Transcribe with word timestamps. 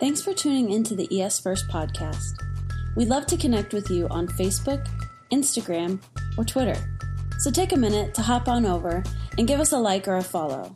Thanks 0.00 0.22
for 0.22 0.32
tuning 0.32 0.70
into 0.70 0.94
the 0.94 1.20
ES 1.20 1.40
First 1.40 1.68
podcast. 1.68 2.32
We'd 2.96 3.08
love 3.08 3.26
to 3.26 3.36
connect 3.36 3.74
with 3.74 3.90
you 3.90 4.08
on 4.08 4.28
Facebook, 4.28 4.88
Instagram, 5.30 6.00
or 6.38 6.44
Twitter. 6.44 6.74
So 7.38 7.50
take 7.50 7.72
a 7.72 7.76
minute 7.76 8.14
to 8.14 8.22
hop 8.22 8.48
on 8.48 8.64
over 8.64 9.02
and 9.36 9.46
give 9.46 9.60
us 9.60 9.72
a 9.72 9.78
like 9.78 10.08
or 10.08 10.16
a 10.16 10.22
follow. 10.22 10.74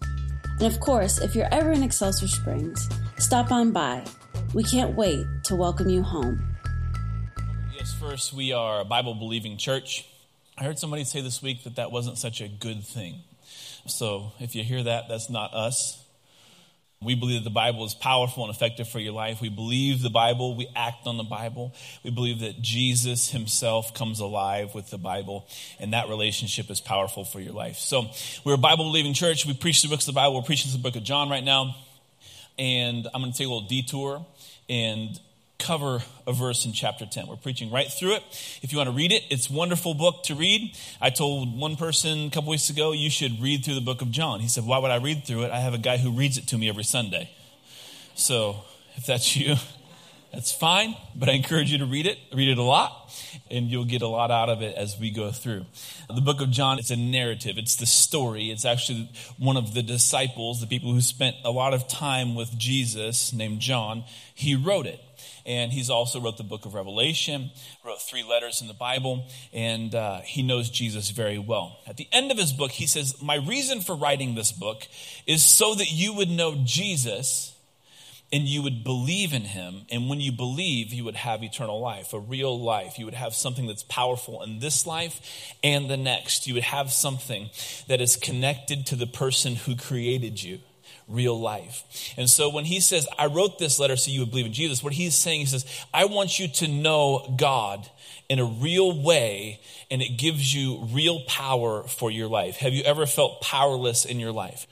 And 0.60 0.64
of 0.70 0.78
course, 0.78 1.22
if 1.22 1.34
you're 1.34 1.48
ever 1.52 1.72
in 1.72 1.82
Excelsior 1.82 2.28
Springs, 2.28 2.86
stop 3.16 3.50
on 3.50 3.72
by. 3.72 4.04
We 4.52 4.62
can't 4.62 4.94
wait 4.94 5.24
to 5.44 5.56
welcome 5.56 5.88
you 5.88 6.02
home. 6.02 6.46
Yes, 7.74 7.94
first, 7.94 8.34
we 8.34 8.52
are 8.52 8.82
a 8.82 8.84
Bible 8.84 9.14
believing 9.14 9.56
church. 9.56 10.06
I 10.58 10.64
heard 10.64 10.78
somebody 10.78 11.04
say 11.04 11.22
this 11.22 11.40
week 11.40 11.64
that 11.64 11.76
that 11.76 11.90
wasn't 11.90 12.18
such 12.18 12.42
a 12.42 12.48
good 12.48 12.84
thing. 12.84 13.22
So 13.86 14.32
if 14.38 14.54
you 14.54 14.64
hear 14.64 14.82
that, 14.82 15.04
that's 15.08 15.30
not 15.30 15.54
us. 15.54 16.03
We 17.04 17.14
believe 17.14 17.40
that 17.40 17.44
the 17.44 17.54
Bible 17.54 17.84
is 17.84 17.94
powerful 17.94 18.44
and 18.44 18.54
effective 18.54 18.88
for 18.88 18.98
your 18.98 19.12
life. 19.12 19.40
We 19.40 19.48
believe 19.48 20.02
the 20.02 20.10
Bible. 20.10 20.56
We 20.56 20.68
act 20.74 21.06
on 21.06 21.16
the 21.16 21.24
Bible. 21.24 21.74
We 22.02 22.10
believe 22.10 22.40
that 22.40 22.60
Jesus 22.60 23.30
himself 23.30 23.94
comes 23.94 24.20
alive 24.20 24.74
with 24.74 24.90
the 24.90 24.98
Bible, 24.98 25.46
and 25.78 25.92
that 25.92 26.08
relationship 26.08 26.70
is 26.70 26.80
powerful 26.80 27.24
for 27.24 27.40
your 27.40 27.52
life. 27.52 27.76
So 27.76 28.10
we're 28.44 28.54
a 28.54 28.58
Bible 28.58 28.84
believing 28.84 29.14
church. 29.14 29.46
We 29.46 29.54
preach 29.54 29.82
the 29.82 29.88
books 29.88 30.08
of 30.08 30.14
the 30.14 30.18
Bible. 30.18 30.36
We're 30.36 30.42
preaching 30.42 30.72
the 30.72 30.78
book 30.78 30.96
of 30.96 31.04
John 31.04 31.28
right 31.28 31.44
now. 31.44 31.76
And 32.58 33.08
I'm 33.12 33.20
going 33.20 33.32
to 33.32 33.38
take 33.38 33.48
a 33.48 33.50
little 33.50 33.68
detour 33.68 34.24
and 34.68 35.20
cover 35.58 36.02
a 36.26 36.32
verse 36.32 36.64
in 36.64 36.72
chapter 36.72 37.06
10. 37.06 37.26
We're 37.26 37.36
preaching 37.36 37.70
right 37.70 37.90
through 37.90 38.16
it. 38.16 38.22
If 38.62 38.72
you 38.72 38.78
want 38.78 38.88
to 38.88 38.94
read 38.94 39.12
it, 39.12 39.22
it's 39.30 39.48
wonderful 39.48 39.94
book 39.94 40.24
to 40.24 40.34
read. 40.34 40.76
I 41.00 41.10
told 41.10 41.58
one 41.58 41.76
person 41.76 42.26
a 42.26 42.30
couple 42.30 42.50
weeks 42.50 42.70
ago, 42.70 42.92
you 42.92 43.10
should 43.10 43.40
read 43.40 43.64
through 43.64 43.74
the 43.74 43.80
book 43.80 44.02
of 44.02 44.10
John. 44.10 44.40
He 44.40 44.48
said, 44.48 44.66
Why 44.66 44.78
would 44.78 44.90
I 44.90 44.96
read 44.96 45.24
through 45.24 45.44
it? 45.44 45.50
I 45.50 45.60
have 45.60 45.74
a 45.74 45.78
guy 45.78 45.96
who 45.96 46.10
reads 46.10 46.38
it 46.38 46.48
to 46.48 46.58
me 46.58 46.68
every 46.68 46.84
Sunday. 46.84 47.30
So 48.14 48.64
if 48.96 49.06
that's 49.06 49.36
you, 49.36 49.56
that's 50.32 50.52
fine, 50.52 50.96
but 51.14 51.28
I 51.28 51.32
encourage 51.32 51.70
you 51.70 51.78
to 51.78 51.86
read 51.86 52.06
it. 52.06 52.18
Read 52.32 52.48
it 52.48 52.58
a 52.58 52.62
lot, 52.62 53.12
and 53.50 53.68
you'll 53.68 53.84
get 53.84 54.02
a 54.02 54.08
lot 54.08 54.30
out 54.30 54.48
of 54.48 54.62
it 54.62 54.76
as 54.76 54.98
we 54.98 55.10
go 55.10 55.30
through. 55.30 55.66
The 56.08 56.20
book 56.20 56.40
of 56.40 56.50
John, 56.50 56.78
it's 56.78 56.90
a 56.90 56.96
narrative, 56.96 57.58
it's 57.58 57.76
the 57.76 57.86
story. 57.86 58.50
It's 58.50 58.64
actually 58.64 59.10
one 59.38 59.56
of 59.56 59.74
the 59.74 59.82
disciples, 59.82 60.60
the 60.60 60.66
people 60.66 60.92
who 60.92 61.00
spent 61.00 61.36
a 61.44 61.50
lot 61.50 61.74
of 61.74 61.86
time 61.88 62.34
with 62.34 62.56
Jesus, 62.58 63.32
named 63.32 63.60
John, 63.60 64.04
he 64.34 64.54
wrote 64.54 64.86
it 64.86 65.00
and 65.46 65.72
he's 65.72 65.90
also 65.90 66.20
wrote 66.20 66.36
the 66.36 66.44
book 66.44 66.64
of 66.64 66.74
Revelation, 66.74 67.50
wrote 67.84 68.00
three 68.00 68.22
letters 68.22 68.60
in 68.60 68.68
the 68.68 68.74
Bible, 68.74 69.26
and 69.52 69.94
uh, 69.94 70.20
he 70.20 70.42
knows 70.42 70.70
Jesus 70.70 71.10
very 71.10 71.38
well. 71.38 71.78
At 71.86 71.96
the 71.96 72.08
end 72.12 72.30
of 72.30 72.38
his 72.38 72.52
book, 72.52 72.70
he 72.70 72.86
says, 72.86 73.20
My 73.22 73.36
reason 73.36 73.80
for 73.80 73.94
writing 73.94 74.34
this 74.34 74.52
book 74.52 74.86
is 75.26 75.42
so 75.42 75.74
that 75.74 75.92
you 75.92 76.14
would 76.14 76.30
know 76.30 76.56
Jesus 76.64 77.54
and 78.32 78.48
you 78.48 78.62
would 78.62 78.82
believe 78.82 79.32
in 79.32 79.42
him. 79.42 79.82
And 79.90 80.08
when 80.08 80.20
you 80.20 80.32
believe, 80.32 80.92
you 80.92 81.04
would 81.04 81.14
have 81.14 81.44
eternal 81.44 81.78
life, 81.78 82.12
a 82.12 82.18
real 82.18 82.58
life. 82.58 82.98
You 82.98 83.04
would 83.04 83.14
have 83.14 83.34
something 83.34 83.66
that's 83.66 83.84
powerful 83.84 84.42
in 84.42 84.58
this 84.58 84.86
life 84.86 85.54
and 85.62 85.88
the 85.88 85.96
next. 85.96 86.46
You 86.46 86.54
would 86.54 86.64
have 86.64 86.90
something 86.90 87.50
that 87.86 88.00
is 88.00 88.16
connected 88.16 88.86
to 88.86 88.96
the 88.96 89.06
person 89.06 89.56
who 89.56 89.76
created 89.76 90.42
you 90.42 90.58
real 91.08 91.38
life. 91.38 92.14
And 92.16 92.28
so 92.28 92.48
when 92.48 92.64
he 92.64 92.80
says, 92.80 93.06
I 93.18 93.26
wrote 93.26 93.58
this 93.58 93.78
letter 93.78 93.96
so 93.96 94.10
you 94.10 94.20
would 94.20 94.30
believe 94.30 94.46
in 94.46 94.52
Jesus, 94.52 94.82
what 94.82 94.92
he's 94.92 95.14
saying, 95.14 95.40
he 95.40 95.46
says, 95.46 95.66
I 95.92 96.06
want 96.06 96.38
you 96.38 96.48
to 96.48 96.68
know 96.68 97.34
God 97.38 97.88
in 98.28 98.38
a 98.38 98.44
real 98.44 99.02
way, 99.02 99.60
and 99.90 100.00
it 100.00 100.16
gives 100.16 100.54
you 100.54 100.84
real 100.92 101.20
power 101.26 101.82
for 101.82 102.10
your 102.10 102.28
life. 102.28 102.56
Have 102.56 102.72
you 102.72 102.82
ever 102.84 103.06
felt 103.06 103.42
powerless 103.42 104.04
in 104.04 104.18
your 104.18 104.32
life? 104.32 104.66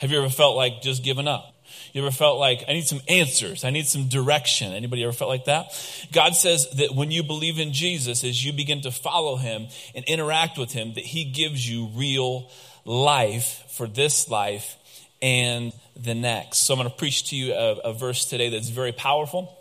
Have 0.00 0.10
you 0.10 0.18
ever 0.18 0.30
felt 0.30 0.56
like 0.56 0.80
just 0.80 1.04
giving 1.04 1.28
up? 1.28 1.54
You 1.92 2.02
ever 2.02 2.10
felt 2.10 2.38
like 2.38 2.64
I 2.68 2.72
need 2.72 2.86
some 2.86 3.00
answers? 3.08 3.64
I 3.64 3.70
need 3.70 3.86
some 3.86 4.08
direction. 4.08 4.72
Anybody 4.72 5.04
ever 5.04 5.12
felt 5.12 5.28
like 5.28 5.44
that? 5.44 5.66
God 6.12 6.34
says 6.34 6.68
that 6.76 6.94
when 6.94 7.10
you 7.10 7.22
believe 7.22 7.58
in 7.58 7.72
Jesus, 7.72 8.24
as 8.24 8.44
you 8.44 8.52
begin 8.52 8.80
to 8.82 8.90
follow 8.90 9.36
him 9.36 9.68
and 9.94 10.04
interact 10.06 10.56
with 10.56 10.72
him, 10.72 10.94
that 10.94 11.04
he 11.04 11.24
gives 11.24 11.68
you 11.68 11.88
real 11.94 12.50
life 12.84 13.64
for 13.70 13.86
this 13.86 14.28
life 14.28 14.76
and 15.22 15.72
the 15.96 16.14
next. 16.14 16.66
So 16.66 16.74
I'm 16.74 16.80
going 16.80 16.90
to 16.90 16.96
preach 16.96 17.30
to 17.30 17.36
you 17.36 17.52
a, 17.52 17.76
a 17.84 17.92
verse 17.92 18.24
today 18.24 18.48
that's 18.48 18.68
very 18.68 18.92
powerful. 18.92 19.56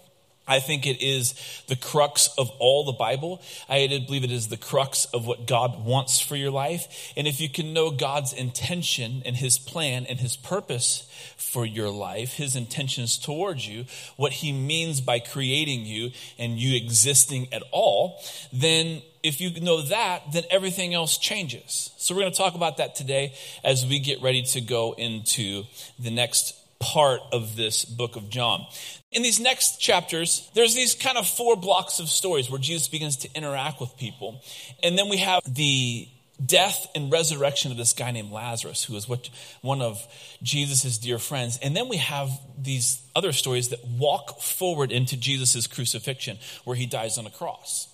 I 0.49 0.59
think 0.59 0.87
it 0.87 1.03
is 1.03 1.35
the 1.67 1.75
crux 1.75 2.27
of 2.35 2.49
all 2.57 2.83
the 2.83 2.93
Bible. 2.93 3.39
I 3.69 3.85
believe 3.87 4.23
it 4.23 4.31
is 4.31 4.47
the 4.47 4.57
crux 4.57 5.05
of 5.05 5.27
what 5.27 5.45
God 5.45 5.85
wants 5.85 6.19
for 6.19 6.35
your 6.35 6.49
life. 6.49 7.13
And 7.15 7.27
if 7.27 7.39
you 7.39 7.49
can 7.49 7.71
know 7.71 7.91
God's 7.91 8.33
intention 8.33 9.21
and 9.25 9.37
his 9.37 9.59
plan 9.59 10.07
and 10.09 10.19
his 10.19 10.35
purpose 10.35 11.07
for 11.37 11.67
your 11.67 11.91
life, 11.91 12.33
his 12.33 12.55
intentions 12.55 13.19
towards 13.19 13.67
you, 13.67 13.85
what 14.17 14.31
he 14.31 14.51
means 14.51 15.01
by 15.01 15.19
creating 15.19 15.85
you 15.85 16.09
and 16.39 16.57
you 16.57 16.75
existing 16.75 17.53
at 17.53 17.61
all, 17.71 18.19
then 18.51 19.03
if 19.23 19.41
you 19.41 19.59
know 19.61 19.81
that, 19.83 20.31
then 20.33 20.43
everything 20.49 20.93
else 20.93 21.17
changes. 21.17 21.91
So 21.97 22.15
we're 22.15 22.21
going 22.21 22.31
to 22.31 22.37
talk 22.37 22.55
about 22.55 22.77
that 22.77 22.95
today 22.95 23.33
as 23.63 23.85
we 23.85 23.99
get 23.99 24.21
ready 24.21 24.43
to 24.43 24.61
go 24.61 24.93
into 24.93 25.63
the 25.97 26.11
next 26.11 26.55
part 26.79 27.19
of 27.31 27.55
this 27.55 27.83
book 27.85 28.15
of 28.15 28.29
John. 28.29 28.65
In 29.11 29.21
these 29.21 29.39
next 29.39 29.79
chapters, 29.81 30.49
there's 30.53 30.75
these 30.75 30.95
kind 30.95 31.17
of 31.17 31.27
four 31.27 31.55
blocks 31.55 31.99
of 31.99 32.09
stories 32.09 32.49
where 32.49 32.59
Jesus 32.59 32.87
begins 32.87 33.17
to 33.17 33.29
interact 33.35 33.81
with 33.81 33.95
people. 33.97 34.41
And 34.81 34.97
then 34.97 35.09
we 35.09 35.17
have 35.17 35.41
the 35.47 36.07
death 36.43 36.87
and 36.95 37.11
resurrection 37.11 37.71
of 37.71 37.77
this 37.77 37.93
guy 37.93 38.11
named 38.11 38.31
Lazarus, 38.31 38.83
who 38.85 38.95
is 38.95 39.07
what, 39.07 39.29
one 39.61 39.81
of 39.81 40.05
Jesus' 40.41 40.97
dear 40.97 41.19
friends. 41.19 41.59
And 41.61 41.75
then 41.75 41.89
we 41.89 41.97
have 41.97 42.29
these 42.57 43.01
other 43.15 43.31
stories 43.31 43.69
that 43.69 43.85
walk 43.85 44.41
forward 44.41 44.91
into 44.91 45.17
Jesus' 45.17 45.67
crucifixion, 45.67 46.37
where 46.63 46.75
he 46.75 46.85
dies 46.85 47.17
on 47.17 47.25
a 47.25 47.31
cross. 47.31 47.87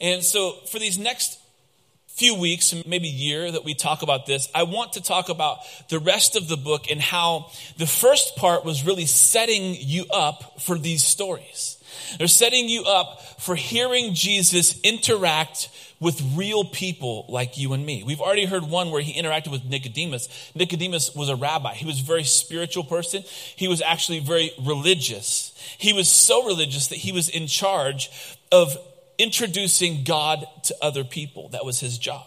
And 0.00 0.22
so 0.22 0.52
for 0.70 0.78
these 0.78 0.98
next 0.98 1.38
few 2.08 2.34
weeks, 2.34 2.74
maybe 2.86 3.08
year 3.08 3.50
that 3.50 3.64
we 3.64 3.74
talk 3.74 4.02
about 4.02 4.26
this, 4.26 4.48
I 4.54 4.62
want 4.62 4.94
to 4.94 5.02
talk 5.02 5.28
about 5.28 5.58
the 5.90 5.98
rest 5.98 6.34
of 6.34 6.48
the 6.48 6.56
book 6.56 6.90
and 6.90 7.00
how 7.00 7.50
the 7.76 7.86
first 7.86 8.36
part 8.36 8.64
was 8.64 8.86
really 8.86 9.06
setting 9.06 9.76
you 9.78 10.06
up 10.10 10.60
for 10.60 10.78
these 10.78 11.04
stories. 11.04 11.75
They're 12.18 12.26
setting 12.26 12.68
you 12.68 12.84
up 12.84 13.22
for 13.40 13.54
hearing 13.54 14.14
Jesus 14.14 14.80
interact 14.82 15.68
with 15.98 16.20
real 16.34 16.64
people 16.64 17.24
like 17.28 17.56
you 17.56 17.72
and 17.72 17.84
me. 17.84 18.02
We've 18.02 18.20
already 18.20 18.44
heard 18.44 18.64
one 18.64 18.90
where 18.90 19.00
he 19.00 19.20
interacted 19.20 19.50
with 19.50 19.64
Nicodemus. 19.64 20.28
Nicodemus 20.54 21.14
was 21.14 21.28
a 21.28 21.36
rabbi. 21.36 21.74
He 21.74 21.86
was 21.86 22.00
a 22.00 22.04
very 22.04 22.24
spiritual 22.24 22.84
person. 22.84 23.22
He 23.56 23.66
was 23.68 23.80
actually 23.80 24.20
very 24.20 24.52
religious. 24.60 25.52
He 25.78 25.92
was 25.92 26.08
so 26.08 26.46
religious 26.46 26.88
that 26.88 26.98
he 26.98 27.12
was 27.12 27.28
in 27.28 27.46
charge 27.46 28.10
of 28.52 28.76
introducing 29.18 30.04
God 30.04 30.46
to 30.64 30.76
other 30.82 31.04
people. 31.04 31.48
That 31.50 31.64
was 31.64 31.80
his 31.80 31.96
job. 31.96 32.26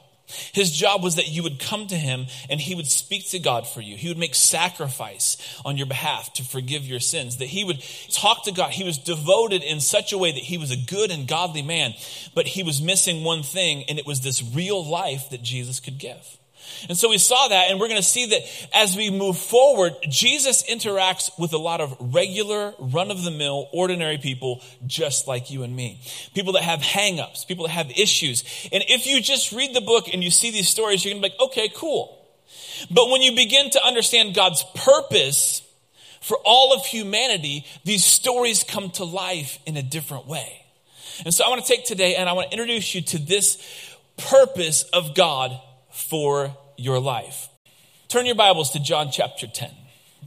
His 0.53 0.72
job 0.72 1.03
was 1.03 1.16
that 1.16 1.29
you 1.29 1.44
would 1.44 1.59
come 1.59 1.88
to 1.88 1.95
him 1.95 2.28
and 2.50 2.59
he 2.59 2.75
would 2.75 2.88
speak 2.88 3.29
to 3.29 3.40
God 3.40 3.67
for 3.67 3.81
you. 3.81 3.97
He 3.97 4.07
would 4.07 4.17
make 4.17 4.35
sacrifice 4.35 5.38
on 5.66 5.78
your 5.78 5.88
behalf 5.88 6.34
to 6.34 6.44
forgive 6.44 6.85
your 6.85 7.00
sins. 7.00 7.38
That 7.38 7.47
he 7.47 7.63
would 7.63 7.84
talk 8.12 8.45
to 8.45 8.51
God. 8.51 8.72
He 8.72 8.84
was 8.84 8.97
devoted 8.97 9.63
in 9.63 9.79
such 9.79 10.13
a 10.13 10.17
way 10.17 10.31
that 10.31 10.44
he 10.44 10.57
was 10.57 10.72
a 10.72 10.78
good 10.78 11.12
and 11.12 11.28
godly 11.28 11.62
man, 11.62 11.94
but 12.35 12.47
he 12.47 12.63
was 12.63 12.81
missing 12.81 13.23
one 13.23 13.44
thing, 13.44 13.84
and 13.90 14.00
it 14.00 14.06
was 14.06 14.22
this 14.22 14.44
real 14.44 14.85
life 14.85 15.29
that 15.31 15.41
Jesus 15.41 15.79
could 15.79 15.97
give. 15.97 16.38
And 16.88 16.97
so 16.97 17.09
we 17.09 17.18
saw 17.18 17.47
that, 17.47 17.69
and 17.69 17.80
we're 17.80 17.88
going 17.88 18.02
to 18.02 18.07
see 18.07 18.28
that 18.28 18.41
as 18.74 18.96
we 18.96 19.09
move 19.09 19.38
forward, 19.38 19.94
Jesus 20.09 20.63
interacts 20.63 21.38
with 21.38 21.53
a 21.53 21.57
lot 21.57 21.81
of 21.81 21.96
regular, 22.00 22.74
run 22.80 23.12
of 23.12 23.24
the 23.24 23.31
mill, 23.31 23.68
ordinary 23.74 24.18
people 24.18 24.62
just 24.85 25.28
like 25.28 25.52
you 25.52 25.63
and 25.63 25.75
me. 25.75 26.02
People 26.34 26.53
that 26.53 26.63
have 26.63 26.79
hangups, 26.79 27.47
people 27.47 27.66
that 27.66 27.74
have 27.74 27.91
issues. 27.91 28.44
And 28.72 28.84
if 28.88 29.06
you 29.06 29.22
just 29.22 29.52
read 29.52 29.75
the 29.75 29.81
book 29.81 30.08
and 30.13 30.24
you 30.24 30.31
see 30.31 30.52
these 30.52 30.69
stories, 30.69 31.03
you're 31.03 31.13
going 31.13 31.24
to 31.24 31.29
be 31.29 31.34
like, 31.34 31.50
okay, 31.50 31.72
cool. 31.75 32.16
But 32.90 33.09
when 33.09 33.22
you 33.22 33.35
begin 33.35 33.69
to 33.72 33.85
understand 33.85 34.35
God's 34.35 34.63
purpose 34.75 35.62
for 36.22 36.38
all 36.46 36.73
of 36.73 36.85
humanity, 36.85 37.66
these 37.84 38.03
stories 38.03 38.64
come 38.64 38.90
to 38.91 39.05
life 39.05 39.59
in 39.66 39.78
a 39.78 39.84
different 39.84 40.28
way. 40.28 40.66
And 41.26 41.34
so 41.34 41.43
I 41.43 41.49
want 41.49 41.66
to 41.66 41.67
take 41.67 41.85
today 41.85 42.16
and 42.16 42.29
I 42.29 42.34
want 42.34 42.52
to 42.52 42.58
introduce 42.58 42.96
you 42.96 43.02
to 43.02 43.17
this 43.17 43.61
purpose 44.17 44.84
of 44.93 45.16
God 45.16 45.59
for 45.91 46.55
your 46.79 46.99
life. 46.99 47.49
Turn 48.08 48.26
your 48.26 48.35
Bibles 48.35 48.72
to 48.72 48.79
John 48.79 49.09
chapter 49.11 49.46
10. 49.47 49.70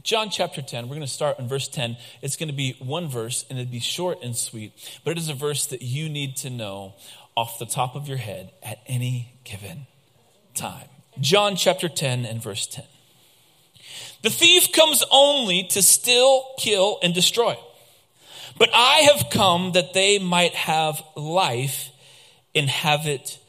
John 0.03 0.29
chapter 0.29 0.61
10, 0.61 0.85
we're 0.85 0.95
going 0.95 1.01
to 1.01 1.07
start 1.07 1.39
in 1.39 1.47
verse 1.47 1.67
10. 1.67 1.97
It's 2.21 2.35
going 2.35 2.49
to 2.49 2.55
be 2.55 2.75
one 2.79 3.07
verse 3.07 3.45
and 3.49 3.57
it'll 3.57 3.71
be 3.71 3.79
short 3.79 4.19
and 4.21 4.35
sweet, 4.35 4.73
but 5.03 5.11
it 5.11 5.17
is 5.17 5.29
a 5.29 5.33
verse 5.33 5.65
that 5.67 5.81
you 5.81 6.09
need 6.09 6.35
to 6.37 6.49
know 6.49 6.93
off 7.35 7.59
the 7.59 7.65
top 7.65 7.95
of 7.95 8.07
your 8.07 8.17
head 8.17 8.51
at 8.61 8.79
any 8.85 9.33
given 9.43 9.87
time. 10.55 10.87
John 11.19 11.55
chapter 11.55 11.87
10 11.87 12.25
and 12.25 12.41
verse 12.41 12.67
10. 12.67 12.85
The 14.23 14.29
thief 14.29 14.71
comes 14.71 15.03
only 15.11 15.63
to 15.71 15.81
steal, 15.81 16.45
kill, 16.57 16.99
and 17.03 17.13
destroy. 17.13 17.57
But 18.57 18.69
I 18.73 19.09
have 19.13 19.29
come 19.29 19.73
that 19.73 19.93
they 19.93 20.19
might 20.19 20.53
have 20.53 21.01
life 21.15 21.89
and 22.55 22.69
have 22.69 23.07
it 23.07 23.39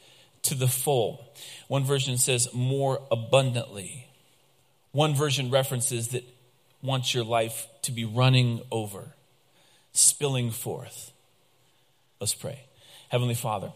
to 0.43 0.55
the 0.55 0.67
full. 0.67 1.24
One 1.67 1.83
version 1.83 2.17
says 2.17 2.47
more 2.53 3.01
abundantly. 3.11 4.07
One 4.91 5.15
version 5.15 5.49
references 5.51 6.09
that 6.09 6.23
wants 6.81 7.13
your 7.13 7.23
life 7.23 7.67
to 7.83 7.91
be 7.91 8.05
running 8.05 8.61
over. 8.71 9.13
spilling 9.95 10.51
forth. 10.51 11.11
Let's 12.19 12.33
pray. 12.35 12.59
Heavenly 13.09 13.33
Father, 13.33 13.71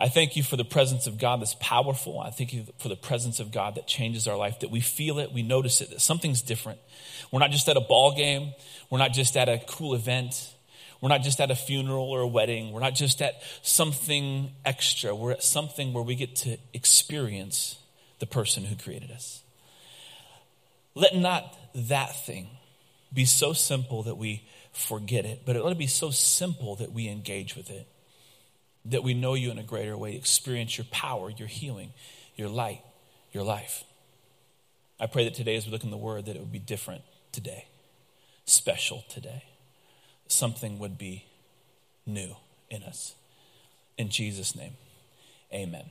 I 0.00 0.08
thank 0.08 0.34
you 0.34 0.42
for 0.42 0.56
the 0.56 0.64
presence 0.64 1.06
of 1.06 1.18
God 1.18 1.40
that's 1.40 1.54
powerful. 1.60 2.18
I 2.18 2.30
thank 2.30 2.52
you 2.52 2.66
for 2.78 2.88
the 2.88 2.96
presence 2.96 3.38
of 3.38 3.52
God 3.52 3.74
that 3.76 3.86
changes 3.86 4.26
our 4.26 4.36
life, 4.36 4.60
that 4.60 4.70
we 4.70 4.80
feel 4.80 5.18
it, 5.18 5.32
we 5.32 5.42
notice 5.42 5.80
it, 5.80 5.90
that 5.90 6.00
something's 6.00 6.42
different. 6.42 6.80
We're 7.30 7.40
not 7.40 7.50
just 7.50 7.68
at 7.68 7.76
a 7.76 7.80
ball 7.80 8.16
game, 8.16 8.54
we're 8.90 8.98
not 8.98 9.12
just 9.12 9.36
at 9.36 9.48
a 9.48 9.60
cool 9.66 9.94
event, 9.94 10.52
we're 11.02 11.08
not 11.08 11.22
just 11.22 11.40
at 11.40 11.50
a 11.50 11.56
funeral 11.56 12.04
or 12.04 12.20
a 12.20 12.26
wedding, 12.26 12.72
we're 12.72 12.80
not 12.80 12.94
just 12.94 13.20
at 13.20 13.34
something 13.60 14.52
extra, 14.64 15.14
we're 15.14 15.32
at 15.32 15.42
something 15.42 15.92
where 15.92 16.04
we 16.04 16.14
get 16.14 16.36
to 16.36 16.56
experience 16.72 17.76
the 18.20 18.26
person 18.26 18.64
who 18.64 18.76
created 18.76 19.10
us. 19.10 19.42
Let 20.94 21.16
not 21.16 21.58
that 21.74 22.24
thing 22.24 22.46
be 23.12 23.24
so 23.24 23.52
simple 23.52 24.04
that 24.04 24.16
we 24.16 24.48
forget 24.72 25.26
it, 25.26 25.42
but 25.44 25.56
let 25.56 25.72
it 25.72 25.78
be 25.78 25.86
so 25.86 26.10
simple 26.10 26.76
that 26.76 26.92
we 26.92 27.08
engage 27.08 27.56
with 27.56 27.68
it 27.68 27.88
that 28.84 29.02
we 29.02 29.14
know 29.14 29.34
you 29.34 29.50
in 29.50 29.58
a 29.58 29.62
greater 29.62 29.96
way, 29.96 30.14
experience 30.14 30.76
your 30.76 30.84
power, 30.90 31.30
your 31.30 31.48
healing, 31.48 31.92
your 32.36 32.48
light, 32.48 32.82
your 33.32 33.44
life. 33.44 33.84
I 34.98 35.06
pray 35.06 35.24
that 35.24 35.34
today, 35.34 35.56
as 35.56 35.66
we 35.66 35.72
look 35.72 35.84
in 35.84 35.90
the 35.90 35.96
Word, 35.96 36.26
that 36.26 36.36
it 36.36 36.40
would 36.40 36.52
be 36.52 36.58
different 36.58 37.02
today, 37.32 37.66
special 38.44 39.04
today. 39.08 39.44
Something 40.32 40.78
would 40.78 40.96
be 40.96 41.26
new 42.06 42.34
in 42.70 42.82
us. 42.82 43.14
In 43.98 44.08
Jesus' 44.08 44.56
name, 44.56 44.72
amen. 45.52 45.84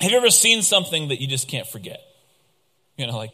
Have 0.00 0.12
you 0.12 0.16
ever 0.16 0.30
seen 0.30 0.62
something 0.62 1.08
that 1.08 1.20
you 1.20 1.26
just 1.26 1.48
can't 1.48 1.66
forget? 1.66 2.00
You 2.96 3.08
know, 3.08 3.16
like 3.16 3.32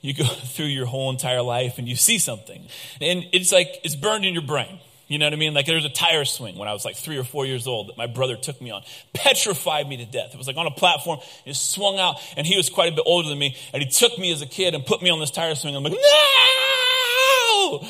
you 0.00 0.14
go 0.14 0.24
through 0.54 0.66
your 0.66 0.86
whole 0.86 1.10
entire 1.10 1.42
life 1.42 1.78
and 1.78 1.86
you 1.86 1.94
see 1.94 2.18
something, 2.18 2.66
and 3.00 3.24
it's 3.32 3.52
like 3.52 3.80
it's 3.84 3.96
burned 3.96 4.24
in 4.24 4.32
your 4.32 4.42
brain. 4.42 4.80
You 5.08 5.18
know 5.18 5.26
what 5.26 5.32
I 5.32 5.36
mean? 5.36 5.54
Like 5.54 5.66
there 5.66 5.74
was 5.74 5.84
a 5.84 5.90
tire 5.90 6.24
swing 6.24 6.56
when 6.56 6.68
I 6.68 6.72
was 6.72 6.84
like 6.84 6.96
three 6.96 7.18
or 7.18 7.24
four 7.24 7.44
years 7.44 7.66
old 7.66 7.88
that 7.88 7.98
my 7.98 8.06
brother 8.06 8.36
took 8.36 8.62
me 8.62 8.70
on, 8.70 8.82
petrified 9.12 9.88
me 9.88 9.96
to 9.98 10.06
death. 10.06 10.32
It 10.32 10.38
was 10.38 10.46
like 10.46 10.56
on 10.56 10.66
a 10.66 10.70
platform, 10.70 11.18
it 11.44 11.56
swung 11.56 11.98
out, 11.98 12.16
and 12.36 12.46
he 12.46 12.56
was 12.56 12.70
quite 12.70 12.92
a 12.92 12.94
bit 12.96 13.02
older 13.04 13.28
than 13.28 13.38
me, 13.38 13.56
and 13.74 13.82
he 13.82 13.88
took 13.90 14.16
me 14.18 14.32
as 14.32 14.40
a 14.40 14.46
kid 14.46 14.74
and 14.74 14.86
put 14.86 15.02
me 15.02 15.10
on 15.10 15.18
this 15.20 15.32
tire 15.32 15.54
swing. 15.54 15.76
I'm 15.76 15.82
like, 15.82 15.92
no! 15.92 17.80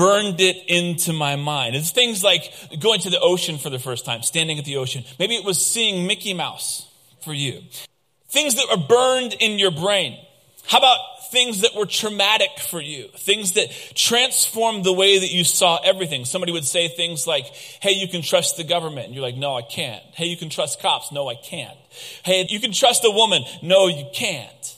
Burned 0.00 0.40
it 0.40 0.56
into 0.66 1.12
my 1.12 1.36
mind. 1.36 1.76
It's 1.76 1.90
things 1.90 2.24
like 2.24 2.52
going 2.80 3.00
to 3.00 3.10
the 3.10 3.20
ocean 3.20 3.58
for 3.58 3.68
the 3.68 3.78
first 3.78 4.06
time, 4.06 4.22
standing 4.22 4.58
at 4.58 4.64
the 4.64 4.78
ocean. 4.78 5.04
Maybe 5.18 5.34
it 5.34 5.44
was 5.44 5.64
seeing 5.64 6.06
Mickey 6.06 6.32
Mouse 6.32 6.88
for 7.22 7.34
you. 7.34 7.60
Things 8.28 8.54
that 8.54 8.66
are 8.70 8.78
burned 8.78 9.34
in 9.34 9.58
your 9.58 9.70
brain. 9.70 10.18
How 10.66 10.78
about 10.78 10.98
things 11.30 11.60
that 11.60 11.74
were 11.74 11.86
traumatic 11.86 12.50
for 12.68 12.80
you, 12.80 13.08
things 13.16 13.52
that 13.52 13.70
transformed 13.94 14.84
the 14.84 14.92
way 14.92 15.18
that 15.18 15.30
you 15.30 15.44
saw 15.44 15.78
everything. 15.84 16.24
Somebody 16.24 16.52
would 16.52 16.64
say 16.64 16.88
things 16.88 17.26
like, 17.26 17.46
hey, 17.80 17.92
you 17.92 18.08
can 18.08 18.22
trust 18.22 18.56
the 18.56 18.64
government. 18.64 19.06
And 19.06 19.14
you're 19.14 19.22
like, 19.22 19.36
no, 19.36 19.54
I 19.54 19.62
can't. 19.62 20.02
Hey, 20.14 20.26
you 20.26 20.36
can 20.36 20.48
trust 20.48 20.80
cops. 20.80 21.12
No, 21.12 21.28
I 21.28 21.34
can't. 21.34 21.76
Hey, 22.24 22.46
you 22.48 22.60
can 22.60 22.72
trust 22.72 23.04
a 23.04 23.10
woman. 23.10 23.42
No, 23.62 23.86
you 23.88 24.06
can't. 24.12 24.69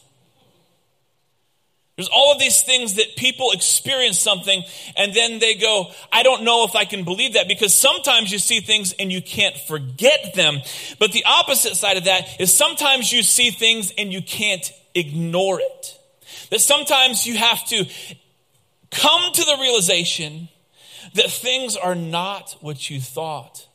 There's 1.97 2.09
all 2.09 2.33
of 2.33 2.39
these 2.39 2.63
things 2.63 2.95
that 2.95 3.17
people 3.17 3.51
experience 3.51 4.19
something 4.19 4.63
and 4.97 5.13
then 5.13 5.41
they 5.41 5.55
go, 5.55 5.91
I 6.11 6.23
don't 6.23 6.43
know 6.43 6.65
if 6.65 6.75
I 6.75 6.87
can 6.87 7.05
believe 7.05 7.35
that 7.35 7.49
because 7.49 7.75
sometimes 7.75 8.33
you 8.33 8.39
see 8.39 8.61
things 8.61 8.95
and 8.99 9.13
you 9.13 9.21
can't 9.21 9.57
forget 9.57 10.35
them. 10.35 10.61
But 10.99 11.13
the 11.13 11.25
opposite 11.27 11.77
side 11.77 11.99
of 11.99 12.05
that 12.05 12.41
is 12.41 12.53
sometimes 12.53 13.13
you 13.13 13.23
see 13.23 13.51
things 13.51 13.93
and 13.99 14.11
you 14.11 14.23
can't 14.23 14.73
ignore 14.95 15.61
it. 15.61 15.99
That 16.51 16.61
sometimes 16.61 17.27
you 17.27 17.37
have 17.37 17.67
to 17.69 17.85
come 18.91 19.33
to 19.33 19.45
the 19.45 19.59
realization 19.61 20.49
that 21.15 21.31
things 21.31 21.77
are 21.77 21.95
not 21.95 22.57
what 22.61 22.89
you 22.89 23.01
thought 23.01 23.67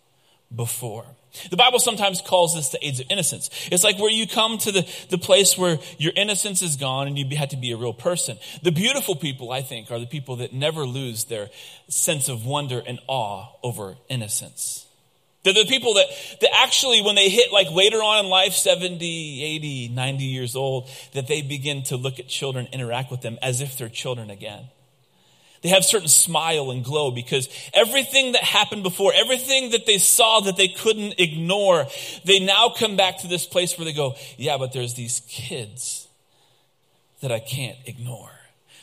before. 0.55 1.05
The 1.49 1.57
Bible 1.57 1.79
sometimes 1.79 2.21
calls 2.21 2.55
this 2.55 2.69
the 2.69 2.85
age 2.85 2.99
of 2.99 3.07
innocence. 3.09 3.49
It's 3.71 3.83
like 3.83 3.97
where 3.97 4.11
you 4.11 4.27
come 4.27 4.57
to 4.59 4.71
the, 4.71 4.89
the 5.09 5.17
place 5.17 5.57
where 5.57 5.79
your 5.97 6.13
innocence 6.15 6.61
is 6.61 6.75
gone 6.75 7.07
and 7.07 7.17
you 7.17 7.37
had 7.37 7.51
to 7.51 7.57
be 7.57 7.71
a 7.71 7.77
real 7.77 7.93
person. 7.93 8.37
The 8.63 8.71
beautiful 8.71 9.15
people, 9.15 9.51
I 9.51 9.61
think, 9.61 9.91
are 9.91 9.99
the 9.99 10.07
people 10.07 10.37
that 10.37 10.53
never 10.53 10.85
lose 10.85 11.25
their 11.25 11.49
sense 11.87 12.29
of 12.29 12.45
wonder 12.45 12.81
and 12.85 12.99
awe 13.07 13.47
over 13.63 13.95
innocence. 14.09 14.85
They're 15.43 15.53
the 15.53 15.65
people 15.65 15.93
that, 15.93 16.07
that 16.41 16.49
actually, 16.55 17.01
when 17.01 17.15
they 17.15 17.29
hit 17.29 17.53
like 17.53 17.71
later 17.71 17.97
on 17.97 18.25
in 18.25 18.29
life, 18.29 18.53
70, 18.53 19.43
80, 19.43 19.87
90 19.89 20.23
years 20.25 20.55
old, 20.55 20.89
that 21.13 21.27
they 21.27 21.41
begin 21.41 21.83
to 21.83 21.95
look 21.95 22.19
at 22.19 22.27
children, 22.27 22.67
interact 22.73 23.11
with 23.11 23.21
them 23.21 23.37
as 23.41 23.61
if 23.61 23.77
they're 23.77 23.87
children 23.87 24.29
again. 24.29 24.67
They 25.61 25.69
have 25.69 25.83
certain 25.83 26.07
smile 26.07 26.71
and 26.71 26.83
glow 26.83 27.11
because 27.11 27.49
everything 27.73 28.33
that 28.33 28.43
happened 28.43 28.83
before, 28.83 29.11
everything 29.15 29.71
that 29.71 29.85
they 29.85 29.97
saw 29.97 30.41
that 30.41 30.57
they 30.57 30.67
couldn't 30.67 31.15
ignore, 31.19 31.87
they 32.25 32.39
now 32.39 32.69
come 32.69 32.95
back 32.95 33.19
to 33.19 33.27
this 33.27 33.45
place 33.45 33.77
where 33.77 33.85
they 33.85 33.93
go, 33.93 34.15
yeah, 34.37 34.57
but 34.57 34.73
there's 34.73 34.93
these 34.93 35.21
kids 35.27 36.07
that 37.21 37.31
I 37.31 37.39
can't 37.39 37.77
ignore. 37.85 38.31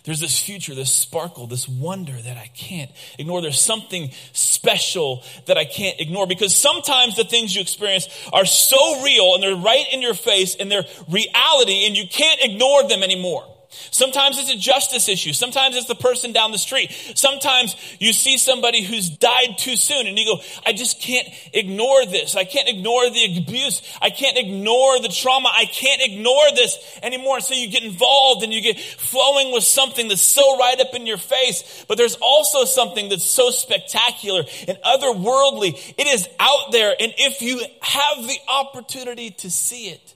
There's 0.05 0.21
this 0.21 0.39
future, 0.39 0.75
this 0.75 0.93
sparkle, 0.93 1.47
this 1.47 1.67
wonder 1.67 2.13
that 2.13 2.37
I 2.37 2.51
can't 2.55 2.91
ignore. 3.19 3.41
There's 3.41 3.61
something 3.61 4.11
special 4.33 5.25
that 5.47 5.57
I 5.57 5.65
can't 5.65 5.99
ignore 5.99 6.27
because 6.27 6.55
sometimes 6.55 7.17
the 7.17 7.25
things 7.25 7.55
you 7.55 7.63
experience 7.63 8.09
are 8.31 8.45
so 8.45 9.03
real 9.03 9.33
and 9.35 9.43
they're 9.43 9.57
right 9.57 9.87
in 9.91 10.03
your 10.03 10.13
face 10.13 10.57
and 10.57 10.71
they're 10.71 10.85
reality 11.09 11.87
and 11.87 11.97
you 11.97 12.07
can't 12.07 12.41
ignore 12.43 12.87
them 12.87 13.03
anymore. 13.03 13.47
Sometimes 13.91 14.39
it's 14.39 14.51
a 14.51 14.57
justice 14.57 15.09
issue. 15.09 15.33
Sometimes 15.33 15.77
it's 15.77 15.87
the 15.87 15.95
person 15.95 16.33
down 16.33 16.53
the 16.53 16.59
street. 16.59 16.91
Sometimes 17.15 17.77
you 17.99 18.13
see 18.13 18.39
somebody 18.39 18.83
who's 18.83 19.09
died 19.09 19.57
too 19.59 19.77
soon 19.77 20.07
and 20.07 20.19
you 20.19 20.25
go, 20.25 20.43
I 20.67 20.73
just 20.73 21.01
can't 21.01 21.29
ignore 21.53 22.07
this. 22.07 22.37
I 22.37 22.45
can't 22.45 22.69
ignore 22.69 23.09
the 23.11 23.39
abuse. 23.39 23.83
I 24.01 24.11
can't 24.11 24.37
ignore 24.37 25.01
the 25.01 25.09
trauma. 25.09 25.51
I 25.53 25.67
can't 25.67 26.03
ignore 26.03 26.51
this 26.55 26.79
anymore. 27.03 27.41
So 27.41 27.55
you 27.55 27.71
get 27.71 27.83
involved 27.83 28.43
and 28.43 28.53
you 28.53 28.61
get 28.61 28.79
flowing 28.79 29.53
with 29.53 29.65
something 29.65 30.09
that's 30.09 30.23
so 30.23 30.59
right 30.59 30.81
up 30.81 30.95
in 30.95 31.07
your 31.07 31.19
face. 31.19 31.85
But 31.89 31.99
there's 31.99 32.17
also 32.17 32.65
something 32.65 33.09
that's 33.09 33.25
so 33.25 33.51
spectacular 33.51 34.45
and 34.67 34.79
otherworldly. 34.85 35.95
It 35.97 36.07
is 36.07 36.29
out 36.41 36.73
there. 36.73 36.95
And 36.99 37.15
if 37.19 37.43
you 37.43 37.59
have 37.81 38.27
the 38.27 38.39
opportunity 38.49 39.31
to 39.31 39.51
see 39.51 39.89
it, 39.89 40.15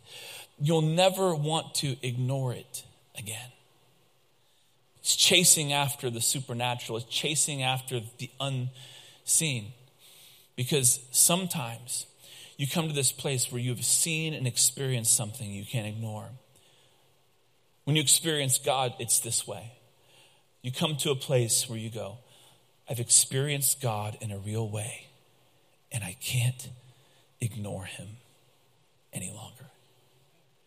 you'll 0.58 0.82
never 0.82 1.34
want 1.34 1.74
to 1.76 1.96
ignore 2.02 2.52
it 2.52 2.84
again. 3.18 3.50
It's 5.00 5.16
chasing 5.16 5.72
after 5.72 6.10
the 6.10 6.20
supernatural, 6.20 6.98
it's 6.98 7.06
chasing 7.06 7.62
after 7.62 8.00
the 8.18 8.30
unseen. 8.40 9.72
Because 10.56 11.00
sometimes 11.12 12.06
you 12.56 12.66
come 12.66 12.88
to 12.88 12.94
this 12.94 13.12
place 13.12 13.50
where 13.50 13.60
you've 13.60 13.84
seen 13.84 14.34
and 14.34 14.46
experienced 14.46 15.16
something 15.16 15.50
you 15.50 15.64
can't 15.64 15.86
ignore. 15.86 16.26
When 17.84 17.96
you 17.96 18.02
experience 18.02 18.58
God, 18.58 18.92
it's 18.98 19.20
this 19.20 19.46
way. 19.46 19.72
You 20.62 20.72
come 20.72 20.96
to 20.96 21.10
a 21.10 21.14
place 21.14 21.68
where 21.70 21.78
you 21.78 21.88
go, 21.88 22.18
I've 22.90 23.00
experienced 23.00 23.80
God 23.80 24.18
in 24.20 24.32
a 24.32 24.38
real 24.38 24.68
way, 24.68 25.06
and 25.92 26.02
I 26.02 26.16
can't 26.20 26.68
ignore 27.40 27.84
him 27.84 28.08
any 29.12 29.30
longer. 29.30 29.67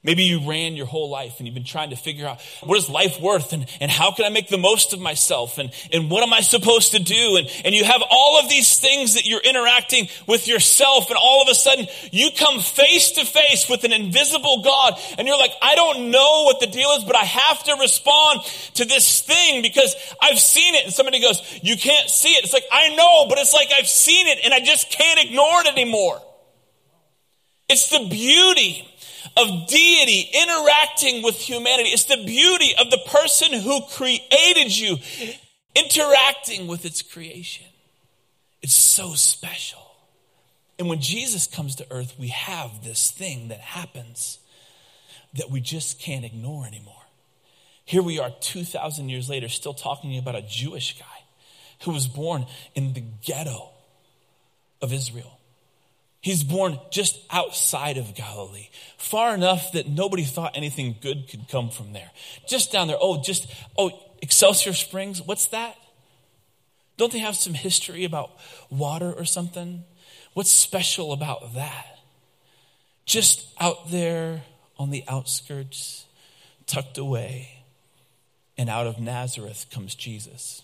Maybe 0.03 0.23
you 0.23 0.49
ran 0.49 0.75
your 0.75 0.87
whole 0.87 1.11
life 1.11 1.35
and 1.37 1.45
you've 1.45 1.53
been 1.53 1.63
trying 1.63 1.91
to 1.91 1.95
figure 1.95 2.25
out 2.25 2.41
what 2.63 2.75
is 2.75 2.89
life 2.89 3.21
worth 3.21 3.53
and, 3.53 3.67
and 3.79 3.91
how 3.91 4.11
can 4.11 4.25
I 4.25 4.29
make 4.29 4.47
the 4.47 4.57
most 4.57 4.93
of 4.93 4.99
myself 4.99 5.59
and, 5.59 5.69
and 5.93 6.09
what 6.09 6.23
am 6.23 6.33
I 6.33 6.41
supposed 6.41 6.93
to 6.93 6.99
do? 6.99 7.37
And, 7.37 7.47
and 7.63 7.75
you 7.75 7.83
have 7.83 8.01
all 8.09 8.39
of 8.39 8.49
these 8.49 8.79
things 8.79 9.13
that 9.13 9.27
you're 9.27 9.41
interacting 9.41 10.07
with 10.25 10.47
yourself 10.47 11.09
and 11.09 11.19
all 11.21 11.43
of 11.43 11.49
a 11.49 11.53
sudden 11.53 11.85
you 12.11 12.31
come 12.35 12.61
face 12.61 13.11
to 13.11 13.25
face 13.25 13.69
with 13.69 13.83
an 13.83 13.93
invisible 13.93 14.63
God 14.63 14.99
and 15.19 15.27
you're 15.27 15.37
like, 15.37 15.53
I 15.61 15.75
don't 15.75 16.09
know 16.09 16.45
what 16.45 16.59
the 16.59 16.67
deal 16.67 16.89
is, 16.97 17.03
but 17.03 17.15
I 17.15 17.23
have 17.23 17.63
to 17.65 17.75
respond 17.79 18.41
to 18.75 18.85
this 18.85 19.21
thing 19.21 19.61
because 19.61 19.93
I've 20.19 20.39
seen 20.39 20.73
it. 20.73 20.85
And 20.85 20.93
somebody 20.93 21.21
goes, 21.21 21.43
you 21.61 21.77
can't 21.77 22.09
see 22.09 22.29
it. 22.29 22.43
It's 22.43 22.53
like, 22.53 22.65
I 22.71 22.95
know, 22.95 23.27
but 23.29 23.37
it's 23.37 23.53
like 23.53 23.69
I've 23.77 23.87
seen 23.87 24.25
it 24.25 24.39
and 24.43 24.51
I 24.51 24.61
just 24.61 24.89
can't 24.89 25.23
ignore 25.23 25.61
it 25.61 25.67
anymore. 25.67 26.19
It's 27.69 27.89
the 27.89 28.07
beauty 28.09 28.87
of 29.37 29.67
deity 29.67 30.29
interacting 30.33 31.23
with 31.23 31.35
humanity. 31.35 31.89
It's 31.89 32.05
the 32.05 32.23
beauty 32.25 32.73
of 32.79 32.89
the 32.89 32.99
person 33.07 33.53
who 33.53 33.81
created 33.91 34.75
you 34.75 34.97
interacting 35.75 36.67
with 36.67 36.85
its 36.85 37.01
creation. 37.01 37.67
It's 38.61 38.75
so 38.75 39.13
special. 39.13 39.79
And 40.77 40.89
when 40.89 40.99
Jesus 40.99 41.47
comes 41.47 41.75
to 41.75 41.85
earth, 41.91 42.15
we 42.17 42.29
have 42.29 42.83
this 42.83 43.11
thing 43.11 43.49
that 43.49 43.59
happens 43.59 44.39
that 45.35 45.49
we 45.49 45.61
just 45.61 45.99
can't 45.99 46.25
ignore 46.25 46.65
anymore. 46.65 46.95
Here 47.85 48.01
we 48.01 48.19
are 48.19 48.31
2,000 48.41 49.09
years 49.09 49.29
later, 49.29 49.49
still 49.49 49.73
talking 49.73 50.17
about 50.17 50.35
a 50.35 50.41
Jewish 50.41 50.97
guy 50.97 51.05
who 51.83 51.91
was 51.91 52.07
born 52.07 52.45
in 52.75 52.93
the 52.93 53.03
ghetto 53.23 53.69
of 54.81 54.93
Israel. 54.93 55.39
He's 56.21 56.43
born 56.43 56.79
just 56.91 57.19
outside 57.31 57.97
of 57.97 58.13
Galilee, 58.13 58.69
far 58.97 59.33
enough 59.33 59.71
that 59.71 59.87
nobody 59.87 60.23
thought 60.23 60.55
anything 60.55 60.95
good 61.01 61.27
could 61.27 61.47
come 61.49 61.71
from 61.71 61.93
there. 61.93 62.11
Just 62.47 62.71
down 62.71 62.87
there. 62.87 62.97
Oh, 63.01 63.21
just, 63.21 63.51
oh, 63.75 63.91
Excelsior 64.21 64.73
Springs, 64.73 65.19
what's 65.19 65.47
that? 65.47 65.75
Don't 66.97 67.11
they 67.11 67.19
have 67.19 67.35
some 67.35 67.55
history 67.55 68.05
about 68.05 68.31
water 68.69 69.11
or 69.11 69.25
something? 69.25 69.83
What's 70.33 70.51
special 70.51 71.11
about 71.11 71.55
that? 71.55 71.87
Just 73.05 73.47
out 73.59 73.89
there 73.89 74.43
on 74.77 74.91
the 74.91 75.03
outskirts, 75.07 76.05
tucked 76.67 76.99
away, 76.99 77.63
and 78.59 78.69
out 78.69 78.85
of 78.85 78.99
Nazareth 78.99 79.65
comes 79.71 79.95
Jesus. 79.95 80.61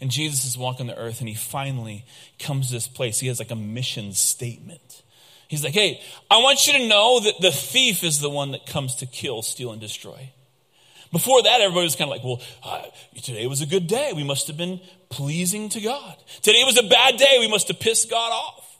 And 0.00 0.10
Jesus 0.10 0.44
is 0.44 0.58
walking 0.58 0.86
the 0.86 0.96
earth 0.96 1.20
and 1.20 1.28
he 1.28 1.34
finally 1.34 2.04
comes 2.38 2.68
to 2.68 2.74
this 2.74 2.88
place. 2.88 3.18
He 3.18 3.28
has 3.28 3.38
like 3.38 3.50
a 3.50 3.56
mission 3.56 4.12
statement. 4.12 5.02
He's 5.48 5.62
like, 5.62 5.74
hey, 5.74 6.00
I 6.30 6.38
want 6.38 6.66
you 6.66 6.72
to 6.74 6.88
know 6.88 7.20
that 7.20 7.40
the 7.40 7.52
thief 7.52 8.02
is 8.02 8.20
the 8.20 8.30
one 8.30 8.52
that 8.52 8.66
comes 8.66 8.96
to 8.96 9.06
kill, 9.06 9.42
steal, 9.42 9.70
and 9.72 9.80
destroy. 9.80 10.30
Before 11.12 11.42
that, 11.42 11.60
everybody 11.60 11.84
was 11.84 11.94
kind 11.94 12.10
of 12.10 12.16
like, 12.16 12.24
well, 12.24 12.42
uh, 12.64 12.82
today 13.22 13.46
was 13.46 13.62
a 13.62 13.66
good 13.66 13.86
day. 13.86 14.12
We 14.14 14.24
must 14.24 14.48
have 14.48 14.56
been 14.56 14.80
pleasing 15.08 15.68
to 15.70 15.80
God. 15.80 16.16
Today 16.42 16.62
was 16.64 16.76
a 16.78 16.82
bad 16.82 17.16
day. 17.16 17.36
We 17.38 17.48
must 17.48 17.68
have 17.68 17.78
pissed 17.78 18.10
God 18.10 18.32
off. 18.32 18.76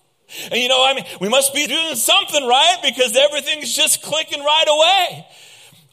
And 0.50 0.60
you 0.60 0.68
know, 0.68 0.84
I 0.84 0.94
mean, 0.94 1.04
we 1.20 1.28
must 1.28 1.54
be 1.54 1.66
doing 1.66 1.94
something 1.94 2.46
right 2.46 2.78
because 2.82 3.16
everything's 3.16 3.72
just 3.72 4.02
clicking 4.02 4.40
right 4.40 4.64
away. 4.68 5.26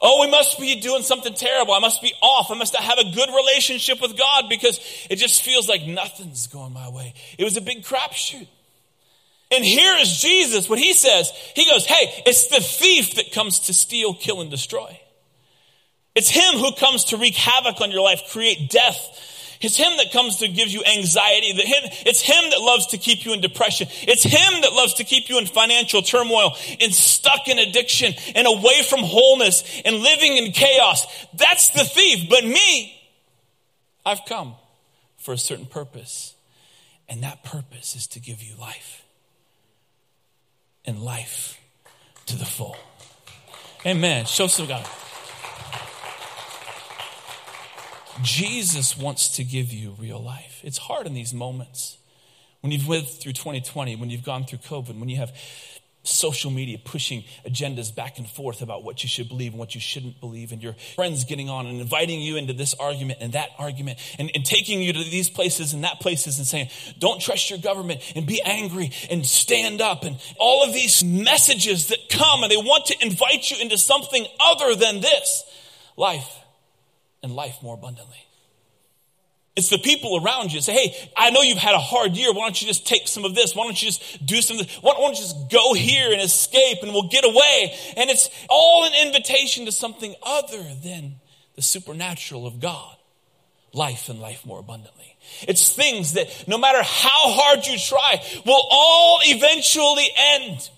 Oh, 0.06 0.20
we 0.20 0.30
must 0.30 0.60
be 0.60 0.82
doing 0.82 1.02
something 1.02 1.34
terrible. 1.34 1.74
I 1.74 1.80
must 1.80 2.02
be 2.02 2.14
off. 2.22 2.52
I 2.52 2.56
must 2.56 2.74
not 2.74 2.84
have 2.84 3.00
a 3.00 3.16
good 3.16 3.30
relationship 3.30 4.02
with 4.02 4.18
God 4.18 4.50
because 4.50 4.82
it 5.10 5.16
just 5.16 5.42
feels 5.42 5.70
like 5.70 5.84
nothing's 5.84 6.48
going 6.48 6.74
my 6.74 6.90
way. 6.90 7.14
It 7.38 7.46
was 7.46 7.56
a 7.56 7.62
big 7.62 7.86
crapshoot. 7.86 8.48
And 9.50 9.64
here 9.64 9.96
is 10.00 10.18
Jesus, 10.20 10.68
what 10.68 10.78
he 10.78 10.94
says. 10.94 11.32
He 11.56 11.66
goes, 11.66 11.86
Hey, 11.86 12.24
it's 12.26 12.48
the 12.48 12.60
thief 12.60 13.16
that 13.16 13.32
comes 13.32 13.60
to 13.62 13.74
steal, 13.74 14.14
kill, 14.14 14.42
and 14.42 14.52
destroy. 14.52 15.00
It's 16.16 16.30
him 16.30 16.60
who 16.60 16.74
comes 16.74 17.06
to 17.06 17.18
wreak 17.18 17.36
havoc 17.36 17.80
on 17.80 17.90
your 17.90 18.02
life, 18.02 18.24
create 18.30 18.70
death. 18.70 19.33
It's 19.64 19.78
him 19.78 19.96
that 19.98 20.12
comes 20.12 20.38
to 20.38 20.48
give 20.48 20.70
you 20.70 20.84
anxiety. 20.84 21.54
It's 22.06 22.22
him 22.22 22.50
that 22.52 22.60
loves 22.60 22.88
to 22.88 22.98
keep 22.98 23.26
you 23.26 23.34
in 23.34 23.42
depression. 23.42 23.88
It's 24.02 24.24
him 24.24 24.62
that 24.62 24.74
loves 24.74 24.96
to 24.96 25.04
keep 25.04 25.30
you 25.30 25.38
in 25.40 25.46
financial 25.46 26.02
turmoil 26.02 26.56
and 26.82 26.94
stuck 26.94 27.48
in 27.48 27.60
addiction 27.60 28.14
and 28.36 28.46
away 28.46 28.82
from 28.84 29.00
wholeness 29.00 29.64
and 29.86 29.98
living 29.98 30.38
in 30.38 30.52
chaos. 30.52 31.06
That's 31.34 31.70
the 31.70 31.84
thief. 31.84 32.30
But 32.30 32.44
me, 32.44 33.02
I've 34.06 34.26
come 34.26 34.56
for 35.18 35.34
a 35.34 35.38
certain 35.38 35.66
purpose. 35.66 36.36
And 37.10 37.24
that 37.24 37.44
purpose 37.44 37.96
is 37.96 38.08
to 38.08 38.20
give 38.20 38.42
you 38.42 38.56
life 38.56 39.06
and 40.86 41.02
life 41.02 41.60
to 42.26 42.38
the 42.38 42.46
full. 42.46 42.78
Amen. 43.86 44.26
Show 44.26 44.48
some 44.48 44.68
God. 44.68 44.88
Jesus 48.22 48.98
wants 48.98 49.36
to 49.38 49.44
give 49.44 49.72
you 49.74 49.96
real 50.00 50.22
life. 50.22 50.62
It's 50.64 50.78
hard 50.78 51.08
in 51.08 51.14
these 51.14 51.34
moments. 51.34 51.98
When 52.62 52.72
you've 52.72 52.88
lived 52.88 53.10
through 53.10 53.34
2020, 53.34 53.96
when 53.96 54.10
you've 54.10 54.24
gone 54.24 54.46
through 54.46 54.60
COVID, 54.60 55.00
when 55.00 55.10
you 55.10 55.18
have 55.18 55.36
social 56.04 56.52
media 56.52 56.78
pushing 56.84 57.24
agendas 57.48 57.94
back 57.94 58.18
and 58.18 58.28
forth 58.28 58.62
about 58.62 58.84
what 58.84 59.04
you 59.04 59.10
should 59.10 59.30
believe 59.30 59.54
and 59.54 59.60
what 59.60 59.74
you 59.74 59.82
shouldn't 59.82 60.20
believe, 60.20 60.52
and 60.52 60.62
your 60.62 60.74
friends 60.96 61.24
getting 61.24 61.50
on 61.50 61.66
and 61.66 61.80
inviting 61.80 62.22
you 62.22 62.36
into 62.36 62.54
this 62.54 62.74
argument 62.76 63.20
and 63.22 63.34
that 63.34 63.50
argument, 63.58 63.98
and, 64.20 64.30
and 64.36 64.46
taking 64.46 64.82
you 64.82 64.94
to 64.94 65.00
these 65.00 65.30
places 65.30 65.74
and 65.74 65.84
that 65.84 66.00
places 66.00 66.38
and 66.38 66.48
saying, 66.48 66.70
don't 67.00 67.22
trust 67.22 67.50
your 67.50 67.60
government 67.60 68.02
and 68.16 68.28
be 68.28 68.42
angry 68.44 68.92
and 69.10 69.26
stand 69.26 69.82
up, 69.82 70.04
and 70.04 70.20
all 70.38 70.64
of 70.64 70.74
these 70.74 71.04
messages 71.04 71.88
that 71.88 72.10
come 72.10 72.44
and 72.44 72.52
they 72.52 72.58
want 72.58 72.86
to 72.86 72.96
invite 73.02 73.50
you 73.50 73.58
into 73.62 73.78
something 73.78 74.26
other 74.40 74.76
than 74.76 75.00
this 75.02 75.44
life 75.96 76.43
and 77.24 77.34
life 77.36 77.64
more 77.64 77.74
abundantly. 77.74 78.18
It's 79.56 79.70
the 79.70 79.78
people 79.78 80.20
around 80.24 80.52
you 80.52 80.62
say, 80.62 80.74
hey, 80.74 81.10
I 81.16 81.30
know 81.30 81.42
you've 81.42 81.60
had 81.60 81.76
a 81.76 81.80
hard 81.80 82.18
year. 82.18 82.34
Why 82.34 82.46
don't 82.46 82.60
you 82.60 82.68
just 82.68 82.88
take 82.88 83.08
some 83.08 83.24
of 83.24 83.36
this? 83.36 83.56
Why 83.56 83.64
don't 83.64 83.80
you 83.82 83.88
just 83.88 84.26
do 84.26 84.42
some 84.42 84.58
Why 84.82 84.94
don't 84.94 85.12
you 85.12 85.16
just 85.16 85.52
go 85.52 85.74
here 85.74 86.12
and 86.12 86.22
escape 86.22 86.80
and 86.82 86.92
we'll 86.92 87.10
get 87.10 87.24
away? 87.24 87.78
And 87.96 88.10
it's 88.10 88.30
all 88.50 88.86
an 88.86 88.94
invitation 89.08 89.66
to 89.66 89.72
something 89.72 90.16
other 90.24 90.64
than 90.84 91.16
the 91.56 91.62
supernatural 91.62 92.48
of 92.48 92.60
God. 92.60 92.96
Life 93.74 94.10
and 94.10 94.20
life 94.20 94.44
more 94.46 94.60
abundantly. 94.60 95.18
It's 95.48 95.72
things 95.72 96.14
that 96.14 96.46
no 96.48 96.58
matter 96.58 96.80
how 96.80 97.32
hard 97.32 97.66
you 97.66 97.78
try 97.78 98.24
will 98.46 98.68
all 98.72 99.20
eventually 99.24 100.08
end. 100.18 100.70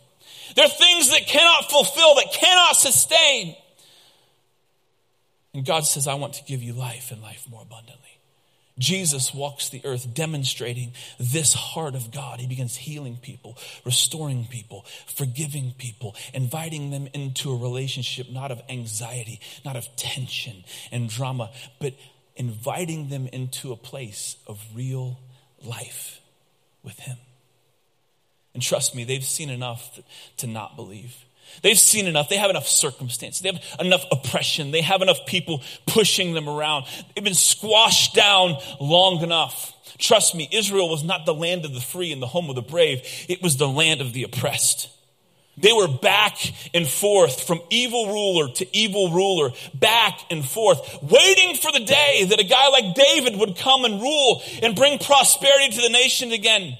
They're 0.55 0.67
things 0.67 1.11
that 1.11 1.27
cannot 1.27 1.71
fulfill, 1.71 2.15
that 2.15 2.33
cannot 2.33 2.75
sustain. 2.75 3.55
And 5.55 5.63
God 5.63 5.85
says, 5.85 6.05
I 6.05 6.15
want 6.15 6.33
to 6.33 6.43
give 6.43 6.61
you 6.61 6.73
life 6.73 7.11
and 7.11 7.21
life 7.21 7.47
more 7.49 7.61
abundantly. 7.61 8.19
Jesus 8.77 9.33
walks 9.33 9.69
the 9.69 9.79
earth 9.85 10.13
demonstrating 10.13 10.91
this 11.17 11.53
heart 11.53 11.95
of 11.95 12.11
God. 12.11 12.41
He 12.41 12.45
begins 12.45 12.75
healing 12.75 13.17
people, 13.21 13.57
restoring 13.85 14.47
people, 14.49 14.85
forgiving 15.07 15.73
people, 15.77 16.13
inviting 16.33 16.91
them 16.91 17.07
into 17.13 17.53
a 17.53 17.57
relationship 17.57 18.29
not 18.29 18.51
of 18.51 18.61
anxiety, 18.67 19.39
not 19.63 19.77
of 19.77 19.87
tension 19.95 20.65
and 20.91 21.07
drama, 21.07 21.51
but 21.79 21.93
inviting 22.35 23.07
them 23.07 23.27
into 23.27 23.71
a 23.71 23.77
place 23.77 24.35
of 24.47 24.61
real 24.73 25.17
life 25.63 26.19
with 26.83 26.99
Him. 26.99 27.15
And 28.53 28.61
trust 28.61 28.93
me, 28.93 29.05
they've 29.05 29.23
seen 29.23 29.49
enough 29.49 30.01
to 30.35 30.47
not 30.47 30.75
believe. 30.75 31.15
They've 31.61 31.79
seen 31.79 32.07
enough. 32.07 32.29
They 32.29 32.37
have 32.37 32.49
enough 32.49 32.67
circumstance. 32.67 33.39
They 33.39 33.51
have 33.51 33.61
enough 33.79 34.05
oppression. 34.11 34.71
They 34.71 34.81
have 34.81 35.01
enough 35.01 35.25
people 35.25 35.61
pushing 35.85 36.33
them 36.33 36.47
around. 36.47 36.85
They've 37.13 37.23
been 37.23 37.33
squashed 37.33 38.13
down 38.13 38.57
long 38.79 39.21
enough. 39.21 39.73
Trust 39.97 40.35
me, 40.35 40.49
Israel 40.51 40.89
was 40.89 41.03
not 41.03 41.25
the 41.25 41.33
land 41.33 41.65
of 41.65 41.73
the 41.73 41.81
free 41.81 42.11
and 42.11 42.21
the 42.21 42.27
home 42.27 42.49
of 42.49 42.55
the 42.55 42.61
brave. 42.61 43.01
It 43.29 43.41
was 43.41 43.57
the 43.57 43.67
land 43.67 44.01
of 44.01 44.13
the 44.13 44.23
oppressed. 44.23 44.89
They 45.57 45.71
were 45.71 45.87
back 45.87 46.37
and 46.73 46.85
forth 46.85 47.47
from 47.47 47.61
evil 47.69 48.07
ruler 48.07 48.51
to 48.55 48.77
evil 48.77 49.11
ruler, 49.11 49.51
back 49.73 50.19
and 50.29 50.43
forth, 50.43 51.01
waiting 51.01 51.55
for 51.55 51.71
the 51.71 51.85
day 51.85 52.25
that 52.29 52.41
a 52.41 52.43
guy 52.43 52.67
like 52.69 52.93
David 52.93 53.39
would 53.39 53.55
come 53.57 53.85
and 53.85 54.01
rule 54.01 54.43
and 54.61 54.75
bring 54.75 54.99
prosperity 54.99 55.75
to 55.75 55.81
the 55.81 55.89
nation 55.89 56.33
again. 56.33 56.77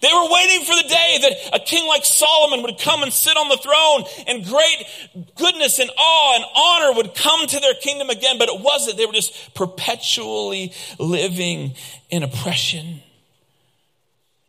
They 0.00 0.08
were 0.12 0.28
waiting 0.30 0.64
for 0.64 0.74
the 0.74 0.88
day 0.88 1.18
that 1.22 1.60
a 1.60 1.64
king 1.64 1.86
like 1.86 2.04
Solomon 2.04 2.62
would 2.62 2.78
come 2.78 3.02
and 3.02 3.12
sit 3.12 3.36
on 3.36 3.48
the 3.48 3.56
throne 3.56 4.04
and 4.26 4.44
great 4.44 5.34
goodness 5.36 5.78
and 5.78 5.90
awe 5.96 6.36
and 6.36 6.44
honor 6.54 6.96
would 6.96 7.14
come 7.14 7.46
to 7.46 7.60
their 7.60 7.74
kingdom 7.74 8.10
again, 8.10 8.38
but 8.38 8.48
it 8.48 8.60
wasn't. 8.60 8.96
They 8.96 9.06
were 9.06 9.12
just 9.12 9.54
perpetually 9.54 10.72
living 10.98 11.74
in 12.10 12.22
oppression. 12.22 13.02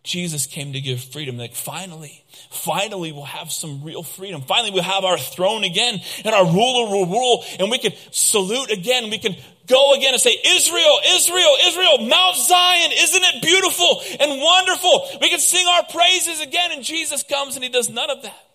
Jesus 0.04 0.46
came 0.46 0.74
to 0.74 0.82
give 0.82 1.04
freedom. 1.04 1.38
Like, 1.38 1.54
finally, 1.54 2.24
finally, 2.50 3.12
we'll 3.12 3.24
have 3.24 3.52
some 3.52 3.84
real 3.84 4.04
freedom. 4.04 4.42
Finally, 4.42 4.72
we'll 4.72 4.84
have 4.84 5.04
our 5.04 5.18
throne 5.18 5.64
again, 5.64 6.02
and 6.26 6.36
our 6.36 6.46
ruler 6.46 6.90
will 6.92 7.06
rule, 7.06 7.44
and 7.60 7.70
we 7.72 7.78
can 7.78 7.94
salute 8.12 8.72
again. 8.72 9.10
We 9.10 9.20
can 9.20 9.36
go 9.68 9.94
again 9.94 10.14
and 10.14 10.22
say, 10.22 10.36
Israel, 10.46 11.00
Israel, 11.08 11.56
Israel, 11.66 12.08
Mount 12.08 12.36
Zion, 12.36 12.92
isn't 12.94 13.24
it 13.24 13.42
beautiful 13.42 14.02
and 14.20 14.42
wonderful? 14.42 15.08
We 15.22 15.30
can 15.30 15.40
sing 15.40 15.66
our 15.68 15.84
praises 15.86 16.42
again, 16.42 16.72
and 16.72 16.84
Jesus 16.84 17.24
comes 17.24 17.56
and 17.56 17.64
he 17.64 17.70
does 17.70 17.90
none 17.90 18.10
of 18.10 18.24
that. 18.24 18.46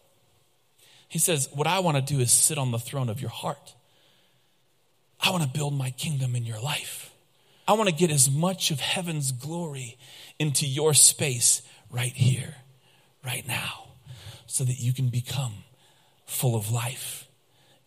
He 1.09 1.19
says, 1.19 1.49
What 1.53 1.67
I 1.67 1.79
want 1.79 1.97
to 1.97 2.03
do 2.03 2.21
is 2.21 2.33
sit 2.33 2.59
on 2.59 2.73
the 2.73 2.79
throne 2.79 3.09
of 3.09 3.21
your 3.21 3.31
heart. 3.31 3.75
I 5.21 5.31
want 5.31 5.45
to 5.45 5.49
build 5.49 5.73
my 5.73 5.91
kingdom 5.91 6.35
in 6.35 6.45
your 6.45 6.61
life. 6.61 7.13
I 7.67 7.75
want 7.75 7.89
to 7.89 7.95
get 7.95 8.11
as 8.11 8.31
much 8.31 8.71
of 8.71 8.81
heaven's 8.81 9.33
glory 9.33 9.97
into 10.39 10.67
your 10.67 10.93
space 10.93 11.63
right 11.89 12.13
here, 12.13 12.57
right 13.25 13.47
now, 13.47 13.84
so 14.47 14.65
that 14.65 14.79
you 14.79 14.93
can 14.93 15.09
become 15.09 15.53
full 16.27 16.57
of 16.57 16.71
life 16.71 17.29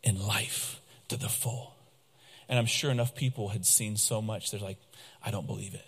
and 0.03 0.19
life 0.19 0.81
to 1.09 1.17
the 1.17 1.29
full. 1.29 1.75
And 2.49 2.57
I'm 2.57 2.65
sure 2.65 2.91
enough 2.91 3.15
people 3.15 3.49
had 3.49 3.65
seen 3.65 3.97
so 3.97 4.21
much, 4.21 4.51
they're 4.51 4.59
like, 4.59 4.77
I 5.23 5.31
don't 5.31 5.47
believe 5.47 5.73
it. 5.73 5.85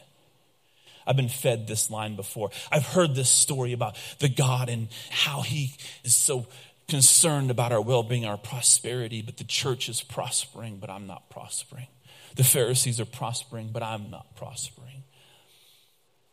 I've 1.08 1.16
been 1.16 1.30
fed 1.30 1.68
this 1.68 1.90
line 1.90 2.16
before. 2.16 2.52
I've 2.72 2.86
heard 2.86 3.16
this 3.16 3.30
story 3.30 3.74
about 3.74 3.98
the 4.20 4.30
God 4.30 4.70
and 4.70 4.90
how 5.10 5.42
he 5.42 5.74
is 6.04 6.14
so 6.14 6.46
concerned 6.88 7.50
about 7.50 7.72
our 7.72 7.82
well 7.82 8.04
being, 8.04 8.26
our 8.26 8.38
prosperity, 8.38 9.22
but 9.22 9.38
the 9.38 9.44
church 9.44 9.90
is 9.90 10.02
prospering, 10.02 10.78
but 10.78 10.90
I'm 10.90 11.08
not 11.08 11.30
prospering. 11.30 11.88
The 12.36 12.44
Pharisees 12.44 13.00
are 13.00 13.06
prospering, 13.06 13.70
but 13.72 13.82
I'm 13.82 14.12
not 14.12 14.36
prospering. 14.36 15.04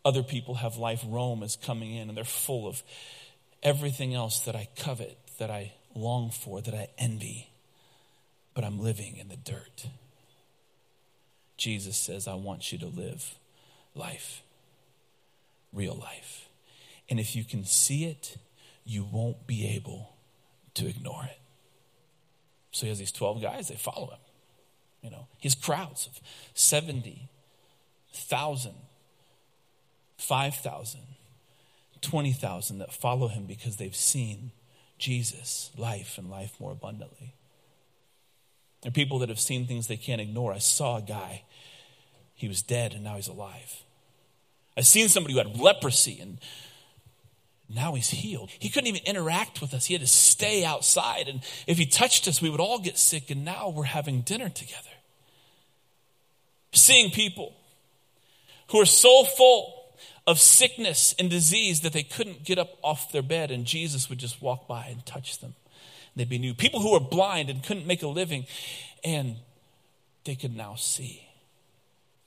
Other 0.05 0.23
people 0.23 0.57
have 0.57 0.77
life. 0.77 1.03
Rome 1.07 1.43
is 1.43 1.57
coming 1.57 1.95
in, 1.95 2.09
and 2.09 2.17
they're 2.17 2.25
full 2.25 2.69
of 2.69 2.83
everything 3.63 4.15
else 4.15 4.41
that 4.41 4.57
I 4.57 4.69
covet, 4.77 5.19
that 5.39 5.51
I 5.51 5.73
long 5.95 6.31
for, 6.31 6.61
that 6.61 6.75
I 6.75 6.89
envy, 6.99 7.51
but 8.55 8.65
I'm 8.65 8.79
living 8.81 9.17
in 9.17 9.29
the 9.29 9.37
dirt. 9.37 9.87
Jesus 11.57 11.97
says, 11.97 12.29
I 12.29 12.35
want 12.35 12.73
you 12.73 12.79
to 12.79 12.87
live 12.87 13.35
life, 13.95 14.43
real 15.73 15.95
life. 15.95 16.49
And 17.09 17.19
if 17.19 17.35
you 17.35 17.45
can 17.45 17.65
see 17.65 18.05
it, 18.05 18.37
you 18.85 19.05
won't 19.05 19.47
be 19.47 19.67
able 19.75 20.15
to 20.75 20.87
ignore 20.87 21.25
it. 21.25 21.39
So 22.73 22.83
he 22.83 22.89
has 22.91 22.99
these 22.99 23.13
12 23.13 23.41
guys, 23.41 23.69
they 23.69 23.77
follow 23.77 24.11
him. 24.11 24.19
You 25.03 25.11
know, 25.11 25.29
his 25.39 25.55
crowds 25.55 26.07
of 26.07 26.21
70, 26.55 27.29
thousand, 28.17 28.75
five 30.17 30.55
thousand, 32.07 32.11
twenty 32.11 32.33
thousand 32.33 32.79
that 32.79 32.93
follow 32.93 33.29
him 33.29 33.47
because 33.47 33.77
they've 33.77 33.95
seen 33.95 34.53
Jesus, 34.99 35.71
life 35.77 36.19
and 36.19 36.31
life 36.31 36.55
more 36.59 36.73
abundantly. 36.73 37.35
There 38.83 38.91
are 38.91 38.93
people 38.93 39.19
that 39.21 39.29
have 39.29 39.41
seen 39.41 39.67
things 39.67 39.87
they 39.87 39.97
can't 39.97 40.21
ignore. 40.21 40.53
I 40.53 40.59
saw 40.59 40.99
a 40.99 41.03
guy, 41.03 41.43
he 42.35 42.49
was 42.49 42.63
dead 42.63 42.95
and 42.95 43.05
now 43.05 43.17
he's 43.17 43.29
alive. 43.29 43.83
I've 44.77 44.87
seen 44.87 45.09
somebody 45.09 45.35
who 45.35 45.39
had 45.39 45.59
leprosy 45.59 46.19
and 46.21 46.39
now 47.69 47.95
he's 47.95 48.11
healed. 48.11 48.51
He 48.59 48.69
couldn't 48.69 48.89
even 48.89 49.03
interact 49.07 49.61
with 49.61 49.75
us. 49.75 49.87
He 49.87 49.95
had 49.95 50.01
to 50.03 50.07
stay 50.07 50.65
outside. 50.65 51.29
And 51.29 51.41
if 51.67 51.79
he 51.79 51.87
touched 51.87 52.29
us, 52.29 52.41
we 52.41 52.49
would 52.49 52.61
all 52.61 52.79
get 52.79 52.97
sick. 52.97 53.31
And 53.31 53.45
now 53.45 53.71
we're 53.71 53.85
having 53.85 54.21
dinner 54.21 54.49
together. 54.49 54.91
Seeing 56.73 57.11
people 57.11 57.57
who 58.69 58.81
are 58.81 58.87
so 58.87 59.25
full 59.25 59.86
of 60.27 60.41
sickness 60.41 61.15
and 61.19 61.31
disease 61.31 61.83
that 61.83 61.93
they 61.93 62.03
couldn't 62.03 62.45
get 62.45 62.59
up 62.59 62.77
off 62.83 63.13
their 63.13 63.23
bed, 63.23 63.51
and 63.51 63.65
Jesus 63.65 64.09
would 64.09 64.19
just 64.19 64.43
walk 64.43 64.67
by 64.67 64.87
and 64.87 65.05
touch 65.07 65.39
them. 65.39 65.55
And 66.15 66.21
They'd 66.21 66.29
be 66.29 66.39
new. 66.39 66.55
People 66.55 66.81
who 66.81 66.93
were 66.93 67.01
blind 67.01 67.49
and 67.49 67.63
couldn't 67.63 67.87
make 67.87 68.03
a 68.03 68.09
living, 68.09 68.47
and 69.05 69.37
they 70.25 70.35
could 70.35 70.57
now 70.57 70.75
see. 70.75 71.29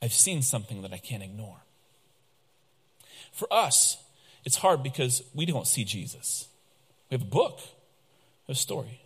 I've 0.02 0.14
seen 0.14 0.42
something 0.42 0.82
that 0.82 0.94
I 0.94 0.98
can't 0.98 1.24
ignore. 1.24 1.58
For 3.34 3.52
us, 3.52 3.98
it's 4.46 4.58
hard 4.58 4.82
because 4.82 5.22
we 5.34 5.46
don't 5.46 5.68
see 5.68 5.84
Jesus. 5.84 6.48
We 7.10 7.16
have 7.16 7.22
a 7.22 7.30
book, 7.30 7.60
a 8.48 8.56
story. 8.56 9.02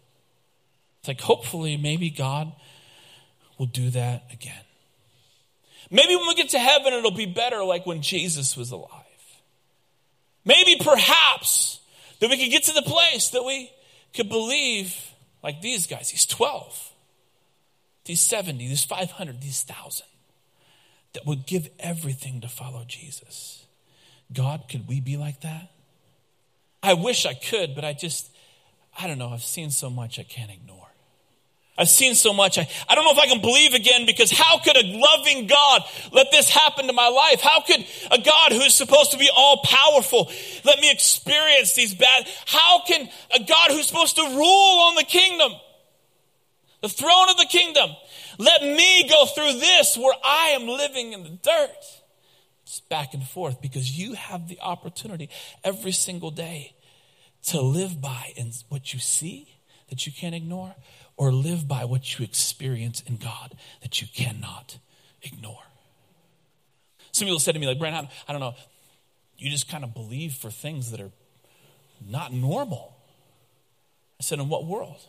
It's 1.00 1.08
like, 1.08 1.22
hopefully, 1.22 1.78
maybe 1.78 2.10
God 2.10 2.54
will 3.58 3.66
do 3.66 3.90
that 3.90 4.26
again. 4.32 4.64
Maybe 5.92 6.16
when 6.16 6.28
we 6.28 6.36
get 6.36 6.50
to 6.50 6.60
heaven, 6.60 6.94
it'll 6.94 7.12
be 7.12 7.25
better 7.25 7.63
like 7.63 7.86
when 7.86 8.02
Jesus 8.02 8.58
was 8.58 8.72
alive. 8.72 8.90
Maybe 10.46 10.78
perhaps 10.84 11.80
that 12.20 12.30
we 12.30 12.38
could 12.38 12.52
get 12.52 12.63
to 12.63 12.74
the 12.74 12.82
place 12.82 13.30
that 13.30 13.44
we 13.44 13.72
could 14.13 14.30
believe 14.30 14.96
like 15.42 15.62
these 15.62 15.88
guys, 15.88 16.12
these 16.12 16.25
12, 16.25 16.92
these 18.06 18.22
70, 18.22 18.68
these 18.68 18.84
500, 18.84 19.42
these 19.42 19.63
1,000, 19.68 20.06
that 21.13 21.25
would 21.25 21.46
give 21.46 21.70
everything 21.80 22.42
to 22.42 22.48
follow 22.48 22.84
Jesus. 22.88 23.66
God, 24.32 24.63
could 24.70 24.88
we 24.88 25.00
be 25.00 25.18
like 25.18 25.42
that? 25.42 25.72
I 26.82 26.94
wish 26.94 27.25
I 27.25 27.34
could, 27.34 27.75
but 27.75 27.86
I 27.86 27.94
just, 27.94 28.30
I 28.98 29.08
don't 29.08 29.18
know. 29.18 29.30
I've 29.30 29.44
seen 29.44 29.70
so 29.70 29.90
much 29.90 30.20
I 30.20 30.24
can't 30.24 30.52
ignore. 30.52 30.93
I've 31.75 31.89
seen 31.89 32.13
so 32.13 32.34
much. 32.34 32.60
I, 32.60 32.68
I 32.88 32.94
don't 32.94 33.03
know 33.03 33.12
if 33.12 33.18
I 33.18 33.25
can 33.25 33.42
believe 33.42 33.74
again 33.74 34.06
because 34.06 34.30
how 34.32 34.60
could 34.60 34.77
a 34.77 34.84
loving 34.84 35.48
God 35.48 35.82
let 36.12 36.30
this 36.32 36.48
happen 36.48 36.86
to 36.86 36.94
my 36.94 37.08
life? 37.08 37.42
How 37.42 37.62
could 37.62 37.84
a 38.12 38.22
God 38.22 38.51
who's 38.51 38.75
supposed 38.75 39.12
to 39.12 39.18
be 39.18 39.30
all 39.36 39.63
powerful 39.63 40.32
let 40.63 40.80
me 40.80 40.92
experience 40.92 41.74
these 41.74 41.96
bad? 41.96 42.27
How 42.46 42.84
can 42.86 43.10
a 43.34 43.44
God 43.44 43.72
who's 43.72 43.88
supposed 43.88 44.18
to 44.18 44.22
rule 44.22 44.80
on 44.82 44.96
the 44.96 45.03
kingdom, 45.03 45.51
the 46.82 46.89
throne 46.89 47.30
of 47.32 47.38
the 47.38 47.48
kingdom, 47.50 47.89
let 48.38 48.62
me 48.62 49.10
go 49.10 49.25
through 49.25 49.53
this 49.60 49.98
where 49.98 50.15
I 50.24 50.50
am 50.50 50.68
living 50.68 51.13
in 51.13 51.24
the 51.24 51.30
dirt? 51.30 52.01
It's 52.63 52.82
back 52.82 53.15
and 53.15 53.24
forth 53.24 53.62
because 53.62 53.98
you 53.98 54.13
have 54.13 54.48
the 54.48 54.60
opportunity 54.62 55.30
every 55.63 55.92
single 55.92 56.32
day 56.32 56.75
to 57.48 57.62
live 57.62 58.00
by 58.00 58.32
in 58.36 58.51
what 58.70 58.94
you 58.94 59.00
see 59.00 59.48
that 59.89 60.06
you 60.06 60.12
can't 60.12 60.36
ignore 60.36 60.75
or 61.24 61.32
live 61.32 61.70
by 61.70 61.86
what 61.86 62.20
you 62.20 62.25
experience 62.25 63.00
in 63.08 63.15
God 63.15 63.56
that 63.82 64.01
you 64.01 64.08
cannot 64.13 64.77
ignore. 65.22 65.63
Some 67.13 67.27
people 67.27 67.39
said 67.39 67.53
to 67.53 67.60
me, 67.60 67.65
like, 67.65 67.80
Brent, 67.80 68.10
I 68.27 68.32
don't 68.34 68.42
know, 68.42 68.56
you 69.38 69.50
just 69.50 69.70
kind 69.70 69.86
of 69.86 69.94
believe 69.94 70.33
for 70.33 70.51
things 70.51 70.92
that 70.92 71.00
are 71.00 71.12
not 72.05 72.33
normal. 72.33 72.98
I 74.20 74.24
said, 74.24 74.40
in 74.40 74.50
what 74.50 74.66
world? 74.66 75.00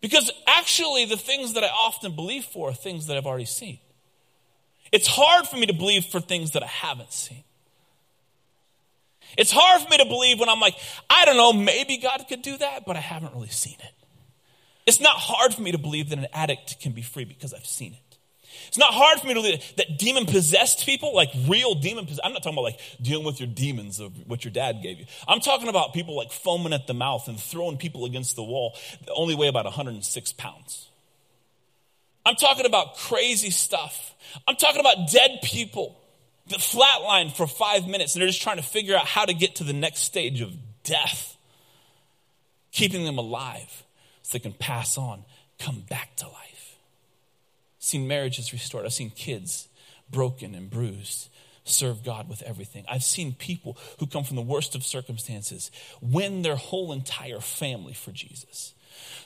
Because 0.00 0.28
actually, 0.48 1.04
the 1.04 1.16
things 1.16 1.52
that 1.52 1.62
I 1.62 1.68
often 1.68 2.16
believe 2.16 2.46
for 2.46 2.70
are 2.70 2.74
things 2.74 3.06
that 3.06 3.16
I've 3.16 3.26
already 3.26 3.44
seen. 3.44 3.78
It's 4.90 5.06
hard 5.06 5.46
for 5.46 5.56
me 5.56 5.66
to 5.66 5.72
believe 5.72 6.06
for 6.06 6.18
things 6.18 6.50
that 6.50 6.64
I 6.64 6.66
haven't 6.66 7.12
seen. 7.12 7.44
It's 9.36 9.52
hard 9.52 9.82
for 9.82 9.88
me 9.88 9.98
to 9.98 10.04
believe 10.04 10.38
when 10.40 10.48
I'm 10.48 10.60
like, 10.60 10.76
I 11.08 11.24
don't 11.24 11.36
know, 11.36 11.52
maybe 11.52 11.98
God 11.98 12.24
could 12.28 12.42
do 12.42 12.56
that, 12.58 12.84
but 12.86 12.96
I 12.96 13.00
haven't 13.00 13.34
really 13.34 13.48
seen 13.48 13.76
it. 13.80 13.92
It's 14.86 15.00
not 15.00 15.16
hard 15.16 15.54
for 15.54 15.62
me 15.62 15.72
to 15.72 15.78
believe 15.78 16.10
that 16.10 16.18
an 16.18 16.26
addict 16.32 16.80
can 16.80 16.92
be 16.92 17.02
free 17.02 17.24
because 17.24 17.54
I've 17.54 17.66
seen 17.66 17.94
it. 17.94 18.18
It's 18.68 18.78
not 18.78 18.92
hard 18.92 19.20
for 19.20 19.26
me 19.26 19.34
to 19.34 19.40
believe 19.40 19.76
that 19.76 19.98
demon 19.98 20.26
possessed 20.26 20.84
people, 20.84 21.14
like 21.14 21.30
real 21.48 21.74
demon 21.74 22.04
possessed, 22.04 22.20
I'm 22.24 22.32
not 22.32 22.42
talking 22.42 22.54
about 22.54 22.64
like 22.64 22.80
dealing 23.00 23.24
with 23.24 23.40
your 23.40 23.48
demons 23.48 24.00
of 24.00 24.12
what 24.28 24.44
your 24.44 24.52
dad 24.52 24.82
gave 24.82 24.98
you. 24.98 25.06
I'm 25.26 25.40
talking 25.40 25.68
about 25.68 25.92
people 25.92 26.16
like 26.16 26.32
foaming 26.32 26.72
at 26.72 26.86
the 26.86 26.94
mouth 26.94 27.28
and 27.28 27.38
throwing 27.38 27.76
people 27.76 28.04
against 28.04 28.36
the 28.36 28.42
wall 28.42 28.76
that 29.04 29.12
only 29.14 29.34
weigh 29.34 29.48
about 29.48 29.64
106 29.64 30.32
pounds. 30.32 30.88
I'm 32.26 32.36
talking 32.36 32.66
about 32.66 32.96
crazy 32.96 33.50
stuff. 33.50 34.14
I'm 34.48 34.56
talking 34.56 34.80
about 34.80 35.10
dead 35.10 35.40
people 35.42 36.00
the 36.46 36.56
flatline 36.56 37.34
for 37.34 37.46
five 37.46 37.86
minutes 37.86 38.14
and 38.14 38.20
they're 38.20 38.28
just 38.28 38.42
trying 38.42 38.56
to 38.56 38.62
figure 38.62 38.96
out 38.96 39.06
how 39.06 39.24
to 39.24 39.32
get 39.34 39.56
to 39.56 39.64
the 39.64 39.72
next 39.72 40.00
stage 40.00 40.40
of 40.40 40.52
death, 40.82 41.36
keeping 42.70 43.04
them 43.04 43.18
alive 43.18 43.84
so 44.22 44.36
they 44.36 44.42
can 44.42 44.52
pass 44.52 44.98
on, 44.98 45.24
come 45.58 45.80
back 45.88 46.16
to 46.16 46.26
life. 46.26 46.76
I've 47.78 47.84
seen 47.84 48.06
marriages 48.06 48.52
restored. 48.52 48.84
I've 48.84 48.92
seen 48.92 49.10
kids 49.10 49.68
broken 50.10 50.54
and 50.54 50.70
bruised 50.70 51.28
serve 51.64 52.04
God 52.04 52.28
with 52.28 52.42
everything. 52.42 52.84
I've 52.88 53.02
seen 53.02 53.32
people 53.32 53.78
who 53.98 54.06
come 54.06 54.24
from 54.24 54.36
the 54.36 54.42
worst 54.42 54.74
of 54.74 54.84
circumstances 54.84 55.70
win 56.00 56.42
their 56.42 56.56
whole 56.56 56.92
entire 56.92 57.40
family 57.40 57.94
for 57.94 58.12
Jesus. 58.12 58.74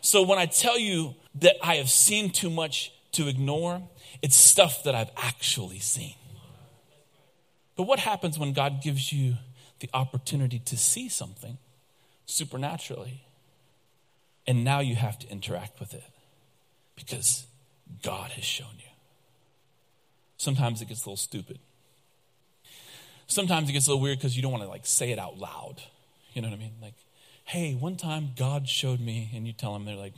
So 0.00 0.22
when 0.22 0.38
I 0.38 0.46
tell 0.46 0.78
you 0.78 1.14
that 1.36 1.56
I 1.62 1.76
have 1.76 1.90
seen 1.90 2.30
too 2.30 2.48
much 2.50 2.92
to 3.12 3.26
ignore, 3.26 3.82
it's 4.22 4.36
stuff 4.36 4.84
that 4.84 4.94
I've 4.94 5.10
actually 5.16 5.80
seen. 5.80 6.14
But 7.78 7.84
what 7.84 8.00
happens 8.00 8.40
when 8.40 8.52
God 8.54 8.82
gives 8.82 9.12
you 9.12 9.34
the 9.78 9.88
opportunity 9.94 10.58
to 10.58 10.76
see 10.76 11.08
something 11.08 11.58
supernaturally? 12.26 13.22
And 14.48 14.64
now 14.64 14.80
you 14.80 14.96
have 14.96 15.16
to 15.20 15.28
interact 15.30 15.78
with 15.78 15.94
it 15.94 16.02
because 16.96 17.46
God 18.02 18.32
has 18.32 18.44
shown 18.44 18.74
you. 18.78 18.90
Sometimes 20.38 20.82
it 20.82 20.88
gets 20.88 21.04
a 21.04 21.08
little 21.08 21.16
stupid. 21.16 21.60
Sometimes 23.28 23.70
it 23.70 23.74
gets 23.74 23.86
a 23.86 23.90
little 23.90 24.02
weird 24.02 24.18
because 24.18 24.34
you 24.34 24.42
don't 24.42 24.50
want 24.50 24.64
to 24.64 24.68
like 24.68 24.84
say 24.84 25.12
it 25.12 25.18
out 25.20 25.38
loud. 25.38 25.76
You 26.32 26.42
know 26.42 26.48
what 26.48 26.56
I 26.56 26.58
mean? 26.58 26.72
Like, 26.82 26.94
hey, 27.44 27.74
one 27.74 27.94
time 27.94 28.30
God 28.36 28.68
showed 28.68 28.98
me, 28.98 29.30
and 29.32 29.46
you 29.46 29.52
tell 29.52 29.72
them, 29.72 29.84
they're 29.84 29.94
like, 29.94 30.14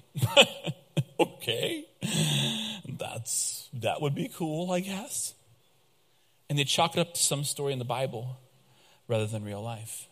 okay, 1.20 1.84
that's 2.98 3.68
that 3.74 4.00
would 4.00 4.14
be 4.14 4.30
cool, 4.34 4.72
I 4.72 4.80
guess 4.80 5.34
and 6.50 6.58
they 6.58 6.64
chalk 6.64 6.96
it 6.96 7.00
up 7.00 7.14
to 7.14 7.22
some 7.22 7.44
story 7.44 7.72
in 7.72 7.78
the 7.78 7.84
Bible 7.84 8.36
rather 9.06 9.26
than 9.26 9.44
real 9.44 9.62
life. 9.62 10.08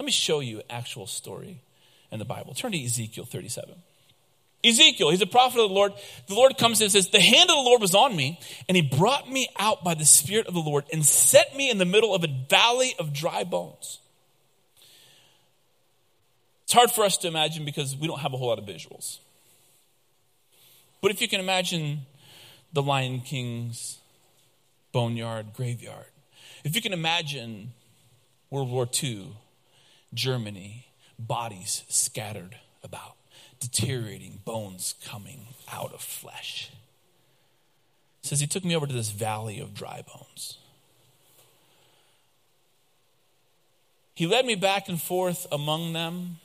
Let 0.00 0.04
me 0.04 0.10
show 0.10 0.40
you 0.40 0.62
actual 0.68 1.06
story 1.06 1.62
in 2.10 2.18
the 2.18 2.24
Bible. 2.24 2.54
Turn 2.54 2.72
to 2.72 2.84
Ezekiel 2.84 3.24
37. 3.24 3.76
Ezekiel, 4.64 5.10
he's 5.10 5.22
a 5.22 5.26
prophet 5.26 5.60
of 5.60 5.68
the 5.68 5.74
Lord. 5.74 5.92
The 6.26 6.34
Lord 6.34 6.58
comes 6.58 6.80
and 6.80 6.90
says, 6.90 7.08
The 7.08 7.20
hand 7.20 7.48
of 7.48 7.56
the 7.56 7.62
Lord 7.62 7.80
was 7.80 7.94
on 7.94 8.16
me, 8.16 8.40
and 8.68 8.76
he 8.76 8.82
brought 8.82 9.30
me 9.30 9.48
out 9.58 9.84
by 9.84 9.94
the 9.94 10.04
Spirit 10.04 10.48
of 10.48 10.54
the 10.54 10.60
Lord 10.60 10.84
and 10.92 11.06
set 11.06 11.56
me 11.56 11.70
in 11.70 11.78
the 11.78 11.84
middle 11.84 12.14
of 12.14 12.24
a 12.24 12.46
valley 12.48 12.94
of 12.98 13.12
dry 13.12 13.44
bones. 13.44 14.00
It's 16.64 16.72
hard 16.72 16.90
for 16.90 17.04
us 17.04 17.16
to 17.18 17.28
imagine 17.28 17.64
because 17.64 17.96
we 17.96 18.08
don't 18.08 18.20
have 18.20 18.34
a 18.34 18.36
whole 18.36 18.48
lot 18.48 18.58
of 18.58 18.66
visuals. 18.66 19.18
But 21.00 21.12
if 21.12 21.22
you 21.22 21.28
can 21.28 21.40
imagine 21.40 22.00
the 22.72 22.82
Lion 22.82 23.20
King's 23.20 23.99
boneyard, 24.92 25.52
graveyard. 25.54 26.06
If 26.64 26.74
you 26.74 26.82
can 26.82 26.92
imagine 26.92 27.72
World 28.50 28.70
War 28.70 28.88
II, 29.02 29.32
Germany, 30.12 30.86
bodies 31.18 31.84
scattered 31.88 32.56
about, 32.82 33.16
deteriorating, 33.60 34.40
bones 34.44 34.94
coming 35.04 35.46
out 35.72 35.92
of 35.92 36.00
flesh. 36.00 36.70
It 38.22 38.26
says 38.26 38.40
he 38.40 38.46
took 38.46 38.64
me 38.64 38.76
over 38.76 38.86
to 38.86 38.92
this 38.92 39.10
valley 39.10 39.60
of 39.60 39.74
dry 39.74 40.02
bones. 40.06 40.58
He 44.14 44.26
led 44.26 44.44
me 44.44 44.54
back 44.54 44.88
and 44.88 45.00
forth 45.00 45.46
among 45.50 45.94
them, 45.94 46.38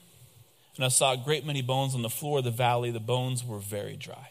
and 0.77 0.85
I 0.85 0.89
saw 0.89 1.13
a 1.13 1.17
great 1.17 1.45
many 1.45 1.61
bones 1.61 1.93
on 1.93 2.03
the 2.03 2.09
floor 2.09 2.37
of 2.37 2.45
the 2.45 2.51
valley. 2.51 2.91
The 2.91 2.99
bones 2.99 3.43
were 3.43 3.59
very 3.59 3.97
dry. 3.97 4.29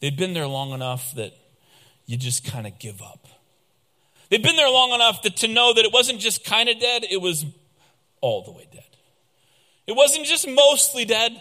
They'd 0.00 0.16
been 0.16 0.32
there 0.32 0.46
long 0.46 0.72
enough 0.72 1.14
that 1.14 1.32
you 2.10 2.16
just 2.16 2.44
kind 2.44 2.66
of 2.66 2.76
give 2.80 3.00
up. 3.00 3.28
They've 4.28 4.42
been 4.42 4.56
there 4.56 4.68
long 4.68 4.90
enough 4.90 5.20
to, 5.22 5.30
to 5.30 5.46
know 5.46 5.72
that 5.72 5.84
it 5.84 5.92
wasn't 5.92 6.18
just 6.18 6.44
kind 6.44 6.68
of 6.68 6.80
dead, 6.80 7.04
it 7.08 7.20
was 7.20 7.46
all 8.20 8.42
the 8.42 8.50
way 8.50 8.66
dead. 8.72 8.82
It 9.86 9.92
wasn't 9.92 10.26
just 10.26 10.48
mostly 10.48 11.04
dead, 11.04 11.40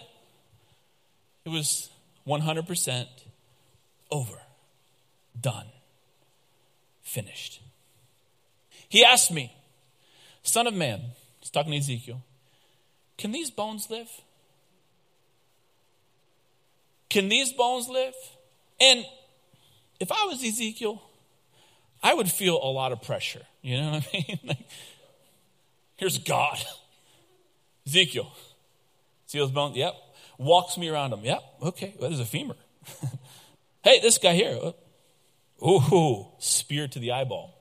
it 1.43 1.49
was 1.49 1.89
100% 2.27 3.08
over, 4.12 4.38
done, 5.41 5.65
finished. 7.01 7.63
He 8.89 9.03
asked 9.03 9.32
me, 9.32 9.51
Son 10.43 10.67
of 10.67 10.75
man, 10.75 11.01
he's 11.39 11.49
talking 11.49 11.71
to 11.71 11.77
Ezekiel, 11.79 12.21
can 13.17 13.32
these 13.32 13.49
bones 13.49 13.89
live? 13.89 14.10
Can 17.10 17.27
these 17.27 17.53
bones 17.53 17.89
live? 17.89 18.13
And 18.79 19.03
if 20.00 20.12
I 20.12 20.26
was 20.26 20.44
Ezekiel, 20.44 21.02
I 22.02 22.14
would 22.14 22.30
feel 22.30 22.60
a 22.62 22.72
lot 22.72 22.92
of 22.92 23.02
pressure. 23.02 23.42
You 23.62 23.82
know 23.82 23.92
what 23.92 24.08
I 24.14 24.26
mean? 24.28 24.40
like, 24.46 24.68
here's 25.98 26.18
God. 26.18 26.58
Ezekiel. 27.86 28.32
See 29.26 29.40
those 29.40 29.52
bones? 29.52 29.76
Yep. 29.76 29.94
Walks 30.38 30.78
me 30.78 30.88
around 30.90 31.12
them. 31.12 31.22
Yep. 31.24 31.44
Okay. 31.64 31.94
Well, 32.00 32.10
there's 32.10 32.22
a 32.22 32.26
femur. 32.26 32.56
hey, 33.84 34.00
this 34.00 34.18
guy 34.18 34.34
here. 34.34 34.74
Ooh, 35.62 36.28
spear 36.40 36.88
to 36.88 37.00
the 37.00 37.12
eyeball. 37.12 37.60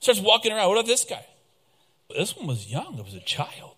Starts 0.00 0.20
walking 0.20 0.52
around. 0.52 0.68
What 0.68 0.78
about 0.78 0.86
this 0.86 1.04
guy? 1.04 1.24
This 2.10 2.36
one 2.36 2.48
was 2.48 2.66
young. 2.66 2.98
It 2.98 3.04
was 3.04 3.14
a 3.14 3.20
child. 3.20 3.76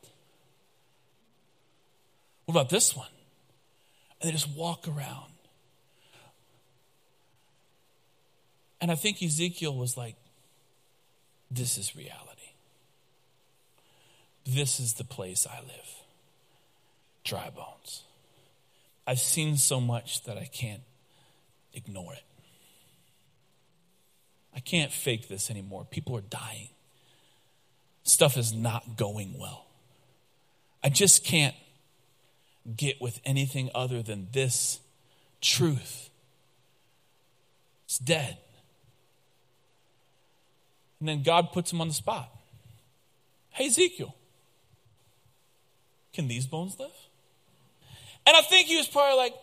What 2.46 2.54
about 2.54 2.70
this 2.70 2.96
one? 2.96 3.08
And 4.20 4.28
they 4.28 4.32
just 4.32 4.48
walk 4.48 4.88
around. 4.88 5.33
And 8.84 8.90
I 8.90 8.96
think 8.96 9.22
Ezekiel 9.22 9.74
was 9.74 9.96
like, 9.96 10.14
this 11.50 11.78
is 11.78 11.96
reality. 11.96 12.52
This 14.44 14.78
is 14.78 14.92
the 14.92 15.04
place 15.04 15.46
I 15.50 15.60
live. 15.60 16.02
Dry 17.24 17.48
bones. 17.48 18.02
I've 19.06 19.20
seen 19.20 19.56
so 19.56 19.80
much 19.80 20.24
that 20.24 20.36
I 20.36 20.50
can't 20.52 20.82
ignore 21.72 22.12
it. 22.12 22.24
I 24.54 24.60
can't 24.60 24.92
fake 24.92 25.28
this 25.28 25.50
anymore. 25.50 25.86
People 25.90 26.14
are 26.18 26.20
dying. 26.20 26.68
Stuff 28.02 28.36
is 28.36 28.52
not 28.52 28.98
going 28.98 29.38
well. 29.40 29.64
I 30.82 30.90
just 30.90 31.24
can't 31.24 31.54
get 32.76 33.00
with 33.00 33.18
anything 33.24 33.70
other 33.74 34.02
than 34.02 34.28
this 34.32 34.78
truth. 35.40 36.10
It's 37.86 37.96
dead. 37.96 38.36
And 41.00 41.08
then 41.08 41.22
God 41.22 41.52
puts 41.52 41.72
him 41.72 41.80
on 41.80 41.88
the 41.88 41.94
spot. 41.94 42.30
Hey, 43.50 43.66
Ezekiel, 43.66 44.14
can 46.12 46.28
these 46.28 46.46
bones 46.46 46.78
live? 46.78 46.90
And 48.26 48.36
I 48.36 48.40
think 48.40 48.68
he 48.68 48.76
was 48.76 48.88
probably 48.88 49.16
like, 49.16 49.34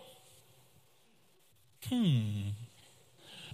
hmm, 1.87 2.49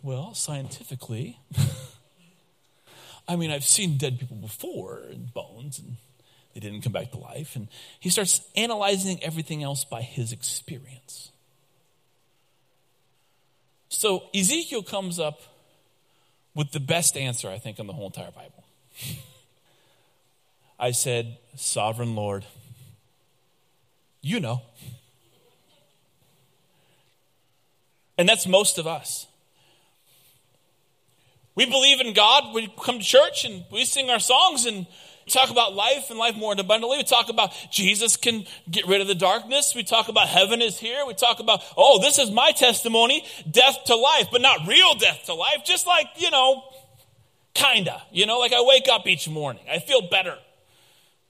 well, 0.01 0.33
scientifically, 0.33 1.39
I 3.27 3.35
mean, 3.35 3.51
I've 3.51 3.65
seen 3.65 3.97
dead 3.97 4.19
people 4.19 4.37
before 4.37 5.01
and 5.11 5.33
bones, 5.33 5.79
and 5.79 5.97
they 6.53 6.59
didn't 6.61 6.81
come 6.81 6.93
back 6.93 7.11
to 7.11 7.17
life. 7.17 7.55
And 7.55 7.67
he 7.99 8.09
starts 8.09 8.41
analyzing 8.55 9.21
everything 9.21 9.63
else 9.63 9.83
by 9.83 10.01
his 10.01 10.31
experience. 10.31 11.31
So 13.89 14.23
Ezekiel 14.33 14.83
comes 14.83 15.19
up 15.19 15.41
with 16.57 16.71
the 16.71 16.79
best 16.79 17.15
answer, 17.15 17.49
I 17.49 17.59
think, 17.59 17.77
in 17.77 17.85
the 17.85 17.93
whole 17.93 18.07
entire 18.07 18.31
Bible. 18.31 18.65
I 20.79 20.89
said, 20.89 21.37
Sovereign 21.55 22.15
Lord, 22.15 22.45
you 24.21 24.39
know. 24.39 24.63
And 28.17 28.27
that's 28.27 28.47
most 28.47 28.79
of 28.79 28.87
us. 28.87 29.27
We 31.53 31.65
believe 31.65 32.01
in 32.01 32.13
God. 32.13 32.53
We 32.55 32.73
come 32.81 32.97
to 32.99 33.05
church 33.05 33.45
and 33.45 33.63
we 33.71 33.85
sing 33.85 34.09
our 34.09 34.19
songs 34.19 34.65
and 34.65 34.87
talk 35.27 35.49
about 35.49 35.73
life 35.73 36.09
and 36.09 36.17
life 36.17 36.35
more 36.35 36.53
abundantly. 36.53 36.97
We 36.97 37.03
talk 37.03 37.29
about 37.29 37.53
Jesus 37.71 38.17
can 38.17 38.45
get 38.69 38.87
rid 38.87 39.01
of 39.01 39.07
the 39.07 39.15
darkness. 39.15 39.73
We 39.75 39.83
talk 39.83 40.07
about 40.07 40.27
heaven 40.27 40.61
is 40.61 40.79
here. 40.79 41.05
We 41.05 41.13
talk 41.13 41.39
about, 41.39 41.63
oh, 41.75 42.01
this 42.01 42.17
is 42.17 42.31
my 42.31 42.51
testimony, 42.51 43.25
death 43.49 43.83
to 43.85 43.95
life, 43.95 44.27
but 44.31 44.41
not 44.41 44.67
real 44.67 44.95
death 44.95 45.25
to 45.25 45.33
life. 45.33 45.63
Just 45.65 45.85
like, 45.87 46.07
you 46.17 46.31
know, 46.31 46.63
kinda, 47.53 48.01
you 48.11 48.25
know, 48.25 48.39
like 48.39 48.53
I 48.53 48.61
wake 48.61 48.87
up 48.89 49.07
each 49.07 49.27
morning. 49.29 49.63
I 49.71 49.79
feel 49.79 50.07
better. 50.09 50.37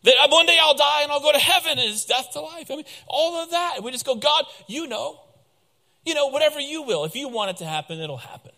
That 0.04 0.30
one 0.30 0.46
day 0.46 0.58
I'll 0.62 0.76
die 0.76 1.02
and 1.04 1.12
I'll 1.12 1.20
go 1.20 1.32
to 1.32 1.40
heaven 1.40 1.80
is 1.80 2.06
death 2.06 2.32
to 2.34 2.42
life. 2.42 2.72
I 2.72 2.76
mean, 2.76 2.86
all 3.08 3.44
of 3.44 3.52
that. 3.52 3.84
We 3.84 3.92
just 3.92 4.06
go, 4.06 4.16
God, 4.16 4.46
you 4.68 4.88
know. 4.88 5.20
You 6.06 6.14
know, 6.14 6.28
whatever 6.28 6.62
you 6.62 6.84
will. 6.84 7.04
If 7.04 7.16
you 7.16 7.28
want 7.28 7.52
it 7.52 7.58
to 7.58 7.66
happen, 7.66 8.00
it'll 8.00 8.16
happen. 8.16 8.52